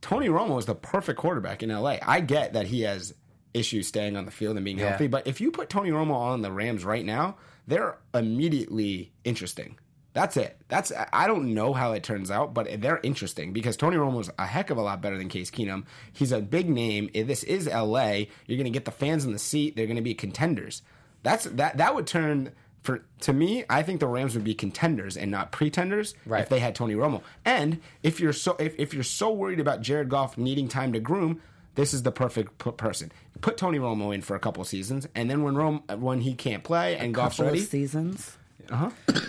Tony 0.01 0.29
Romo 0.29 0.57
is 0.57 0.65
the 0.65 0.73
perfect 0.73 1.19
quarterback 1.19 1.61
in 1.61 1.69
LA. 1.69 1.97
I 2.01 2.21
get 2.21 2.53
that 2.53 2.65
he 2.65 2.81
has 2.81 3.13
issues 3.53 3.85
staying 3.87 4.17
on 4.17 4.25
the 4.25 4.31
field 4.31 4.55
and 4.55 4.65
being 4.65 4.79
Yeah. 4.79 4.89
healthy, 4.89 5.05
but 5.09 5.27
if 5.27 5.39
you 5.39 5.51
put 5.51 5.69
Tony 5.69 5.91
Romo 5.91 6.15
on 6.15 6.41
the 6.41 6.51
Rams 6.51 6.83
right 6.83 7.05
now, 7.05 7.35
they're 7.67 7.99
immediately 8.15 9.11
interesting. 9.23 9.77
That's 10.13 10.35
it. 10.35 10.57
That's 10.67 10.91
I 11.13 11.27
don't 11.27 11.53
know 11.53 11.73
how 11.73 11.93
it 11.93 12.03
turns 12.03 12.29
out, 12.29 12.53
but 12.53 12.81
they're 12.81 12.99
interesting 13.01 13.53
because 13.53 13.77
Tony 13.77 13.95
Romo's 13.95 14.29
a 14.37 14.45
heck 14.45 14.69
of 14.69 14.77
a 14.77 14.81
lot 14.81 15.01
better 15.01 15.17
than 15.17 15.29
Case 15.29 15.49
Keenum. 15.49 15.85
He's 16.11 16.31
a 16.33 16.41
big 16.41 16.69
name. 16.69 17.09
This 17.13 17.43
is 17.43 17.65
LA. 17.67 18.25
You're 18.45 18.57
going 18.57 18.65
to 18.65 18.69
get 18.71 18.85
the 18.85 18.91
fans 18.91 19.23
in 19.23 19.31
the 19.31 19.39
seat. 19.39 19.75
They're 19.75 19.85
going 19.87 19.95
to 19.95 20.01
be 20.01 20.13
contenders. 20.13 20.81
That's 21.23 21.45
that 21.45 21.77
that 21.77 21.95
would 21.95 22.07
turn 22.07 22.51
For 22.81 23.05
to 23.21 23.31
me, 23.31 23.63
I 23.69 23.83
think 23.83 24.01
the 24.01 24.07
Rams 24.07 24.35
would 24.35 24.43
be 24.43 24.53
contenders 24.53 25.15
and 25.15 25.31
not 25.31 25.51
pretenders 25.53 26.13
Right. 26.25 26.41
if 26.41 26.49
they 26.49 26.59
had 26.59 26.75
Tony 26.75 26.95
Romo. 26.95 27.21
And 27.45 27.79
if 28.03 28.19
you're 28.19 28.33
so 28.33 28.57
if, 28.59 28.75
if 28.77 28.93
you're 28.93 29.03
so 29.03 29.31
worried 29.31 29.61
about 29.61 29.81
Jared 29.81 30.09
Goff 30.09 30.37
needing 30.37 30.67
time 30.67 30.91
to 30.91 30.99
groom, 30.99 31.39
this 31.75 31.93
is 31.93 32.03
the 32.03 32.11
perfect 32.11 32.57
p- 32.57 32.71
person. 32.71 33.13
Put 33.39 33.55
Tony 33.57 33.79
Romo 33.79 34.13
in 34.13 34.21
for 34.21 34.35
a 34.35 34.39
couple 34.39 34.61
seasons, 34.65 35.07
and 35.15 35.29
then 35.29 35.41
when 35.43 35.55
Rome 35.55 35.83
when 35.97 36.19
he 36.19 36.33
can't 36.33 36.65
play 36.65 36.97
and 36.97 37.15
Goff's 37.15 37.37
Couple 37.37 37.47
of 37.47 37.53
ready, 37.53 37.63
seasons. 37.65 38.37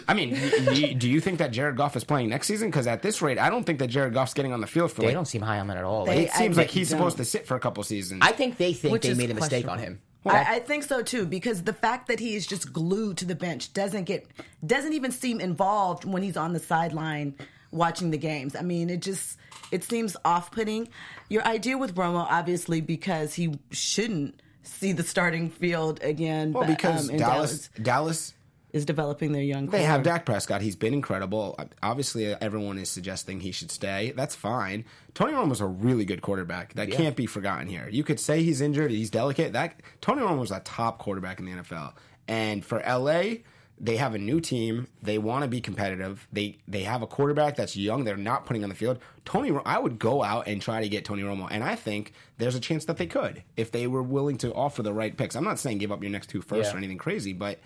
I 0.09 0.15
mean, 0.15 0.31
do 0.35 0.75
you, 0.81 0.95
do 0.95 1.09
you 1.09 1.21
think 1.21 1.39
that 1.39 1.53
Jared 1.53 1.77
Goff 1.77 1.97
is 1.97 2.05
playing 2.05 2.29
next 2.29 2.47
season? 2.49 2.69
Because 2.69 2.87
at 2.87 3.03
this 3.03 3.23
rate, 3.23 3.39
I 3.39 3.51
don't 3.51 3.65
think 3.65 3.79
that 3.79 3.89
Jared 3.89 4.13
Goff's 4.15 4.35
getting 4.35 4.53
on 4.53 4.61
the 4.61 4.67
field 4.67 4.93
for 4.93 5.01
They 5.03 5.09
like. 5.09 5.15
don't 5.15 5.27
seem 5.27 5.43
high 5.43 5.59
on 5.61 5.69
that 5.69 5.77
at 5.77 5.85
all. 5.85 6.05
They- 6.05 6.17
Like, 6.17 6.27
it 6.29 6.33
seems 6.33 6.59
I 6.59 6.63
like 6.63 6.71
he's 6.71 6.91
don't. 6.91 6.99
supposed 6.99 7.17
to 7.19 7.25
sit 7.25 7.47
for 7.47 7.57
a 7.57 7.61
couple 7.61 7.83
seasons. 7.85 8.21
I 8.25 8.33
think 8.33 8.57
they 8.59 8.73
think 8.73 8.93
Which 8.93 9.03
they 9.05 9.11
is 9.11 9.19
made 9.19 9.31
a 9.31 9.35
mistake 9.35 9.65
on 9.67 9.79
questionable. 9.79 9.99
him. 9.99 10.03
I, 10.25 10.57
I 10.57 10.59
think 10.61 10.85
so 10.85 11.03
too 11.03 11.27
because 11.27 11.65
the 11.65 11.73
fact 11.73 12.07
that 12.09 12.21
he 12.21 12.37
is 12.37 12.47
just 12.47 12.73
glued 12.73 13.17
to 13.19 13.25
the 13.25 13.35
bench 13.35 13.73
doesn't 13.73 14.05
get 14.05 14.27
doesn't 14.65 14.93
even 14.93 15.11
seem 15.11 15.41
involved 15.41 16.05
when 16.05 16.23
he's 16.23 16.37
on 16.37 16.53
the 16.53 16.61
sideline 16.61 17.35
watching 17.73 18.13
the 18.13 18.19
games. 18.19 18.55
I 18.55 18.63
mean, 18.63 18.89
it 18.89 19.01
just 19.03 19.37
it 19.73 19.83
seems 19.83 20.17
off 20.25 20.53
putting. 20.53 20.89
Your 21.29 21.45
idea 21.45 21.77
with 21.77 21.97
Romo, 21.97 22.25
obviously, 22.31 22.81
because 22.81 23.35
he 23.35 23.59
shouldn't 23.73 24.41
see 24.63 24.93
the 24.93 25.03
starting 25.03 25.51
field 25.51 26.01
again. 26.05 26.53
well, 26.53 26.63
but, 26.65 26.77
because 26.77 27.09
um, 27.09 27.15
in 27.17 27.19
Dallas, 27.21 27.69
Dallas, 27.83 28.33
is 28.73 28.85
developing 28.85 29.33
their 29.33 29.43
young. 29.43 29.67
they 29.67 29.83
have 29.83 30.03
Dak 30.03 30.25
Prescott. 30.25 30.63
He's 30.63 30.77
been 30.77 30.95
incredible. 30.95 31.59
Obviously, 31.83 32.27
everyone 32.27 32.79
is 32.79 32.89
suggesting 32.89 33.41
he 33.41 33.53
should 33.53 33.71
stay. 33.71 34.13
That's 34.17 34.35
fine. 34.35 34.85
Tony 35.15 35.33
Romo's 35.35 35.61
a 35.61 35.67
really 35.67 36.05
good 36.05 36.23
quarterback. 36.23 36.75
That 36.75 36.91
can't 36.91 37.15
be 37.17 37.27
forgotten 37.27 37.67
here. 37.69 37.89
You 37.91 38.03
could 38.05 38.19
say 38.19 38.43
he's 38.43 38.61
injured, 38.61 38.91
he's 38.91 39.11
delicate. 39.11 39.53
That 39.53 39.75
Tony 40.01 40.23
Romo 40.23 40.39
was 40.41 40.51
a 40.51 40.61
top 40.61 40.99
quarterback 40.99 41.39
in 41.39 41.47
the 41.47 41.53
NFL. 41.53 41.93
And 42.29 42.65
for 42.65 42.83
LA, 42.87 43.41
they 43.79 43.97
have 43.97 44.15
a 44.15 44.19
new 44.19 44.41
team. 44.41 44.87
They 45.03 45.19
want 45.19 45.43
to 45.43 45.49
be 45.49 45.61
competitive. 45.61 46.27
They 46.33 46.59
they 46.69 46.85
have 46.85 47.03
a 47.03 47.07
quarterback 47.07 47.57
that's 47.57 47.77
young. 47.77 48.05
They're 48.05 48.17
not 48.17 48.47
putting 48.47 48.63
on 48.63 48.69
the 48.71 48.77
field. 48.77 49.01
Tony, 49.25 49.53
I 49.67 49.79
would 49.79 49.99
go 49.99 50.23
out 50.23 50.47
and 50.47 50.63
try 50.63 50.81
to 50.81 50.89
get 50.89 51.05
Tony 51.05 51.23
Romo, 51.23 51.49
and 51.51 51.63
I 51.65 51.75
think 51.75 52.13
there's 52.39 52.55
a 52.55 52.61
chance 52.61 52.85
that 52.87 52.97
they 52.97 53.07
could 53.07 53.43
if 53.57 53.71
they 53.71 53.87
were 53.87 54.03
willing 54.03 54.39
to 54.39 54.53
offer 54.55 54.83
the 54.83 54.93
right 54.93 55.17
picks. 55.17 55.35
I'm 55.35 55.45
not 55.45 55.59
saying 55.59 55.79
give 55.79 55.91
up 55.93 56.03
your 56.03 56.13
next 56.13 56.29
two 56.31 56.43
firsts 56.43 56.71
Yeah. 56.71 56.77
or 56.77 56.79
anything 56.79 56.99
crazy, 56.99 57.33
but 57.33 57.59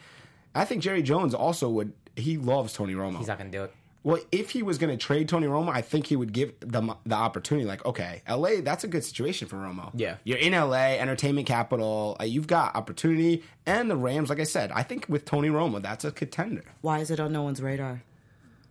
I 0.57 0.65
think 0.65 0.83
Jerry 0.83 1.03
Jones 1.03 1.35
also 1.35 1.69
would. 1.71 1.93
He 2.17 2.37
loves 2.39 2.73
Tony 2.73 2.95
Romo. 2.95 3.19
He's 3.19 3.29
not 3.29 3.39
going 3.39 3.51
to 3.51 3.59
do 3.59 3.65
it. 3.65 3.73
Well, 4.03 4.21
if 4.31 4.51
he 4.51 4.63
was 4.63 4.79
going 4.79 4.97
to 4.97 5.05
trade 5.05 5.29
Tony 5.29 5.49
Romo, 5.49 5.69
I 5.69 5.83
think 5.83 6.07
he 6.07 6.15
would 6.15 6.33
give 6.33 6.53
the 6.61 6.95
the 7.05 7.17
opportunity. 7.17 7.67
Like, 7.67 7.85
okay, 7.85 8.23
LA, 8.29 8.61
that's 8.63 8.85
a 8.85 8.89
good 8.89 9.03
situation 9.05 9.49
for 9.49 9.57
Romo. 9.57 9.91
Yeah. 9.95 10.17
you're 10.23 10.39
in 10.39 10.53
LA, 10.53 10.95
entertainment 10.99 11.49
capital. 11.49 12.17
Uh, 12.21 12.25
you've 12.25 12.47
got 12.47 12.77
opportunity, 12.77 13.43
and 13.67 13.91
the 13.91 13.97
Rams. 13.97 14.29
Like 14.31 14.39
I 14.41 14.45
said, 14.45 14.71
I 14.73 14.85
think 14.85 15.07
with 15.09 15.25
Tony 15.25 15.49
Romo, 15.49 15.83
that's 15.83 16.05
a 16.05 16.13
contender. 16.13 16.63
Why 16.83 17.01
is 17.01 17.11
it 17.11 17.19
on 17.19 17.33
no 17.33 17.43
one's 17.43 17.61
radar? 17.61 18.03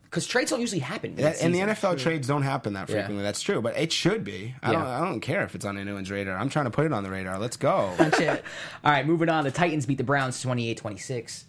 Because 0.04 0.26
trades 0.26 0.52
don't 0.52 0.62
usually 0.62 0.80
happen. 0.80 1.16
That, 1.18 1.42
and 1.42 1.54
the 1.54 1.60
mid-season. 1.66 1.92
NFL 1.92 2.00
trades 2.00 2.28
don't 2.30 2.44
happen 2.44 2.72
that 2.74 2.88
Yeah. 2.88 2.96
frequently. 2.96 3.22
That's 3.24 3.42
true, 3.42 3.62
but 3.62 3.76
it 3.78 3.92
should 3.92 4.24
be. 4.24 4.56
I 4.64 4.72
Yeah. 4.72 4.78
don't. 4.80 4.88
I 4.88 5.00
don't 5.02 5.20
care 5.20 5.44
if 5.44 5.54
it's 5.56 5.66
on 5.66 5.78
anyone's 5.78 6.10
radar. 6.10 6.38
I'm 6.38 6.48
trying 6.48 6.66
to 6.66 6.72
put 6.72 6.86
it 6.86 6.94
on 6.94 7.04
the 7.04 7.10
radar. 7.12 7.38
Let's 7.38 7.58
go. 7.58 7.94
Shit. 8.18 8.46
All 8.86 8.92
right, 8.94 9.06
moving 9.06 9.28
on. 9.28 9.44
The 9.44 9.52
Titans 9.52 9.86
beat 9.86 9.98
the 9.98 10.06
Browns 10.06 10.42
28 10.42 10.78
26. 10.78 11.44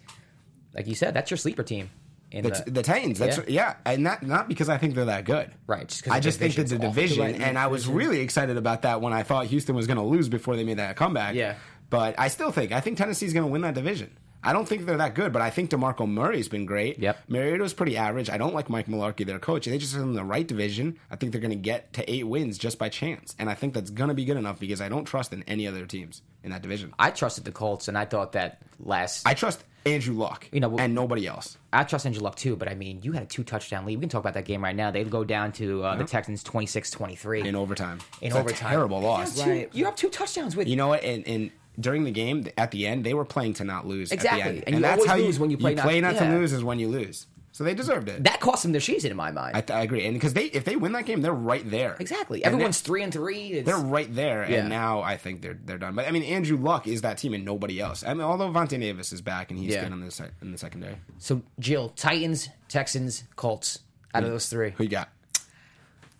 Like 0.77 0.87
you 0.87 0.95
said, 0.95 1.13
that's 1.13 1.29
your 1.31 1.37
sleeper 1.37 1.63
team. 1.63 1.89
In 2.29 2.43
The, 2.43 2.49
the, 2.65 2.71
the 2.71 2.83
Titans, 2.83 3.19
that's 3.19 3.37
Yeah. 3.37 3.43
yeah, 3.47 3.73
and 3.85 4.03
not 4.03 4.21
not 4.21 4.47
because 4.49 4.67
I 4.69 4.77
think 4.77 4.95
they're 4.95 5.05
that 5.05 5.23
good. 5.25 5.49
Right, 5.65 5.87
just 5.87 6.03
'cause 6.03 6.13
I 6.13 6.19
just 6.19 6.39
think 6.39 6.57
it's 6.59 6.71
a 6.73 6.77
division, 6.77 7.23
Right, 7.23 7.39
and 7.39 7.57
I 7.57 7.67
was 7.67 7.87
really 7.87 8.19
excited 8.19 8.57
about 8.57 8.81
that 8.81 8.99
when 9.01 9.13
I 9.13 9.23
thought 9.23 9.45
Houston 9.47 9.75
was 9.75 9.87
going 9.87 9.97
to 9.97 10.03
lose 10.03 10.27
before 10.27 10.55
they 10.57 10.65
made 10.65 10.77
that 10.77 10.95
comeback. 10.97 11.35
Yeah. 11.35 11.55
but 11.89 12.15
I 12.19 12.27
still 12.27 12.51
think 12.51 12.73
I 12.73 12.81
think 12.81 12.97
Tennessee's 12.97 13.31
going 13.33 13.45
to 13.45 13.51
win 13.51 13.61
that 13.61 13.75
division. 13.75 14.11
I 14.47 14.53
don't 14.53 14.67
think 14.67 14.85
they're 14.85 14.97
that 14.97 15.13
good, 15.13 15.33
but 15.33 15.41
I 15.41 15.49
think 15.49 15.69
Demarco 15.69 16.07
Murray's 16.09 16.47
been 16.47 16.65
great. 16.65 16.99
Yep. 16.99 17.19
Mariota's 17.27 17.73
pretty 17.73 17.97
average. 17.97 18.29
I 18.29 18.37
don't 18.37 18.53
like 18.55 18.69
Mike 18.69 18.87
Mularkey, 18.87 19.25
their 19.25 19.39
coach. 19.39 19.67
And 19.67 19.73
They 19.73 19.77
just 19.77 19.93
are 19.95 20.01
in 20.01 20.13
the 20.13 20.23
right 20.23 20.47
division. 20.47 20.97
I 21.11 21.17
think 21.17 21.33
they're 21.33 21.41
going 21.41 21.51
to 21.51 21.57
get 21.57 21.91
to 21.93 22.09
eight 22.11 22.25
wins 22.25 22.57
just 22.57 22.79
by 22.79 22.87
chance, 22.89 23.35
and 23.37 23.49
I 23.49 23.55
think 23.55 23.73
that's 23.73 23.89
going 23.89 24.07
to 24.07 24.13
be 24.13 24.23
good 24.25 24.37
enough 24.37 24.59
because 24.59 24.79
I 24.79 24.87
don't 24.89 25.03
trust 25.05 25.33
in 25.33 25.43
any 25.43 25.67
other 25.67 25.85
teams 25.85 26.21
in 26.43 26.51
that 26.51 26.61
division. 26.61 26.93
I 26.97 27.11
trusted 27.11 27.43
the 27.43 27.51
Colts, 27.51 27.89
and 27.89 27.97
I 27.97 28.05
thought 28.05 28.31
that 28.31 28.61
last. 28.79 29.27
I 29.27 29.33
trust 29.33 29.63
Andrew 29.85 30.15
Luck, 30.15 30.47
You 30.51 30.59
know, 30.59 30.77
and 30.77 30.95
nobody 30.95 31.27
else. 31.27 31.57
I 31.73 31.83
trust 31.83 32.05
Andrew 32.05 32.21
Luck 32.21 32.35
too, 32.35 32.55
but 32.55 32.69
I 32.69 32.75
mean, 32.75 33.01
you 33.03 33.11
had 33.11 33.23
a 33.23 33.25
two 33.25 33.43
touchdown 33.43 33.85
lead. 33.85 33.97
We 33.97 34.01
can 34.01 34.09
talk 34.09 34.19
about 34.21 34.33
that 34.35 34.45
game 34.45 34.63
right 34.63 34.75
now. 34.75 34.91
They 34.91 35.03
go 35.03 35.23
down 35.23 35.51
to 35.53 35.83
uh, 35.83 35.95
the 35.95 36.03
Texans 36.05 36.43
26 36.43 36.91
23. 36.91 37.47
In 37.47 37.55
overtime, 37.55 37.99
In 38.21 38.27
It's 38.27 38.35
overtime. 38.35 38.69
terrible 38.69 39.01
loss. 39.01 39.45
Right. 39.45 39.69
You 39.73 39.85
have 39.85 39.95
two 39.95 40.09
touchdowns 40.09 40.55
with 40.55 40.67
You 40.67 40.75
know 40.77 40.87
what? 40.87 41.03
And, 41.03 41.27
and 41.27 41.51
during 41.79 42.03
the 42.03 42.11
game, 42.11 42.47
at 42.57 42.71
the 42.71 42.87
end, 42.87 43.03
they 43.03 43.13
were 43.13 43.25
playing 43.25 43.53
to 43.55 43.63
not 43.63 43.85
lose. 43.87 44.11
Exactly. 44.11 44.41
At 44.41 44.51
the 44.51 44.67
end. 44.67 44.75
And 44.75 44.83
that's 44.83 45.05
how 45.05 45.15
you 45.15 45.21
always 45.23 45.35
lose 45.35 45.39
when 45.39 45.51
you 45.51 45.57
play 45.57 45.73
not- 45.75 45.85
not, 45.85 46.13
yeah. 46.15 46.31
to 46.31 46.37
lose 46.37 46.53
is 46.53 46.63
when 46.63 46.79
you 46.79 46.87
lose. 46.87 47.27
So 47.51 47.63
they 47.63 47.73
deserved 47.73 48.07
it. 48.07 48.23
that 48.25 48.39
cost 48.39 48.61
them 48.61 48.71
their 48.71 48.81
season 48.81 49.09
in 49.09 49.17
my 49.17 49.31
mind. 49.31 49.55
I, 49.55 49.73
I 49.73 49.81
agree. 49.81 50.05
And 50.05 50.13
because 50.13 50.33
they, 50.33 50.45
if 50.45 50.63
they 50.63 50.75
win 50.75 50.91
that 50.91 51.07
game, 51.07 51.21
they're 51.21 51.33
right 51.33 51.67
there. 51.67 51.95
exactly. 51.99 52.43
And 52.43 52.53
Everyone's 52.53 52.79
they- 52.81 52.85
three 52.85 53.01
and 53.01 53.11
three. 53.11 53.47
It's, 53.47 53.65
They're 53.65 53.77
right 53.79 54.13
there, 54.13 54.47
Yeah. 54.47 54.57
and 54.59 54.69
now 54.69 55.01
I 55.01 55.17
think 55.17 55.41
they're 55.41 55.57
they're 55.65 55.79
done. 55.79 55.95
But 55.95 56.07
I 56.07 56.11
mean, 56.11 56.21
Andrew 56.21 56.57
Luck 56.57 56.85
is 56.87 57.01
that 57.01 57.17
team 57.17 57.33
and 57.33 57.43
nobody 57.43 57.79
else. 57.79 58.03
I 58.05 58.13
mean, 58.13 58.21
although 58.21 58.51
Vontae 58.51 58.79
Davis 58.79 59.11
is 59.11 59.21
back 59.21 59.49
and 59.49 59.59
he's 59.59 59.73
Yeah. 59.73 59.85
good 59.85 59.91
on 59.93 60.01
the 60.01 60.11
sec- 60.11 60.33
in 60.43 60.51
the 60.51 60.57
secondary. 60.59 60.97
so 61.17 61.41
Jill, 61.59 61.89
Titans, 61.89 62.49
Texans, 62.69 63.23
Colts. 63.35 63.79
Out 64.13 64.23
of 64.23 64.29
those 64.29 64.49
three, 64.49 64.71
Who 64.77 64.83
you 64.83 64.89
got? 64.89 65.09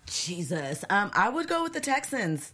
Jesus, 0.08 0.84
um, 0.89 1.12
I 1.13 1.30
would 1.30 1.48
go 1.48 1.63
with 1.63 1.74
the 1.74 1.80
Texans. 1.82 2.54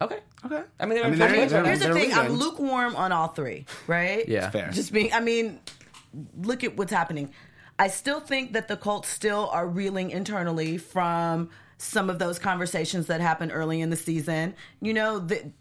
Okay, 0.00 0.18
Okay. 0.44 0.62
I 0.80 0.86
mean, 0.86 0.94
they're 0.96 1.04
I 1.04 1.08
mean, 1.10 1.18
they're- 1.18 1.28
they're- 1.28 1.48
they're- 1.48 1.64
Here's 1.64 1.78
the 1.80 1.84
they're 1.86 1.94
thing: 1.94 2.12
I'm 2.14 2.32
lukewarm 2.34 2.94
on 2.96 3.12
all 3.12 3.28
three. 3.28 3.66
Right? 3.86 4.28
Yeah. 4.28 4.50
Fair. 4.50 4.70
Just 4.70 4.92
being. 4.92 5.12
I 5.12 5.20
mean, 5.20 5.60
look 6.42 6.62
at 6.64 6.76
what's 6.76 6.92
happening. 6.92 7.32
I 7.78 7.88
still 7.88 8.20
think 8.20 8.52
that 8.54 8.68
the 8.68 8.76
Colts 8.76 9.08
still 9.08 9.48
are 9.52 9.66
reeling 9.66 10.10
internally 10.10 10.78
from 10.78 11.50
some 11.76 12.10
of 12.10 12.18
those 12.18 12.38
conversations 12.38 13.06
that 13.06 13.20
happened 13.20 13.52
early 13.54 13.80
in 13.80 13.90
the 13.90 13.96
season. 13.96 14.54
You 14.80 14.94
know, 14.94 15.20
the, 15.20 15.52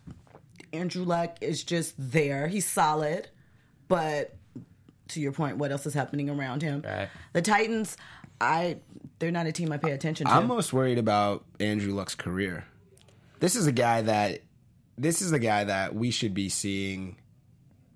Andrew 0.74 1.04
Luck 1.04 1.38
is 1.42 1.64
just 1.64 1.94
there. 1.98 2.48
He's 2.48 2.68
solid, 2.68 3.30
but 3.88 4.36
to 5.10 5.20
your 5.22 5.32
point, 5.32 5.58
what 5.58 5.72
else 5.72 5.86
is 5.86 5.94
happening 5.94 6.30
around 6.30 6.62
him? 6.64 6.82
Right. 6.86 7.08
The 7.34 7.42
Titans, 7.42 7.98
I 8.42 8.78
they're 9.20 9.32
not 9.32 9.46
a 9.48 9.52
team 9.52 9.72
I 9.72 9.78
pay 9.78 9.92
attention 9.92 10.28
to. 10.28 10.34
I'm 10.34 10.48
most 10.48 10.74
worried 10.74 10.98
about 10.98 11.46
Andrew 11.60 11.94
Luck's 11.94 12.16
career. 12.16 12.66
This 13.40 13.56
is 13.56 13.68
a 13.68 13.72
guy 13.72 14.02
that 14.02 14.42
this 14.98 15.22
is 15.22 15.32
a 15.32 15.40
guy 15.40 15.64
that 15.66 15.94
we 15.96 16.12
should 16.12 16.34
be 16.34 16.50
seeing 16.50 17.18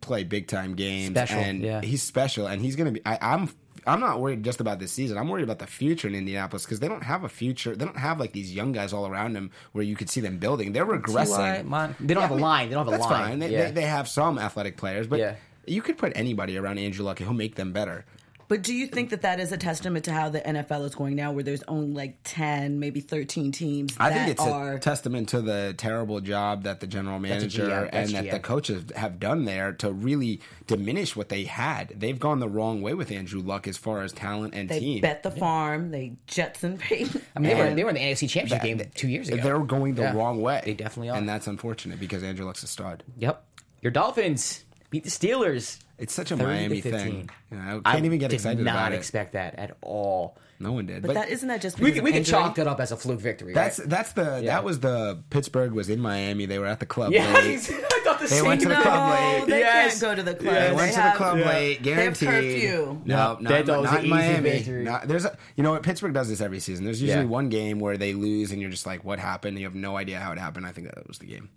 play 0.01 0.23
big 0.23 0.47
time 0.47 0.75
games. 0.75 1.10
Special, 1.12 1.39
and 1.39 1.62
yeah. 1.62 1.82
he's 1.82 2.04
special, 2.04 2.47
and 2.47 2.62
he's 2.62 2.75
going 2.75 2.93
to 2.93 2.99
be. 2.99 3.06
I, 3.06 3.17
I'm 3.21 3.49
I'm 3.88 3.99
not 3.99 4.19
worried 4.19 4.43
just 4.43 4.60
about 4.60 4.80
this 4.80 4.91
season. 4.91 5.17
I'm 5.17 5.27
worried 5.27 5.43
about 5.43 5.60
the 5.60 5.65
future 5.67 6.08
in 6.08 6.13
Indianapolis 6.13 6.65
because 6.65 6.80
they 6.80 6.88
don't 6.88 7.04
have 7.04 7.23
a 7.23 7.30
future. 7.30 7.75
They 7.75 7.86
don't 7.86 7.97
have 7.97 8.19
like 8.19 8.32
these 8.34 8.54
young 8.54 8.71
guys 8.71 8.93
all 8.93 9.08
around 9.08 9.34
them 9.34 9.49
where 9.71 9.84
you 9.84 9.95
could 9.95 10.10
see 10.10 10.21
them 10.21 10.38
building. 10.38 10.71
They're 10.71 10.86
regressing. 10.86 11.67
They 11.99 12.13
don't 12.13 12.21
Yeah, 12.21 12.27
have 12.27 12.32
a 12.32 12.34
I 12.34 12.38
mean, 12.38 12.41
line. 12.41 12.69
They 12.69 12.75
don't 12.75 12.86
have 12.86 12.99
a 12.99 13.04
line. 13.04 13.10
fine. 13.10 13.39
They, 13.39 13.49
Yeah. 13.51 13.65
they, 13.65 13.71
they 13.71 13.82
have 13.84 14.08
some 14.08 14.38
athletic 14.38 14.77
players, 14.77 15.08
but 15.08 15.19
you 15.65 15.82
could 15.82 15.97
put 15.97 16.12
anybody 16.15 16.58
around 16.58 16.77
Andrew 16.77 17.04
Luck 17.04 17.19
and 17.19 17.27
he'll 17.27 17.38
make 17.38 17.56
them 17.56 17.71
better. 17.71 18.06
But 18.52 18.64
do 18.64 18.74
you 18.74 18.86
think 18.86 19.12
that 19.12 19.22
that 19.22 19.40
is 19.40 19.54
a 19.54 19.58
testament 19.58 20.04
to 20.06 20.12
how 20.12 20.28
the 20.28 20.42
NFL 20.42 20.84
is 20.84 20.94
going 20.94 21.16
now, 21.16 21.32
where 21.32 21.42
there's 21.42 21.64
only 21.70 21.94
like 21.94 22.18
ten, 22.26 22.80
maybe 22.82 23.00
thirteen 23.00 23.54
teams 23.54 23.96
I 23.98 24.10
that 24.10 24.16
think 24.16 24.30
it's 24.32 24.42
are 24.42 24.74
a 24.74 24.80
testament 24.80 25.30
to 25.30 25.40
the 25.42 25.74
terrible 25.78 26.20
job 26.20 26.64
that 26.64 26.82
the 26.82 26.86
general 26.88 27.18
manager 27.18 27.64
GM, 27.70 27.84
and 27.94 28.10
that's 28.10 28.12
that 28.12 28.32
the 28.32 28.40
coaches 28.42 28.84
have 28.94 29.22
done 29.22 29.46
there 29.46 29.72
to 29.76 29.94
really 29.94 30.42
diminish 30.68 31.16
what 31.16 31.30
they 31.30 31.46
had. 31.46 31.94
They've 31.98 32.20
gone 32.20 32.40
the 32.42 32.50
wrong 32.50 32.82
way 32.82 32.94
with 32.94 33.10
Andrew 33.10 33.40
Luck 33.40 33.70
as 33.70 33.78
far 33.78 34.02
as 34.02 34.12
talent 34.12 34.54
and 34.54 34.68
team. 34.68 34.80
they 34.80 34.86
team. 34.86 35.02
bet 35.02 35.24
the 35.24 35.32
farm, 35.32 35.92
they 35.92 36.18
Jetson 36.28 36.78
Peyton. 36.78 37.22
I 37.38 37.40
mean, 37.40 37.56
they 37.56 37.64
were, 37.64 37.74
they 37.74 37.84
were 37.86 37.90
in 37.92 37.96
the 37.96 38.02
AFC 38.02 38.28
Championship 38.30 38.64
game 38.64 38.82
two 38.96 39.08
years 39.08 39.30
ago. 39.30 39.42
They're 39.42 39.60
going 39.60 39.96
the 39.96 40.02
Yeah. 40.02 40.14
wrong 40.18 40.42
way. 40.42 40.62
They 40.66 40.74
definitely 40.74 41.10
are. 41.12 41.16
and 41.16 41.30
that's 41.30 41.48
unfortunate 41.48 42.02
because 42.02 42.22
Andrew 42.22 42.46
Luck's 42.46 42.64
a 42.64 42.68
stud. 42.68 43.04
Yep. 43.18 43.42
Your 43.82 43.92
Dolphins 43.92 44.66
beat 44.91 45.04
the 45.04 45.10
Steelers. 45.10 45.80
It's 45.97 46.13
such 46.13 46.32
a 46.32 46.38
Miami 46.38 46.82
thing. 46.82 47.30
You 47.51 47.58
know, 47.58 47.82
I 47.86 47.93
can't 47.93 48.06
even 48.06 48.17
get 48.19 48.30
did 48.30 48.36
excited 48.36 48.63
not 48.63 48.71
about 48.75 48.93
it. 48.93 48.95
expect 48.97 49.34
that 49.34 49.56
at 49.56 49.77
all. 49.82 50.38
No 50.60 50.71
one 50.73 50.86
did. 50.86 51.01
but, 51.01 51.13
that 51.15 51.30
isn't 51.30 51.47
that 51.47 51.60
just 51.62 51.80
We 51.80 51.86
because 51.86 51.97
could, 51.97 52.04
we 52.04 52.12
could 52.12 52.17
injury? 52.19 52.32
chalk 52.32 52.56
that 52.56 52.67
up 52.67 52.80
as 52.80 52.91
a 52.91 52.97
fluke 52.97 53.19
victory. 53.19 53.51
that's 53.54 53.80
right? 53.80 53.89
that's 53.89 54.13
the 54.13 54.41
that 54.45 54.63
was 54.63 54.80
the 54.80 55.19
Pittsburgh 55.32 55.71
was 55.71 55.89
in 55.89 55.99
Miami. 55.99 56.45
They 56.45 56.60
were 56.60 56.67
at 56.67 56.80
the 56.80 56.86
club. 56.86 57.12
yeah. 57.13 57.32
late. 57.34 57.60
I 57.71 58.01
thought 58.04 58.19
the 58.19 58.25
They 58.27 58.36
same. 58.38 58.45
went 58.45 58.62
to 58.62 58.67
the 58.67 58.75
No, 58.75 58.82
club 58.84 59.19
late. 59.19 59.47
they 59.47 59.60
Yes. 59.60 59.99
can't 59.99 60.01
go 60.01 60.15
to 60.15 60.23
the 60.23 60.36
club. 60.36 60.54
They 60.54 60.71
went 60.73 60.91
to 60.91 60.97
the 60.97 61.01
have- 61.01 61.17
club 61.17 61.38
late, 61.39 61.77
have 61.77 61.84
guaranteed. 61.84 62.30
curfew. 62.30 63.01
No, 63.06 63.38
That 63.41 63.65
not, 63.67 63.84
not 63.84 64.04
in 64.04 64.10
Miami. 64.10 64.63
Not- 64.84 65.08
there's, 65.08 65.25
a, 65.25 65.36
you 65.56 65.63
know 65.63 65.71
what? 65.71 65.82
Pittsburgh 65.84 66.13
does 66.13 66.30
this 66.30 66.41
every 66.41 66.60
season. 66.60 66.86
There's 66.86 67.01
usually 67.01 67.23
Yeah. 67.23 67.27
one 67.27 67.49
game 67.49 67.80
where 67.80 67.97
they 67.97 68.13
lose, 68.13 68.51
and 68.51 68.62
you're 68.62 68.69
just 68.71 68.86
like, 68.86 69.04
"What 69.04 69.17
happened?" 69.19 69.58
You 69.58 69.65
have 69.65 69.73
no 69.75 69.97
idea 69.97 70.19
how 70.19 70.32
it 70.32 70.38
happened. 70.38 70.65
I 70.67 70.71
think 70.73 70.88
that 70.93 71.08
was 71.08 71.17
the 71.19 71.25
game. 71.27 71.49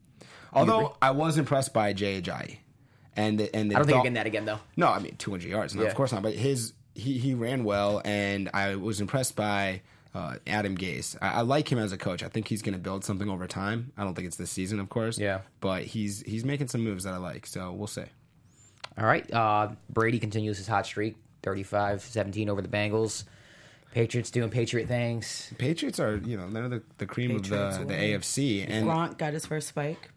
Although 0.53 0.97
I 1.03 1.11
was 1.11 1.37
impressed 1.37 1.73
by 1.75 1.92
Jay 1.92 2.20
Ajayi, 2.23 2.59
and 3.16 3.38
the, 3.38 3.55
and 3.55 3.70
the 3.70 3.74
I 3.74 3.79
don't 3.79 3.87
think 3.87 3.94
Dol- 3.94 3.98
you're 3.98 4.03
getting 4.05 4.14
that 4.14 4.27
again, 4.27 4.44
though. 4.44 4.59
No, 4.77 4.88
I 4.88 4.98
mean 4.98 5.16
200 5.16 5.48
yards. 5.48 5.74
No, 5.74 5.83
Yeah. 5.83 5.88
of 5.88 5.94
course 5.94 6.12
not. 6.12 6.22
But 6.22 6.35
his 6.35 6.72
he 6.94 7.18
he 7.18 7.35
ran 7.35 7.64
well, 7.64 8.00
and 8.05 8.50
I 8.55 8.77
was 8.77 9.00
impressed 9.00 9.37
by. 9.37 9.83
Uh, 10.16 10.37
Adam 10.46 10.79
Gase. 10.79 11.16
I, 11.20 11.38
I 11.38 11.40
like 11.40 11.72
him 11.72 11.77
as 11.81 11.90
a 11.90 11.98
coach. 11.98 12.22
I 12.22 12.29
think 12.29 12.46
he's 12.46 12.62
going 12.62 12.74
to 12.74 12.79
build 12.79 13.05
something 13.05 13.29
over 13.29 13.48
time. 13.48 13.90
I 13.98 14.05
don't 14.05 14.14
think 14.14 14.29
it's 14.29 14.37
this 14.37 14.48
season, 14.48 14.79
of 14.79 14.88
course. 14.88 15.18
Yeah. 15.18 15.40
But 15.59 15.83
he's 15.83 16.20
he's 16.20 16.44
making 16.44 16.68
some 16.68 16.85
moves 16.85 17.03
that 17.03 17.14
I 17.14 17.16
like. 17.16 17.48
So 17.48 17.72
we'll 17.72 17.88
see. 17.88 18.05
All 18.96 19.05
right. 19.05 19.29
Uh, 19.33 19.70
Brady 19.90 20.20
continues 20.20 20.59
his 20.59 20.68
hot 20.68 20.87
streak 20.87 21.16
35 21.42 22.00
17 22.03 22.48
over 22.48 22.62
the 22.62 22.68
Bengals. 22.68 23.24
Patriots 23.92 24.31
doing 24.31 24.50
Patriot 24.50 24.87
things. 24.87 25.53
Patriots 25.59 25.98
are, 25.98 26.18
you 26.18 26.37
know, 26.37 26.48
they're 26.48 26.68
the, 26.68 26.83
the 26.98 27.07
cream 27.07 27.31
Patriots 27.40 27.79
of 27.79 27.88
the, 27.88 27.94
the. 27.94 28.00
AFC. 28.00 28.66
And 28.68 28.87
Gronk 28.87 29.18
got 29.18 29.33
his 29.33 29.46
first 29.46 29.66
spike. 29.66 30.11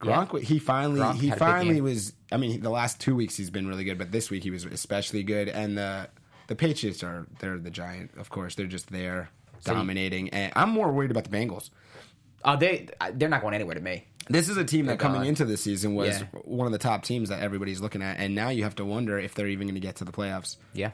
Gronk, 0.00 0.40
he 0.42 0.58
finally, 0.58 1.00
Gronk 1.00 1.14
he 1.20 1.28
had 1.28 1.38
a 1.38 1.40
big 1.44 1.48
finally 1.48 1.80
was. 1.80 2.12
I 2.30 2.36
mean, 2.36 2.60
the 2.60 2.70
last 2.70 3.00
two 3.00 3.14
weeks 3.16 3.36
he's 3.36 3.50
been 3.50 3.66
really 3.66 3.84
good, 3.84 3.98
but 3.98 4.12
this 4.12 4.30
week 4.30 4.42
he 4.42 4.50
was 4.50 4.64
especially 4.64 5.22
good. 5.22 5.48
And 5.48 5.78
the 5.78 6.08
the 6.48 6.54
Patriots 6.56 7.02
are 7.02 7.26
they're 7.40 7.58
the 7.58 7.70
giant, 7.70 8.10
of 8.18 8.28
course. 8.30 8.54
They're 8.54 8.66
just 8.66 8.90
there 8.90 9.30
So 9.60 9.72
you- 9.72 9.78
dominating. 9.78 10.28
And 10.30 10.52
I'm 10.54 10.70
more 10.70 10.92
worried 10.92 11.10
about 11.10 11.24
the 11.24 11.30
Bengals. 11.36 11.70
Uh, 12.44 12.54
they, 12.56 12.88
they're 13.14 13.28
not 13.28 13.40
going 13.42 13.54
anywhere 13.54 13.74
to 13.74 13.80
me. 13.80 14.04
This 14.28 14.48
is 14.48 14.56
a 14.56 14.64
team 14.64 14.86
that 14.86 14.92
They're 14.92 14.96
coming 14.98 15.20
gone. 15.22 15.26
into 15.28 15.44
the 15.44 15.56
season 15.56 15.94
was 15.94 16.20
Yeah. 16.20 16.26
one 16.44 16.66
of 16.66 16.72
the 16.72 16.78
top 16.78 17.02
teams 17.04 17.28
that 17.30 17.40
everybody's 17.40 17.80
looking 17.80 18.02
at, 18.02 18.18
and 18.18 18.34
now 18.34 18.50
you 18.50 18.62
have 18.64 18.74
to 18.76 18.84
wonder 18.84 19.18
if 19.18 19.34
they're 19.34 19.48
even 19.48 19.66
going 19.66 19.74
to 19.74 19.80
get 19.80 19.96
to 19.96 20.04
the 20.04 20.12
playoffs. 20.12 20.56
Yeah. 20.72 20.90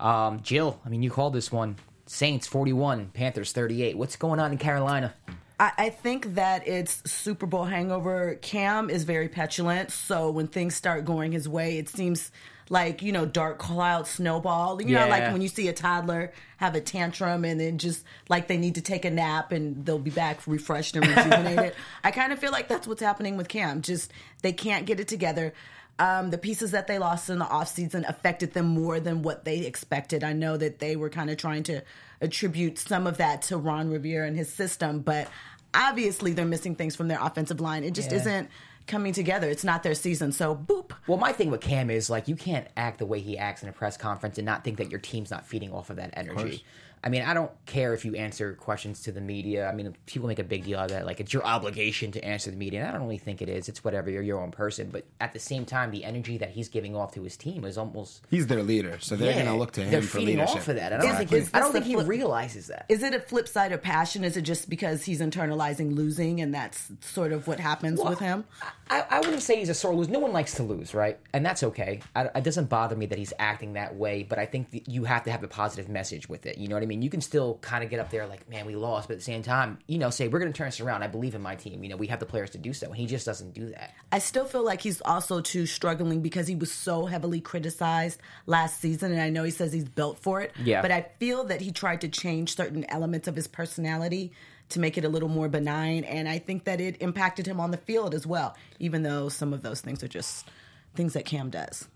Um, 0.00 0.40
Jill, 0.42 0.80
I 0.84 0.88
mean, 0.90 1.02
you 1.02 1.10
called 1.10 1.32
this 1.32 1.50
one 1.52 1.76
Saints 2.06 2.46
41, 2.46 3.10
Panthers 3.14 3.52
38. 3.52 3.96
What's 3.96 4.16
going 4.16 4.40
on 4.40 4.52
in 4.52 4.58
Carolina? 4.58 5.14
I, 5.58 5.72
I 5.78 5.90
think 5.90 6.34
that 6.34 6.66
it's 6.68 7.10
Super 7.10 7.46
Bowl 7.46 7.64
hangover. 7.64 8.36
Cam 8.36 8.90
is 8.90 9.04
very 9.04 9.28
petulant, 9.28 9.90
so 9.90 10.30
when 10.30 10.48
things 10.48 10.74
start 10.74 11.04
going 11.04 11.32
his 11.32 11.48
way, 11.48 11.78
it 11.78 11.88
seems 11.88 12.30
like 12.68 13.00
you 13.00 13.12
know 13.12 13.24
dark 13.24 13.58
cloud 13.58 14.06
snowball. 14.06 14.82
You 14.82 14.96
know, 14.96 15.08
like 15.08 15.32
when 15.32 15.40
you 15.40 15.48
see 15.48 15.68
a 15.68 15.72
toddler 15.72 16.32
have 16.58 16.74
a 16.74 16.80
tantrum 16.80 17.44
and 17.44 17.60
then 17.60 17.78
just 17.78 18.04
like 18.28 18.48
they 18.48 18.56
need 18.56 18.74
to 18.74 18.80
take 18.80 19.04
a 19.04 19.10
nap 19.10 19.52
and 19.52 19.84
they'll 19.84 19.98
be 19.98 20.10
back 20.10 20.46
refreshed 20.46 20.96
and 20.96 21.06
rejuvenated. 21.06 21.74
I 22.04 22.10
kind 22.10 22.32
of 22.32 22.38
feel 22.38 22.52
like 22.52 22.68
that's 22.68 22.86
what's 22.86 23.02
happening 23.02 23.36
with 23.36 23.48
Cam. 23.48 23.82
Just 23.82 24.12
they 24.42 24.52
can't 24.52 24.86
get 24.86 25.00
it 25.00 25.08
together. 25.08 25.52
Um, 25.98 26.28
the 26.28 26.38
pieces 26.38 26.72
that 26.72 26.86
they 26.88 26.98
lost 26.98 27.30
in 27.30 27.38
the 27.38 27.46
offseason 27.46 28.06
affected 28.06 28.52
them 28.52 28.66
more 28.66 29.00
than 29.00 29.22
what 29.22 29.46
they 29.46 29.60
expected. 29.60 30.22
I 30.22 30.34
know 30.34 30.56
that 30.58 30.78
they 30.78 30.94
were 30.94 31.08
kind 31.08 31.30
of 31.30 31.38
trying 31.38 31.62
to 31.64 31.82
attribute 32.20 32.78
some 32.78 33.06
of 33.06 33.18
that 33.18 33.42
to 33.42 33.56
Ron 33.56 33.90
Rivera 33.90 34.26
and 34.26 34.36
his 34.36 34.52
system, 34.52 35.00
but 35.00 35.28
obviously 35.74 36.32
they're 36.32 36.44
missing 36.46 36.74
things 36.74 36.96
from 36.96 37.08
their 37.08 37.20
offensive 37.20 37.60
line. 37.60 37.84
It 37.84 37.92
just 37.92 38.10
Yeah. 38.10 38.18
isn't 38.18 38.50
coming 38.86 39.12
together. 39.12 39.48
It's 39.50 39.64
not 39.64 39.82
their 39.82 39.94
season. 39.94 40.30
So, 40.32 40.54
boop. 40.54 40.92
Well, 41.06 41.18
my 41.18 41.32
thing 41.32 41.50
with 41.50 41.60
Cam 41.60 41.90
is 41.90 42.08
like 42.08 42.28
you 42.28 42.36
can't 42.36 42.66
act 42.76 42.98
the 42.98 43.06
way 43.06 43.20
he 43.20 43.36
acts 43.36 43.62
in 43.62 43.68
a 43.68 43.72
press 43.72 43.96
conference 43.96 44.38
and 44.38 44.46
not 44.46 44.62
think 44.64 44.78
that 44.78 44.90
your 44.90 45.00
team's 45.00 45.30
not 45.30 45.46
feeding 45.46 45.72
off 45.72 45.90
of 45.90 45.96
that 45.96 46.10
energy. 46.14 46.64
I 47.04 47.08
mean, 47.08 47.22
I 47.22 47.34
don't 47.34 47.52
care 47.66 47.94
if 47.94 48.04
you 48.04 48.16
answer 48.16 48.54
questions 48.54 49.02
to 49.02 49.12
the 49.12 49.20
media. 49.20 49.68
I 49.68 49.72
mean, 49.72 49.94
people 50.06 50.26
make 50.26 50.40
a 50.40 50.44
big 50.44 50.64
deal 50.64 50.78
out 50.78 50.86
of 50.86 50.90
that. 50.90 51.06
Like, 51.06 51.20
it's 51.20 51.32
your 51.32 51.44
obligation 51.44 52.10
to 52.12 52.24
answer 52.24 52.50
the 52.50 52.56
media. 52.56 52.80
And 52.80 52.88
I 52.88 52.92
don't 52.92 53.02
really 53.02 53.18
think 53.18 53.40
it 53.42 53.48
is. 53.48 53.68
It's 53.68 53.84
whatever. 53.84 54.10
You're 54.10 54.22
your 54.22 54.40
own 54.40 54.50
person. 54.50 54.88
But 54.90 55.04
at 55.20 55.32
the 55.32 55.38
same 55.38 55.64
time, 55.64 55.92
the 55.92 56.04
energy 56.04 56.38
that 56.38 56.50
he's 56.50 56.68
giving 56.68 56.96
off 56.96 57.12
to 57.14 57.22
his 57.22 57.36
team 57.36 57.64
is 57.64 57.78
almost. 57.78 58.22
He's 58.28 58.48
their 58.48 58.62
leader, 58.64 58.98
so 59.00 59.14
they're 59.14 59.28
Yeah, 59.28 59.34
going 59.44 59.46
to 59.46 59.54
look 59.54 59.70
to 59.72 59.82
him 59.82 59.90
they're 59.92 60.02
for 60.02 60.18
feeding 60.18 60.38
leadership. 60.38 60.56
off 60.56 60.68
of 60.68 60.76
that. 60.76 60.92
And 60.92 61.02
I 61.02 61.06
don't, 61.06 61.14
Exactly. 61.14 61.40
think, 61.42 61.54
I 61.54 61.60
don't 61.60 61.72
think 61.72 61.84
this 61.84 61.90
he 61.90 61.94
flip- 61.94 62.08
realizes 62.08 62.66
that. 62.68 62.86
Is 62.88 63.02
it 63.04 63.14
a 63.14 63.20
flip 63.20 63.46
side 63.46 63.70
of 63.70 63.82
passion? 63.82 64.24
Is 64.24 64.36
it 64.36 64.42
just 64.42 64.68
because 64.68 65.04
he's 65.04 65.20
internalizing 65.20 65.94
losing 65.94 66.40
and 66.40 66.52
that's 66.52 66.90
sort 67.02 67.30
of 67.32 67.46
what 67.46 67.60
happens 67.60 68.00
with 68.02 68.18
him? 68.18 68.44
I, 68.90 69.04
I 69.10 69.20
wouldn't 69.20 69.42
say 69.42 69.58
he's 69.58 69.68
a 69.68 69.74
sore 69.74 69.94
loser. 69.94 70.10
No 70.10 70.18
one 70.20 70.32
likes 70.32 70.54
to 70.56 70.62
lose, 70.64 70.92
right? 70.94 71.18
And 71.32 71.46
that's 71.46 71.62
okay. 71.62 72.00
I, 72.16 72.24
it 72.34 72.42
doesn't 72.44 72.68
bother 72.68 72.96
me 72.96 73.06
that 73.06 73.18
he's 73.18 73.32
acting 73.38 73.74
that 73.74 73.94
way, 73.96 74.22
but 74.22 74.38
I 74.40 74.46
think 74.46 74.70
that 74.72 74.88
you 74.88 75.04
have 75.04 75.22
to 75.24 75.30
have 75.30 75.42
a 75.44 75.48
positive 75.48 75.88
message 75.88 76.28
with 76.28 76.46
it. 76.46 76.58
You 76.58 76.66
know 76.68 76.76
what 76.76 76.82
I 76.82 76.86
mean? 76.86 76.95
You 77.02 77.10
can 77.10 77.20
still 77.20 77.58
kind 77.60 77.84
of 77.84 77.90
get 77.90 78.00
up 78.00 78.10
there 78.10 78.26
like, 78.26 78.48
man, 78.48 78.66
we 78.66 78.76
lost, 78.76 79.08
but 79.08 79.14
at 79.14 79.18
the 79.18 79.24
same 79.24 79.42
time, 79.42 79.78
you 79.86 79.98
know, 79.98 80.10
say, 80.10 80.28
we're 80.28 80.38
going 80.38 80.52
to 80.52 80.56
turn 80.56 80.68
this 80.68 80.80
around. 80.80 81.02
I 81.02 81.08
believe 81.08 81.34
in 81.34 81.42
my 81.42 81.54
team. 81.54 81.82
You 81.82 81.90
know, 81.90 81.96
we 81.96 82.06
have 82.08 82.20
the 82.20 82.26
players 82.26 82.50
to 82.50 82.58
do 82.58 82.72
so. 82.72 82.86
And 82.88 82.96
he 82.96 83.06
just 83.06 83.26
doesn't 83.26 83.54
do 83.54 83.70
that. 83.70 83.94
I 84.12 84.18
still 84.18 84.44
feel 84.44 84.64
like 84.64 84.80
he's 84.80 85.00
also 85.00 85.40
too 85.40 85.66
struggling 85.66 86.22
because 86.22 86.46
he 86.46 86.54
was 86.54 86.72
so 86.72 87.06
heavily 87.06 87.40
criticized 87.40 88.20
last 88.46 88.80
season, 88.80 89.12
and 89.12 89.20
I 89.20 89.30
know 89.30 89.44
he 89.44 89.50
says 89.50 89.72
he's 89.72 89.88
built 89.88 90.18
for 90.18 90.40
it. 90.40 90.52
Yeah. 90.62 90.82
But 90.82 90.90
I 90.90 91.06
feel 91.18 91.44
that 91.44 91.60
he 91.60 91.72
tried 91.72 92.00
to 92.02 92.08
change 92.08 92.56
certain 92.56 92.84
elements 92.88 93.28
of 93.28 93.36
his 93.36 93.46
personality 93.46 94.32
to 94.68 94.80
make 94.80 94.98
it 94.98 95.04
a 95.04 95.08
little 95.08 95.28
more 95.28 95.48
benign, 95.48 96.04
and 96.04 96.28
I 96.28 96.38
think 96.38 96.64
that 96.64 96.80
it 96.80 97.00
impacted 97.00 97.46
him 97.46 97.60
on 97.60 97.70
the 97.70 97.76
field 97.76 98.14
as 98.14 98.26
well. 98.26 98.56
Even 98.80 99.02
though 99.02 99.28
some 99.28 99.52
of 99.52 99.62
those 99.62 99.80
things 99.80 100.02
are 100.02 100.08
just 100.08 100.48
things 100.94 101.12
that 101.12 101.24
Cam 101.24 101.50
does. 101.50 101.86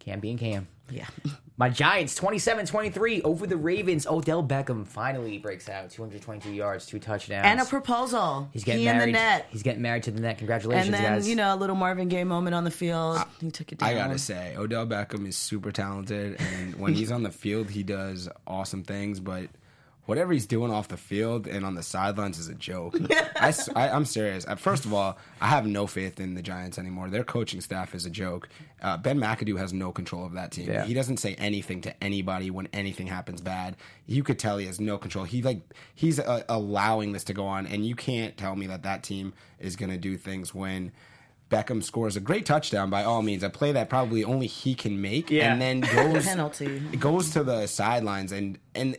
Cam 0.00 0.20
being 0.20 0.38
Cam. 0.38 0.66
Yeah. 0.90 1.06
My 1.58 1.68
Giants, 1.68 2.14
27 2.14 2.66
23 2.66 3.22
over 3.22 3.44
the 3.44 3.56
Ravens. 3.56 4.06
Odell 4.06 4.44
Beckham 4.44 4.86
finally 4.86 5.38
breaks 5.38 5.68
out 5.68 5.90
222 5.90 6.52
yards, 6.54 6.86
two 6.86 7.00
touchdowns. 7.00 7.44
And 7.44 7.60
a 7.60 7.64
proposal. 7.64 8.48
He's 8.52 8.62
getting 8.62 8.82
he 8.82 8.88
in 8.88 8.96
married. 8.96 9.08
the 9.08 9.18
net. 9.18 9.46
He's 9.50 9.64
getting 9.64 9.82
married 9.82 10.04
to 10.04 10.12
the 10.12 10.20
net. 10.20 10.38
Congratulations, 10.38 10.86
and 10.86 10.94
then 10.94 11.14
guys. 11.14 11.28
you 11.28 11.34
know 11.34 11.52
a 11.52 11.56
little 11.56 11.74
Marvin 11.74 12.06
Gaye 12.06 12.22
moment 12.22 12.54
on 12.54 12.62
the 12.62 12.70
field. 12.70 13.16
Ah, 13.18 13.28
he 13.40 13.50
took 13.50 13.72
it 13.72 13.78
down. 13.78 13.88
I 13.88 13.94
gotta 13.94 14.18
say, 14.20 14.54
Odell 14.56 14.86
Beckham 14.86 15.26
is 15.26 15.36
super 15.36 15.72
talented, 15.72 16.40
and 16.40 16.76
when 16.76 16.94
he's 16.94 17.10
on 17.10 17.24
the 17.24 17.32
field, 17.32 17.70
he 17.70 17.82
does 17.82 18.28
awesome 18.46 18.84
things. 18.84 19.18
But 19.18 19.48
whatever 20.08 20.32
he's 20.32 20.46
doing 20.46 20.72
off 20.72 20.88
the 20.88 20.96
field 20.96 21.46
and 21.46 21.66
on 21.66 21.74
the 21.74 21.82
sidelines 21.82 22.38
is 22.38 22.48
a 22.48 22.54
joke. 22.54 22.96
I, 23.36 23.52
am 23.76 24.06
serious. 24.06 24.46
Uh, 24.46 24.56
First 24.56 24.86
of 24.86 24.94
all, 24.94 25.18
I 25.38 25.48
have 25.48 25.66
no 25.66 25.86
faith 25.86 26.18
in 26.18 26.32
the 26.32 26.40
Giants 26.40 26.78
anymore. 26.78 27.10
Their 27.10 27.24
coaching 27.24 27.60
staff 27.60 27.94
is 27.94 28.06
a 28.06 28.10
joke. 28.10 28.48
Uh, 28.80 28.96
ben 28.96 29.18
McAdoo 29.18 29.58
has 29.58 29.74
no 29.74 29.92
control 29.92 30.24
of 30.24 30.32
that 30.32 30.50
team. 30.50 30.70
Yeah. 30.70 30.86
He 30.86 30.94
doesn't 30.94 31.18
say 31.18 31.34
anything 31.34 31.82
to 31.82 32.02
anybody 32.02 32.50
when 32.50 32.68
anything 32.72 33.06
happens 33.06 33.42
bad. 33.42 33.76
You 34.06 34.22
could 34.22 34.38
tell 34.38 34.56
he 34.56 34.64
has 34.64 34.80
no 34.80 34.96
control. 34.96 35.26
He 35.26 35.42
like 35.42 35.60
he's 35.94 36.18
uh, 36.18 36.42
allowing 36.48 37.12
this 37.12 37.24
to 37.24 37.34
go 37.34 37.44
on, 37.44 37.66
and 37.66 37.84
you 37.84 37.94
can't 37.94 38.34
tell 38.38 38.56
me 38.56 38.66
that 38.68 38.84
that 38.84 39.02
team 39.02 39.34
is 39.58 39.76
going 39.76 39.90
to 39.90 39.98
do 39.98 40.16
things 40.16 40.54
when. 40.54 40.90
Beckham 41.50 41.82
scores 41.82 42.14
a 42.14 42.20
great 42.20 42.44
touchdown 42.44 42.90
by 42.90 43.04
all 43.04 43.22
means, 43.22 43.42
a 43.42 43.48
play 43.48 43.72
that 43.72 43.88
probably 43.88 44.22
only 44.22 44.46
he 44.46 44.74
can 44.74 45.00
make, 45.00 45.30
Yeah. 45.30 45.50
and 45.50 45.62
then 45.62 45.80
goes 45.94 46.26
Penalty. 46.26 46.82
It 46.92 47.00
goes 47.00 47.30
to 47.30 47.42
the 47.42 47.66
sidelines 47.66 48.32
and 48.32 48.58
and 48.74 48.98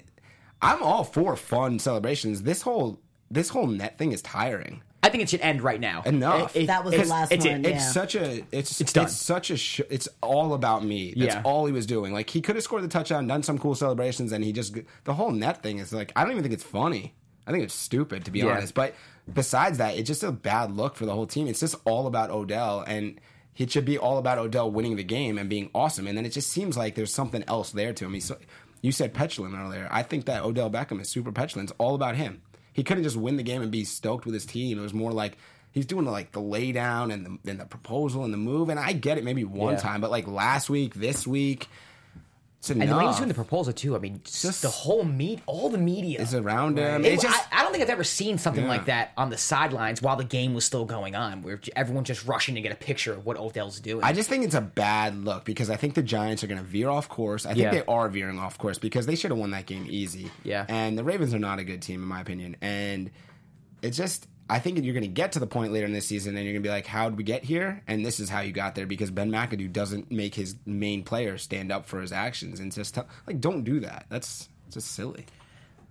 I'm 0.61 0.81
all 0.83 1.03
for 1.03 1.35
fun 1.35 1.79
celebrations. 1.79 2.43
This 2.43 2.61
whole 2.61 2.99
this 3.31 3.49
whole 3.49 3.67
net 3.67 3.97
thing 3.97 4.11
is 4.11 4.21
tiring. 4.21 4.81
I 5.01 5.09
think 5.09 5.23
it 5.23 5.29
should 5.29 5.41
end 5.41 5.61
right 5.61 5.79
now. 5.79 6.01
Enough. 6.05 6.55
It- 6.55 6.63
it- 6.63 6.67
That 6.67 6.83
was 6.83 6.93
the 6.93 7.05
last 7.05 7.31
it's 7.31 7.45
it. 7.45 7.51
one, 7.51 7.65
It's 7.65 7.69
Yeah. 7.75 7.91
such 7.91 8.15
a 8.15 8.31
it's 8.51 8.81
It's 8.81 8.95
it's, 8.95 9.15
such 9.15 9.49
a 9.51 9.55
sh- 9.57 9.81
it's 9.89 10.09
all 10.21 10.53
about 10.53 10.83
me. 10.83 11.13
That's 11.15 11.35
Yeah. 11.35 11.41
all 11.45 11.65
he 11.65 11.71
was 11.71 11.85
doing. 11.85 12.11
Like 12.11 12.29
he 12.29 12.41
could 12.41 12.55
have 12.55 12.63
scored 12.63 12.83
the 12.83 12.87
touchdown, 12.89 13.25
done 13.27 13.43
some 13.43 13.57
cool 13.57 13.75
celebrations, 13.75 14.31
and 14.31 14.43
he 14.43 14.51
just 14.51 14.75
the 15.05 15.13
whole 15.13 15.31
net 15.31 15.63
thing 15.63 15.77
is 15.79 15.93
like 15.93 16.11
I 16.15 16.23
don't 16.23 16.31
even 16.31 16.43
think 16.43 16.53
it's 16.53 16.63
funny. 16.63 17.13
I 17.47 17.51
think 17.51 17.63
it's 17.63 17.73
stupid 17.73 18.25
to 18.25 18.31
be 18.31 18.39
Yeah. 18.39 18.47
honest. 18.57 18.73
But 18.73 18.93
besides 19.33 19.77
that, 19.77 19.95
it's 19.97 20.07
just 20.07 20.23
a 20.23 20.31
bad 20.31 20.75
look 20.75 20.95
for 20.95 21.05
the 21.05 21.13
whole 21.13 21.25
team. 21.27 21.47
It's 21.47 21.59
just 21.61 21.75
all 21.85 22.05
about 22.07 22.29
Odell 22.31 22.83
and. 22.85 23.19
It 23.57 23.69
should 23.69 23.83
be 23.83 23.97
all 23.97 24.17
about 24.19 24.37
Odell 24.37 24.71
winning 24.71 24.95
the 24.95 25.03
game 25.03 25.37
and 25.37 25.49
being 25.49 25.69
awesome, 25.75 26.07
and 26.07 26.17
then 26.17 26.25
it 26.25 26.29
just 26.29 26.49
seems 26.49 26.77
like 26.77 26.95
there's 26.95 27.13
something 27.13 27.43
else 27.45 27.71
there 27.71 27.91
to 27.91 28.05
him. 28.05 28.13
He's 28.13 28.23
so, 28.23 28.37
you 28.81 28.91
said 28.91 29.13
petulant 29.13 29.55
earlier. 29.55 29.87
I 29.91 30.03
think 30.03 30.25
that 30.25 30.43
Odell 30.43 30.69
Beckham 30.69 30.99
is 31.01 31.09
super 31.09 31.31
petulant. 31.31 31.69
It's 31.69 31.75
all 31.79 31.95
about 31.95 32.15
him. 32.15 32.41
He 32.73 32.83
couldn't 32.83 33.03
just 33.03 33.17
win 33.17 33.35
the 33.37 33.43
game 33.43 33.61
and 33.61 33.71
be 33.71 33.83
stoked 33.83 34.25
with 34.25 34.33
his 34.33 34.45
team. 34.45 34.77
It 34.77 34.81
was 34.81 34.93
more 34.93 35.11
like 35.11 35.37
he's 35.71 35.85
doing 35.85 36.05
the, 36.05 36.11
like 36.11 36.31
the 36.31 36.39
lay 36.41 36.71
down 36.71 37.11
and 37.11 37.25
the, 37.43 37.51
and 37.51 37.59
the 37.59 37.65
proposal 37.65 38.23
and 38.23 38.33
the 38.33 38.37
move. 38.37 38.69
And 38.69 38.79
I 38.79 38.93
get 38.93 39.17
it 39.17 39.23
maybe 39.23 39.43
one 39.43 39.73
Yeah. 39.73 39.79
time, 39.79 40.01
but 40.01 40.11
like 40.11 40.27
last 40.27 40.69
week, 40.69 40.93
this 40.93 41.27
week, 41.27 41.67
it's. 42.59 42.69
And 42.69 42.81
the 42.81 42.95
way 42.95 43.05
he's 43.07 43.15
doing 43.17 43.29
the 43.29 43.33
proposal 43.33 43.71
too. 43.73 43.95
I 43.95 43.99
mean, 43.99 44.21
just 44.23 44.41
Just- 44.41 44.61
the 44.61 44.69
whole 44.69 45.03
meet, 45.03 45.39
all 45.45 45.69
the 45.69 45.77
media 45.77 46.19
is 46.21 46.33
around 46.35 46.77
him. 46.77 47.05
It- 47.05 47.13
It's 47.13 47.23
just 47.23 47.47
I, 47.53 47.59
I 47.59 47.63
don't 47.63 47.71
think 47.71 47.83
I've 47.83 47.89
ever 47.89 48.03
seen 48.03 48.37
something 48.37 48.63
Yeah. 48.65 48.69
like 48.69 48.85
that 48.85 49.11
on 49.17 49.29
the 49.29 49.37
sidelines 49.37 50.01
while 50.01 50.15
the 50.17 50.23
game 50.25 50.53
was 50.53 50.65
still 50.65 50.83
going 50.85 51.15
on, 51.15 51.41
where 51.41 51.59
everyone's 51.75 52.07
just 52.07 52.25
rushing 52.25 52.55
to 52.55 52.61
get 52.61 52.71
a 52.71 52.75
picture 52.75 53.13
of 53.13 53.25
what 53.25 53.37
Odell's 53.37 53.79
doing. 53.79 54.03
I 54.03 54.11
just 54.13 54.29
think 54.29 54.43
it's 54.43 54.55
a 54.55 54.61
bad 54.61 55.23
look 55.23 55.45
because 55.45 55.69
I 55.69 55.75
think 55.77 55.93
the 55.95 56.03
Giants 56.03 56.43
are 56.43 56.47
going 56.47 56.59
to 56.59 56.65
veer 56.67 56.89
off 56.89 57.07
course. 57.07 57.45
I 57.45 57.49
think 57.49 57.59
Yeah. 57.59 57.71
they 57.71 57.83
are 57.87 58.09
veering 58.09 58.39
off 58.39 58.57
course 58.57 58.77
because 58.77 59.05
they 59.05 59.15
should 59.15 59.31
have 59.31 59.37
won 59.39 59.51
that 59.51 59.65
game 59.65 59.85
easy. 59.89 60.29
Yeah. 60.43 60.65
And 60.67 60.97
the 60.97 61.03
Ravens 61.03 61.33
are 61.33 61.39
not 61.39 61.59
a 61.59 61.63
good 61.63 61.81
team 61.81 62.01
in 62.03 62.07
my 62.09 62.19
opinion. 62.21 62.57
And 62.61 63.09
it's 63.81 63.95
just 63.97 64.27
I 64.49 64.59
think 64.59 64.83
you're 64.83 64.93
going 64.93 65.03
to 65.03 65.07
get 65.07 65.33
to 65.33 65.39
the 65.39 65.47
point 65.47 65.71
later 65.71 65.85
in 65.85 65.93
this 65.93 66.07
season 66.07 66.35
and 66.35 66.43
you're 66.43 66.53
going 66.53 66.63
to 66.63 66.67
be 66.67 66.73
like, 66.73 66.87
how 66.87 67.07
did 67.09 67.17
we 67.17 67.23
get 67.23 67.43
here? 67.43 67.83
And 67.87 68.03
this 68.03 68.19
is 68.19 68.29
how 68.29 68.41
you 68.41 68.51
got 68.51 68.73
there 68.73 68.87
because 68.87 69.11
Ben 69.11 69.29
McAdoo 69.31 69.71
doesn't 69.71 70.11
make 70.11 70.33
his 70.33 70.55
main 70.65 71.03
player 71.03 71.37
stand 71.37 71.71
up 71.71 71.85
for 71.85 72.01
his 72.01 72.11
actions 72.11 72.59
and 72.59 72.71
just 72.71 72.95
tell, 72.95 73.07
like 73.27 73.39
don't 73.39 73.63
do 73.63 73.79
that. 73.81 74.05
That's 74.09 74.49
just 74.71 74.91
silly. 74.91 75.25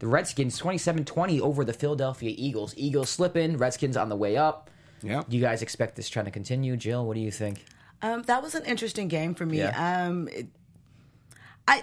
the 0.00 0.06
Redskins 0.08 0.60
27-20 0.60 1.40
over 1.40 1.64
the 1.64 1.72
Philadelphia 1.72 2.34
Eagles. 2.36 2.74
Eagles 2.76 3.10
slipping, 3.10 3.56
Redskins 3.56 3.96
on 3.96 4.08
the 4.08 4.16
way 4.16 4.36
up. 4.36 4.70
Yeah. 5.02 5.22
Do 5.28 5.36
you 5.36 5.42
guys 5.42 5.62
expect 5.62 5.94
this 5.94 6.08
trend 6.08 6.26
to 6.26 6.32
continue? 6.32 6.76
Jill, 6.76 7.06
what 7.06 7.14
do 7.14 7.20
you 7.20 7.30
think? 7.30 7.64
Um, 8.02 8.22
that 8.22 8.42
was 8.42 8.54
an 8.56 8.64
interesting 8.64 9.08
game 9.08 9.34
for 9.34 9.46
me. 9.46 9.58
Yeah. 9.58 10.06
Um, 10.06 10.28
it, 10.28 10.48
I 11.66 11.82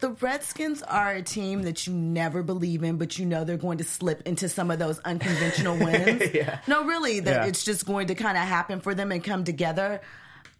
the 0.00 0.10
Redskins 0.10 0.82
are 0.82 1.12
a 1.12 1.22
team 1.22 1.62
that 1.62 1.86
you 1.86 1.92
never 1.92 2.42
believe 2.42 2.82
in, 2.82 2.96
but 2.96 3.18
you 3.18 3.26
know 3.26 3.44
they're 3.44 3.56
going 3.56 3.78
to 3.78 3.84
slip 3.84 4.22
into 4.26 4.48
some 4.48 4.70
of 4.70 4.78
those 4.78 4.98
unconventional 5.00 5.76
wins. 5.84 6.22
Yeah. 6.34 6.58
No, 6.66 6.84
really, 6.84 7.20
that 7.20 7.42
Yeah. 7.44 7.46
it's 7.48 7.64
just 7.64 7.86
going 7.86 8.08
to 8.08 8.14
kind 8.14 8.36
of 8.36 8.44
happen 8.44 8.80
for 8.80 8.94
them 8.94 9.10
and 9.12 9.22
come 9.24 9.44
together. 9.44 10.00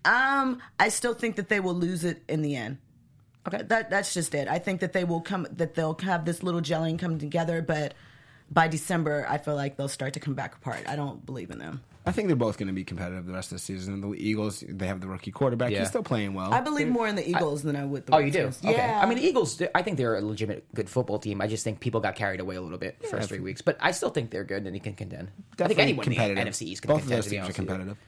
Um, 0.05 0.61
I 0.79 0.89
still 0.89 1.15
think 1.15 1.37
that 1.37 1.49
they 1.49 1.61
will 1.61 1.75
lose 1.75 2.05
it 2.05 2.23
in 2.29 2.43
the 2.43 2.57
end. 2.57 2.79
Okay, 3.47 3.63
that 3.63 3.91
that's 3.91 4.13
just 4.15 4.35
it. 4.35 4.49
I 4.49 4.59
think 4.59 4.81
that 4.81 4.93
they 4.93 5.05
will 5.05 5.21
come, 5.21 5.47
that 5.53 5.75
they'll 5.75 5.97
have 6.03 6.25
this 6.25 6.43
little 6.43 6.61
gelling 6.61 6.99
come 6.99 7.19
together, 7.19 7.63
but 7.63 7.95
by 8.51 8.69
December, 8.69 9.27
I 9.29 9.39
feel 9.39 9.55
like 9.55 9.77
they'll 9.77 9.89
start 9.89 10.15
to 10.15 10.21
come 10.21 10.35
back 10.35 10.55
apart. 10.57 10.85
I 10.89 10.97
don't 10.97 11.25
believe 11.27 11.51
in 11.51 11.59
them. 11.59 11.83
I 12.07 12.13
think 12.13 12.29
they're 12.29 12.37
both 12.37 12.57
going 12.57 12.69
to 12.69 12.73
be 12.73 12.85
competitive 12.85 13.27
the 13.27 13.33
rest 13.33 13.51
of 13.51 13.57
the 13.57 13.63
season. 13.63 14.01
The 14.01 14.13
Eagles, 14.13 14.63
they 14.69 14.87
have 14.87 15.01
the 15.01 15.09
rookie 15.09 15.33
quarterback. 15.33 15.73
Yeah. 15.73 15.81
He's 15.81 15.89
still 15.89 16.05
playing 16.05 16.35
well. 16.35 16.55
I 16.55 16.61
believe 16.61 16.87
more 16.89 17.09
in 17.09 17.17
the 17.17 17.29
Eagles 17.29 17.63
than 17.65 17.75
I 17.75 17.85
would 17.85 18.07
the 18.07 18.15
Oh, 18.15 18.19
you 18.19 18.31
do? 18.31 18.45
Redskins. 18.45 18.73
Okay. 18.75 18.79
Yeah. 18.81 19.01
I 19.03 19.07
mean, 19.07 19.19
the 19.19 19.27
Eagles, 19.27 19.61
I 19.75 19.83
think 19.83 19.97
they're 19.97 20.17
a 20.17 20.21
legitimate 20.23 20.73
good 20.75 20.89
football 20.89 21.19
team. 21.19 21.41
I 21.41 21.49
just 21.49 21.65
think 21.65 21.81
people 21.81 22.01
got 22.01 22.15
carried 22.15 22.39
away 22.39 22.55
a 22.55 22.61
little 22.63 22.79
bit 22.79 23.01
the 23.01 23.09
first 23.09 23.29
three 23.29 23.41
weeks. 23.41 23.61
But 23.61 23.77
I 23.81 23.91
still 23.91 24.11
think 24.11 24.31
they're 24.31 24.45
good 24.45 24.65
and 24.65 24.75
they 24.75 24.79
can 24.79 24.95
contend. 24.95 25.29
I 25.29 25.33
think 25.35 25.57
Definitely 25.57 25.83
anyone 25.83 26.07
in 26.07 26.13
competitive. 26.13 26.45
the 26.45 26.51
NFC 26.51 26.63
East 26.69 26.83
can 26.83 26.89
Both 26.89 26.99
of 26.99 27.03
contend. 27.09 27.19
those 27.19 27.25
to 27.25 27.31
be 27.31 27.37
teams 27.37 27.41
are 27.41 27.45
honest 27.45 27.59
with 27.59 27.69
you. 27.69 27.75
competitive. 27.75 27.99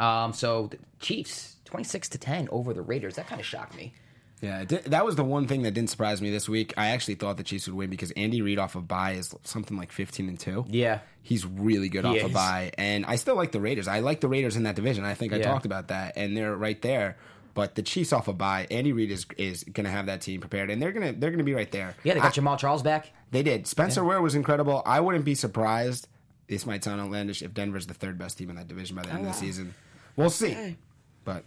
Yeah. 0.00 0.24
Um, 0.24 0.32
so 0.32 0.66
the 0.66 0.78
Chiefs, 0.98 1.56
26 1.66 2.08
to 2.08 2.18
10 2.18 2.48
over 2.50 2.72
the 2.74 2.82
Raiders. 2.82 3.14
That 3.14 3.28
kind 3.28 3.40
of 3.40 3.46
shocked 3.46 3.76
me. 3.76 3.92
Yeah, 4.40 4.64
that 4.64 5.04
was 5.04 5.16
the 5.16 5.24
one 5.24 5.46
thing 5.46 5.62
that 5.62 5.72
didn't 5.72 5.90
surprise 5.90 6.22
me 6.22 6.30
this 6.30 6.48
week. 6.48 6.72
I 6.78 6.88
actually 6.88 7.16
thought 7.16 7.36
the 7.36 7.42
Chiefs 7.42 7.66
would 7.68 7.76
win 7.76 7.90
because 7.90 8.10
Andy 8.12 8.40
Reid 8.40 8.58
off 8.58 8.74
of 8.74 8.88
bye 8.88 9.12
is 9.12 9.34
something 9.44 9.76
like 9.76 9.92
fifteen 9.92 10.28
and 10.28 10.40
two. 10.40 10.64
Yeah. 10.68 11.00
he's 11.22 11.44
really 11.44 11.90
good 11.90 12.06
He 12.06 12.10
off 12.10 12.24
of 12.24 12.30
is. 12.30 12.34
bye, 12.34 12.72
and 12.78 13.04
I 13.04 13.16
still 13.16 13.36
like 13.36 13.52
the 13.52 13.60
Raiders. 13.60 13.86
I 13.86 14.00
like 14.00 14.20
the 14.20 14.28
Raiders 14.28 14.56
in 14.56 14.62
that 14.62 14.76
division. 14.76 15.04
I 15.04 15.12
think 15.12 15.34
I 15.34 15.36
Yeah. 15.36 15.44
talked 15.44 15.66
about 15.66 15.88
that, 15.88 16.14
and 16.16 16.34
they're 16.36 16.56
right 16.56 16.80
there. 16.80 17.18
But 17.52 17.74
the 17.74 17.82
Chiefs 17.82 18.12
off 18.14 18.28
of 18.28 18.38
bye, 18.38 18.66
Andy 18.70 18.92
Reid 18.92 19.10
is 19.10 19.26
is 19.36 19.64
going 19.64 19.84
to 19.84 19.90
have 19.90 20.06
that 20.06 20.22
team 20.22 20.40
prepared, 20.40 20.70
and 20.70 20.80
they're 20.80 20.92
gonna 20.92 21.12
they're 21.12 21.30
gonna 21.32 21.44
be 21.44 21.54
right 21.54 21.70
there. 21.70 21.94
Yeah, 22.02 22.14
they 22.14 22.20
got 22.20 22.38
I- 22.38 22.40
Jamaal 22.40 22.58
Charles 22.58 22.82
back. 22.82 23.10
They 23.32 23.42
did. 23.42 23.66
Spencer 23.66 24.02
Ware 24.02 24.22
was 24.22 24.34
incredible. 24.34 24.82
I 24.86 25.00
wouldn't 25.00 25.24
be 25.24 25.34
surprised. 25.34 26.08
This 26.48 26.64
might 26.64 26.82
sound 26.82 27.00
outlandish 27.00 27.42
if 27.42 27.52
Denver's 27.54 27.86
the 27.86 27.94
third 27.94 28.18
best 28.18 28.38
team 28.38 28.50
in 28.50 28.56
that 28.56 28.66
division 28.68 28.96
by 28.96 29.02
the 29.02 29.10
end 29.10 29.18
of 29.18 29.24
the 29.26 29.30
ah. 29.30 29.34
season. 29.34 29.74
We'll 30.16 30.30
see. 30.30 30.76
But 31.24 31.44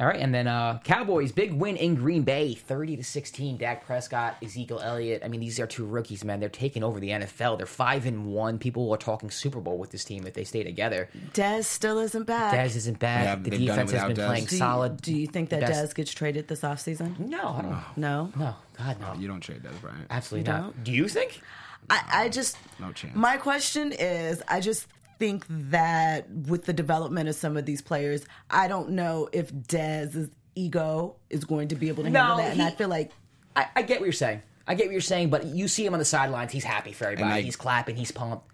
All 0.00 0.06
right, 0.06 0.20
and 0.20 0.32
then 0.32 0.46
uh, 0.46 0.78
Cowboys 0.84 1.32
big 1.32 1.52
win 1.52 1.76
in 1.76 1.96
Green 1.96 2.22
Bay, 2.22 2.54
thirty 2.54 2.96
to 2.96 3.02
sixteen. 3.02 3.56
Dak 3.56 3.84
Prescott, 3.84 4.36
Ezekiel 4.42 4.78
Elliott. 4.80 5.22
I 5.24 5.28
mean, 5.28 5.40
these 5.40 5.58
are 5.58 5.66
two 5.66 5.84
rookies, 5.84 6.24
man. 6.24 6.38
They're 6.38 6.48
taking 6.48 6.84
over 6.84 7.00
the 7.00 7.08
NFL. 7.08 7.56
They're 7.58 7.66
five 7.66 8.06
and 8.06 8.26
one. 8.26 8.58
People 8.58 8.92
are 8.92 8.96
talking 8.96 9.28
Super 9.28 9.60
Bowl 9.60 9.76
with 9.76 9.90
this 9.90 10.04
team 10.04 10.24
if 10.26 10.34
they 10.34 10.44
stay 10.44 10.62
together. 10.62 11.08
Dez 11.34 11.64
still 11.64 11.98
isn't 11.98 12.24
back. 12.28 12.54
Dez 12.54 12.76
isn't 12.76 13.00
bad. 13.00 13.24
Yeah, 13.24 13.34
the 13.34 13.50
they've 13.50 13.66
done 13.66 13.78
it 13.80 13.86
defense 13.86 13.90
has 13.90 14.04
been 14.04 14.16
Dez. 14.16 14.26
playing 14.26 14.44
do 14.44 14.54
you, 14.54 14.58
solid. 14.58 15.00
Do 15.02 15.12
you 15.16 15.26
think 15.26 15.48
that 15.50 15.60
Best- 15.62 15.90
Dez 15.92 15.94
gets 15.96 16.12
traded 16.12 16.46
this 16.46 16.60
offseason? 16.60 17.18
No, 17.18 17.48
I 17.48 17.62
don't. 17.62 17.82
No. 17.96 18.32
No, 18.36 18.54
God, 18.78 19.00
no. 19.00 19.14
you 19.14 19.26
don't 19.26 19.40
trade 19.40 19.64
Dez 19.64 19.80
Bryant. 19.80 20.06
Absolutely 20.10 20.48
You 20.52 20.56
not. 20.58 20.62
don't? 20.74 20.84
Do 20.84 20.92
you 20.92 21.08
think? 21.08 21.40
I, 21.90 22.02
I 22.12 22.28
just 22.28 22.56
No 22.78 22.92
chance. 22.92 23.16
My 23.16 23.36
question 23.36 23.92
is, 23.92 24.42
I 24.46 24.60
just 24.60 24.86
think 25.18 25.44
that 25.48 26.30
with 26.30 26.64
the 26.64 26.72
development 26.72 27.28
of 27.28 27.34
some 27.34 27.56
of 27.56 27.66
these 27.66 27.82
players, 27.82 28.24
I 28.50 28.68
don't 28.68 28.90
know 28.90 29.28
if 29.32 29.50
Dez's 29.66 30.30
ego 30.54 31.16
is 31.30 31.44
going 31.44 31.68
to 31.68 31.76
be 31.76 31.88
able 31.88 32.04
to 32.04 32.10
No, 32.10 32.20
handle 32.20 32.36
that, 32.38 32.52
and 32.52 32.60
he- 32.60 32.66
I 32.66 32.70
feel 32.72 32.88
like 32.88 33.10
I, 33.56 33.66
I 33.76 33.82
get 33.82 34.00
what 34.00 34.06
you're 34.06 34.12
saying. 34.12 34.42
I 34.66 34.74
get 34.74 34.86
what 34.86 34.92
you're 34.92 35.00
saying, 35.00 35.30
but 35.30 35.46
you 35.46 35.66
see 35.68 35.84
him 35.86 35.92
on 35.94 35.98
the 35.98 36.04
sidelines. 36.04 36.52
He's 36.52 36.64
happy 36.64 36.92
for 36.92 37.04
everybody. 37.04 37.30
like- 37.30 37.44
he's 37.44 37.56
clapping. 37.56 37.96
He's 37.96 38.12
pumped. 38.12 38.44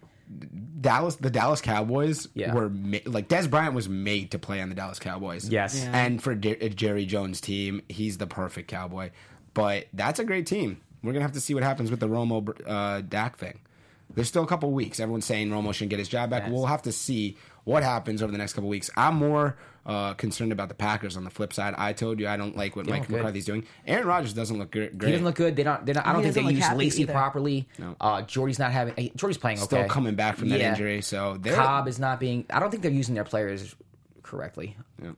Dallas, 0.81 1.17
the 1.17 1.31
Dallas 1.31 1.61
Cowboys 1.61 2.29
Yeah. 2.35 2.55
were 2.55 2.69
ma- 2.71 2.99
like 3.07 3.29
Dez 3.29 3.49
Bryant 3.49 3.75
was 3.75 3.89
made 3.89 4.31
to 4.33 4.39
play 4.39 4.61
on 4.61 4.69
the 4.69 4.75
Dallas 4.75 4.99
Cowboys. 4.99 5.49
Yes. 5.49 5.83
Yeah. 5.83 5.97
and 5.97 6.23
for 6.23 6.35
D- 6.35 6.69
Jerry 6.71 7.05
Jones' 7.07 7.41
team, 7.41 7.83
he's 7.89 8.19
the 8.19 8.27
perfect 8.27 8.69
Cowboy. 8.69 9.11
But 9.55 9.87
that's 9.93 10.19
a 10.19 10.25
great 10.25 10.47
team. 10.47 10.81
We're 11.03 11.13
gonna 11.13 11.23
have 11.25 11.33
to 11.33 11.41
see 11.41 11.55
what 11.55 11.63
happens 11.63 11.91
with 11.91 12.01
the 12.01 12.09
Romo 12.09 12.57
uh, 12.67 13.03
Dak 13.03 13.37
thing. 13.37 13.61
There's 14.15 14.29
still 14.29 14.45
a 14.45 14.47
couple 14.47 14.71
weeks. 14.73 15.01
Everyone's 15.01 15.25
saying 15.25 15.51
Romo 15.51 15.73
shouldn't 15.75 15.91
get 15.91 15.99
his 15.99 16.09
job 16.09 16.31
back. 16.31 16.45
Yes. 16.45 16.53
We'll 16.53 16.67
have 16.67 16.83
to 16.83 16.93
see 16.93 17.37
what 17.65 17.83
happens 17.83 18.23
over 18.23 18.31
the 18.33 18.39
next 18.39 18.53
couple 18.53 18.69
weeks. 18.71 18.91
I'm 18.97 19.15
more 19.17 19.57
uh, 19.87 20.15
concerned 20.15 20.53
about 20.53 20.69
the 20.69 20.75
Packers 20.75 21.17
on 21.17 21.25
the 21.25 21.31
flip 21.31 21.53
side. 21.53 21.75
I 21.77 21.93
told 21.93 22.19
you 22.21 22.29
I 22.29 22.37
don't 22.37 22.57
like 22.57 22.77
what 22.77 22.87
They 22.87 22.93
Mike. 22.93 23.09
McCarthy's 23.11 23.45
doing. 23.45 23.67
Aaron 23.87 24.07
Rodgers 24.07 24.33
doesn't 24.33 24.59
look 24.59 24.71
gr- 24.71 24.87
great. 24.87 24.93
He 24.93 25.11
doesn't 25.13 25.25
look 25.25 25.35
good. 25.35 25.57
They 25.57 25.63
don't. 25.63 25.85
They're 25.85 25.95
not 25.95 26.07
I 26.07 26.13
don't 26.13 26.23
think 26.23 26.35
they 26.35 26.43
use 26.55 26.65
Eddie 26.65 26.77
Lacy 26.77 27.03
either. 27.03 27.13
properly. 27.13 27.69
No. 27.79 27.97
Uh, 28.01 28.23
Jordy's 28.23 28.59
not 28.59 28.73
having. 28.73 28.95
uh, 28.97 29.11
Jordy's 29.17 29.39
playing 29.39 29.59
okay. 29.59 29.65
Still 29.67 29.89
coming 29.89 30.15
back 30.15 30.37
from 30.37 30.49
that 30.51 30.61
Yeah. 30.61 30.71
injury, 30.71 31.03
so 31.03 31.37
they're 31.41 31.55
Cobb 31.57 31.89
is 31.89 31.99
not 31.99 32.21
being. 32.21 32.45
I 32.51 32.61
don't 32.61 32.71
think 32.71 32.83
they're 32.83 32.93
using 32.93 33.15
their 33.15 33.25
players 33.25 33.75
correctly. 34.23 34.77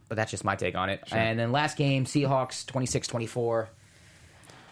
But 0.08 0.16
that's 0.16 0.30
just 0.32 0.42
my 0.44 0.56
take 0.56 0.74
on 0.74 0.88
it. 0.90 1.00
And 1.12 1.38
then 1.38 1.52
last 1.52 1.76
game, 1.76 2.04
Seahawks 2.06 2.64
26-24. 2.66 3.68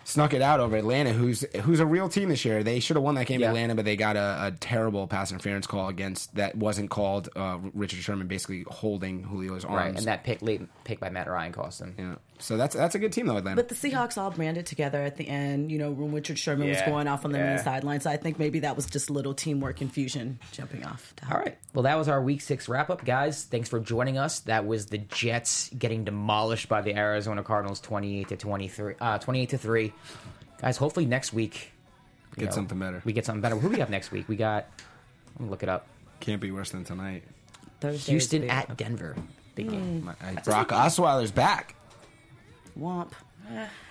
Snuck 0.04 0.32
it 0.34 0.42
out 0.42 0.60
over 0.60 0.76
Atlanta, 0.76 1.12
who's 1.12 1.44
who's 1.62 1.80
a 1.80 1.86
real 1.86 2.08
team 2.08 2.28
this 2.28 2.44
year. 2.44 2.62
They 2.62 2.80
should 2.80 2.96
have 2.96 3.02
won 3.04 3.14
that 3.16 3.26
game 3.26 3.40
Yeah. 3.40 3.46
in 3.46 3.50
Atlanta, 3.56 3.74
but 3.74 3.84
they 3.84 3.96
got 3.96 4.16
a, 4.16 4.46
a 4.46 4.52
terrible 4.60 5.06
pass 5.06 5.30
interference 5.32 5.66
call 5.66 5.88
against 5.88 6.34
that 6.36 6.54
wasn't 6.56 6.90
called. 6.90 7.28
Uh, 7.34 7.58
Richard 7.74 8.00
Sherman 8.00 8.26
basically 8.26 8.64
holding 8.68 9.22
Julio's 9.24 9.64
arms. 9.64 9.76
Right, 9.76 9.96
and 9.96 10.06
that 10.06 10.24
pick 10.24 10.42
late 10.42 10.62
pick 10.84 11.00
by 11.00 11.10
Matt 11.10 11.28
Ryan 11.28 11.52
cost 11.52 11.78
them. 11.80 11.94
yeah. 11.98 12.14
So 12.38 12.56
that's 12.56 12.74
that's 12.74 12.94
a 12.94 12.98
good 12.98 13.12
team 13.12 13.26
though, 13.26 13.36
Atlanta. 13.36 13.56
But 13.56 13.68
the 13.68 13.74
Seahawks 13.74 14.18
all 14.18 14.30
branded 14.30 14.66
together 14.66 15.02
at 15.02 15.16
the 15.16 15.26
end, 15.28 15.70
you 15.70 15.78
know, 15.78 15.90
when 15.90 16.12
Richard 16.12 16.38
Sherman 16.38 16.68
was 16.68 16.82
going 16.82 17.06
off 17.06 17.24
on 17.24 17.32
the 17.32 17.38
yeah. 17.38 17.54
main 17.54 17.58
sideline. 17.64 18.00
So 18.00 18.10
I 18.10 18.16
think 18.16 18.38
maybe 18.38 18.60
that 18.60 18.76
was 18.76 18.86
just 18.86 19.08
a 19.08 19.12
little 19.12 19.34
teamwork 19.34 19.76
confusion 19.76 20.40
jumping 20.52 20.84
off. 20.84 21.14
All 21.30 21.38
right. 21.38 21.56
Well, 21.72 21.84
that 21.84 21.96
was 21.96 22.08
our 22.08 22.20
week 22.20 22.40
six 22.40 22.68
wrap 22.68 22.90
up, 22.90 23.04
guys. 23.04 23.44
Thanks 23.44 23.68
for 23.68 23.78
joining 23.78 24.18
us. 24.18 24.40
That 24.40 24.66
was 24.66 24.86
the 24.86 24.98
Jets 24.98 25.70
getting 25.78 26.04
demolished 26.04 26.68
by 26.68 26.82
the 26.82 26.96
Arizona 26.96 27.42
Cardinals, 27.42 27.80
twenty 27.80 28.20
eight 28.20 28.28
to 28.28 28.36
twenty 28.36 28.68
three, 28.68 28.94
uh, 29.00 29.18
twenty 29.18 29.40
eight 29.42 29.50
to 29.50 29.58
three. 29.58 29.92
Guys, 30.60 30.76
hopefully 30.76 31.06
next 31.06 31.32
week 31.32 31.72
you 32.36 32.46
Get 32.46 32.54
something 32.54 32.78
better. 32.78 33.00
We 33.04 33.12
get 33.12 33.24
something 33.24 33.40
better. 33.40 33.56
Who 33.56 33.68
do 33.68 33.74
we 33.74 33.80
have 33.80 33.90
next 33.90 34.10
week? 34.10 34.28
We 34.28 34.36
got. 34.36 34.66
Let 35.34 35.44
me 35.44 35.50
look 35.50 35.62
it 35.62 35.68
up. 35.68 35.86
Can't 36.20 36.40
be 36.40 36.50
worse 36.50 36.70
than 36.70 36.84
tonight. 36.84 37.22
Thursday 37.80 38.12
Houston 38.12 38.50
at 38.50 38.76
Denver. 38.76 39.14
Big 39.54 39.70
game. 39.70 40.04
My, 40.04 40.14
I, 40.22 40.34
Brock 40.40 40.70
Osweiler's 40.70 41.30
back. 41.30 41.76
Womp. 42.78 43.12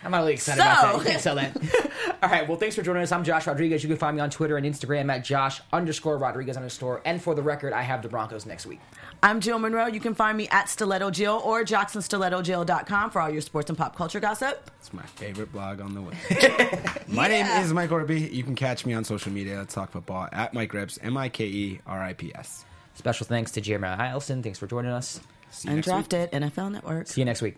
I'm 0.03 0.09
not 0.11 0.21
really 0.21 0.34
excited 0.34 0.61
So- 0.63 0.67
about 0.67 0.81
that. 0.81 0.97
You 1.05 1.09
can't 1.11 1.21
sell 1.21 1.36
that. 1.36 1.55
All 2.23 2.29
right. 2.29 2.47
Well, 2.47 2.57
thanks 2.57 2.75
for 2.75 2.81
joining 2.81 3.03
us. 3.03 3.11
I'm 3.11 3.23
Josh 3.23 3.45
Rodriguez. 3.45 3.84
You 3.84 3.89
can 3.89 3.97
find 3.97 4.15
me 4.15 4.21
on 4.21 4.31
Twitter 4.31 4.57
and 4.57 4.65
Instagram 4.65 5.11
at 5.13 5.23
Josh 5.23 5.61
underscore 5.71 6.17
Rodriguez 6.17 6.57
underscore. 6.57 7.01
And 7.05 7.21
for 7.21 7.36
the 7.36 7.43
record, 7.43 7.71
I 7.71 7.84
have 7.84 8.01
the 8.01 8.09
Broncos 8.09 8.47
next 8.47 8.65
week. 8.65 8.79
I'm 9.21 9.39
Jill 9.39 9.59
Monroe. 9.59 9.86
You 9.88 9.99
can 9.99 10.15
find 10.15 10.36
me 10.38 10.47
at 10.49 10.69
Stiletto 10.69 11.11
Jill 11.11 11.39
or 11.45 11.63
JacksonStilettoJill.com 11.63 13.11
for 13.11 13.21
all 13.21 13.29
your 13.29 13.41
sports 13.41 13.69
and 13.69 13.77
pop 13.77 13.95
culture 13.95 14.19
gossip. 14.19 14.71
It's 14.79 14.91
my 14.91 15.03
favorite 15.03 15.51
blog 15.51 15.81
on 15.81 15.93
the 15.93 16.01
web. 16.01 17.03
my 17.07 17.27
name 17.27 17.45
is 17.45 17.71
Mike 17.73 17.91
Orby. 17.91 18.31
You 18.34 18.43
can 18.43 18.55
catch 18.55 18.86
me 18.88 18.93
on 18.93 19.03
social 19.03 19.31
media. 19.31 19.57
Let's 19.57 19.73
talk 19.75 19.91
football 19.91 20.27
at 20.31 20.53
Mike 20.55 20.73
Rips. 20.73 20.97
M 21.03 21.15
I 21.15 21.29
K 21.29 21.45
E 21.45 21.79
R 21.86 22.01
I 22.01 22.13
P 22.13 22.31
S. 22.34 22.65
Special 22.95 23.25
thanks 23.27 23.51
to 23.51 23.61
Jeremiah 23.61 23.97
Eielson. 23.97 24.41
Thanks 24.41 24.57
for 24.59 24.65
joining 24.67 24.91
us. 24.91 25.19
See 25.51 25.69
you 25.69 25.75
next 25.75 25.88
week. 25.88 25.95
Undrafted 25.95 26.31
NFL 26.31 26.71
Network. 26.71 27.07
See 27.07 27.21
you 27.21 27.25
next 27.25 27.41
week. 27.43 27.57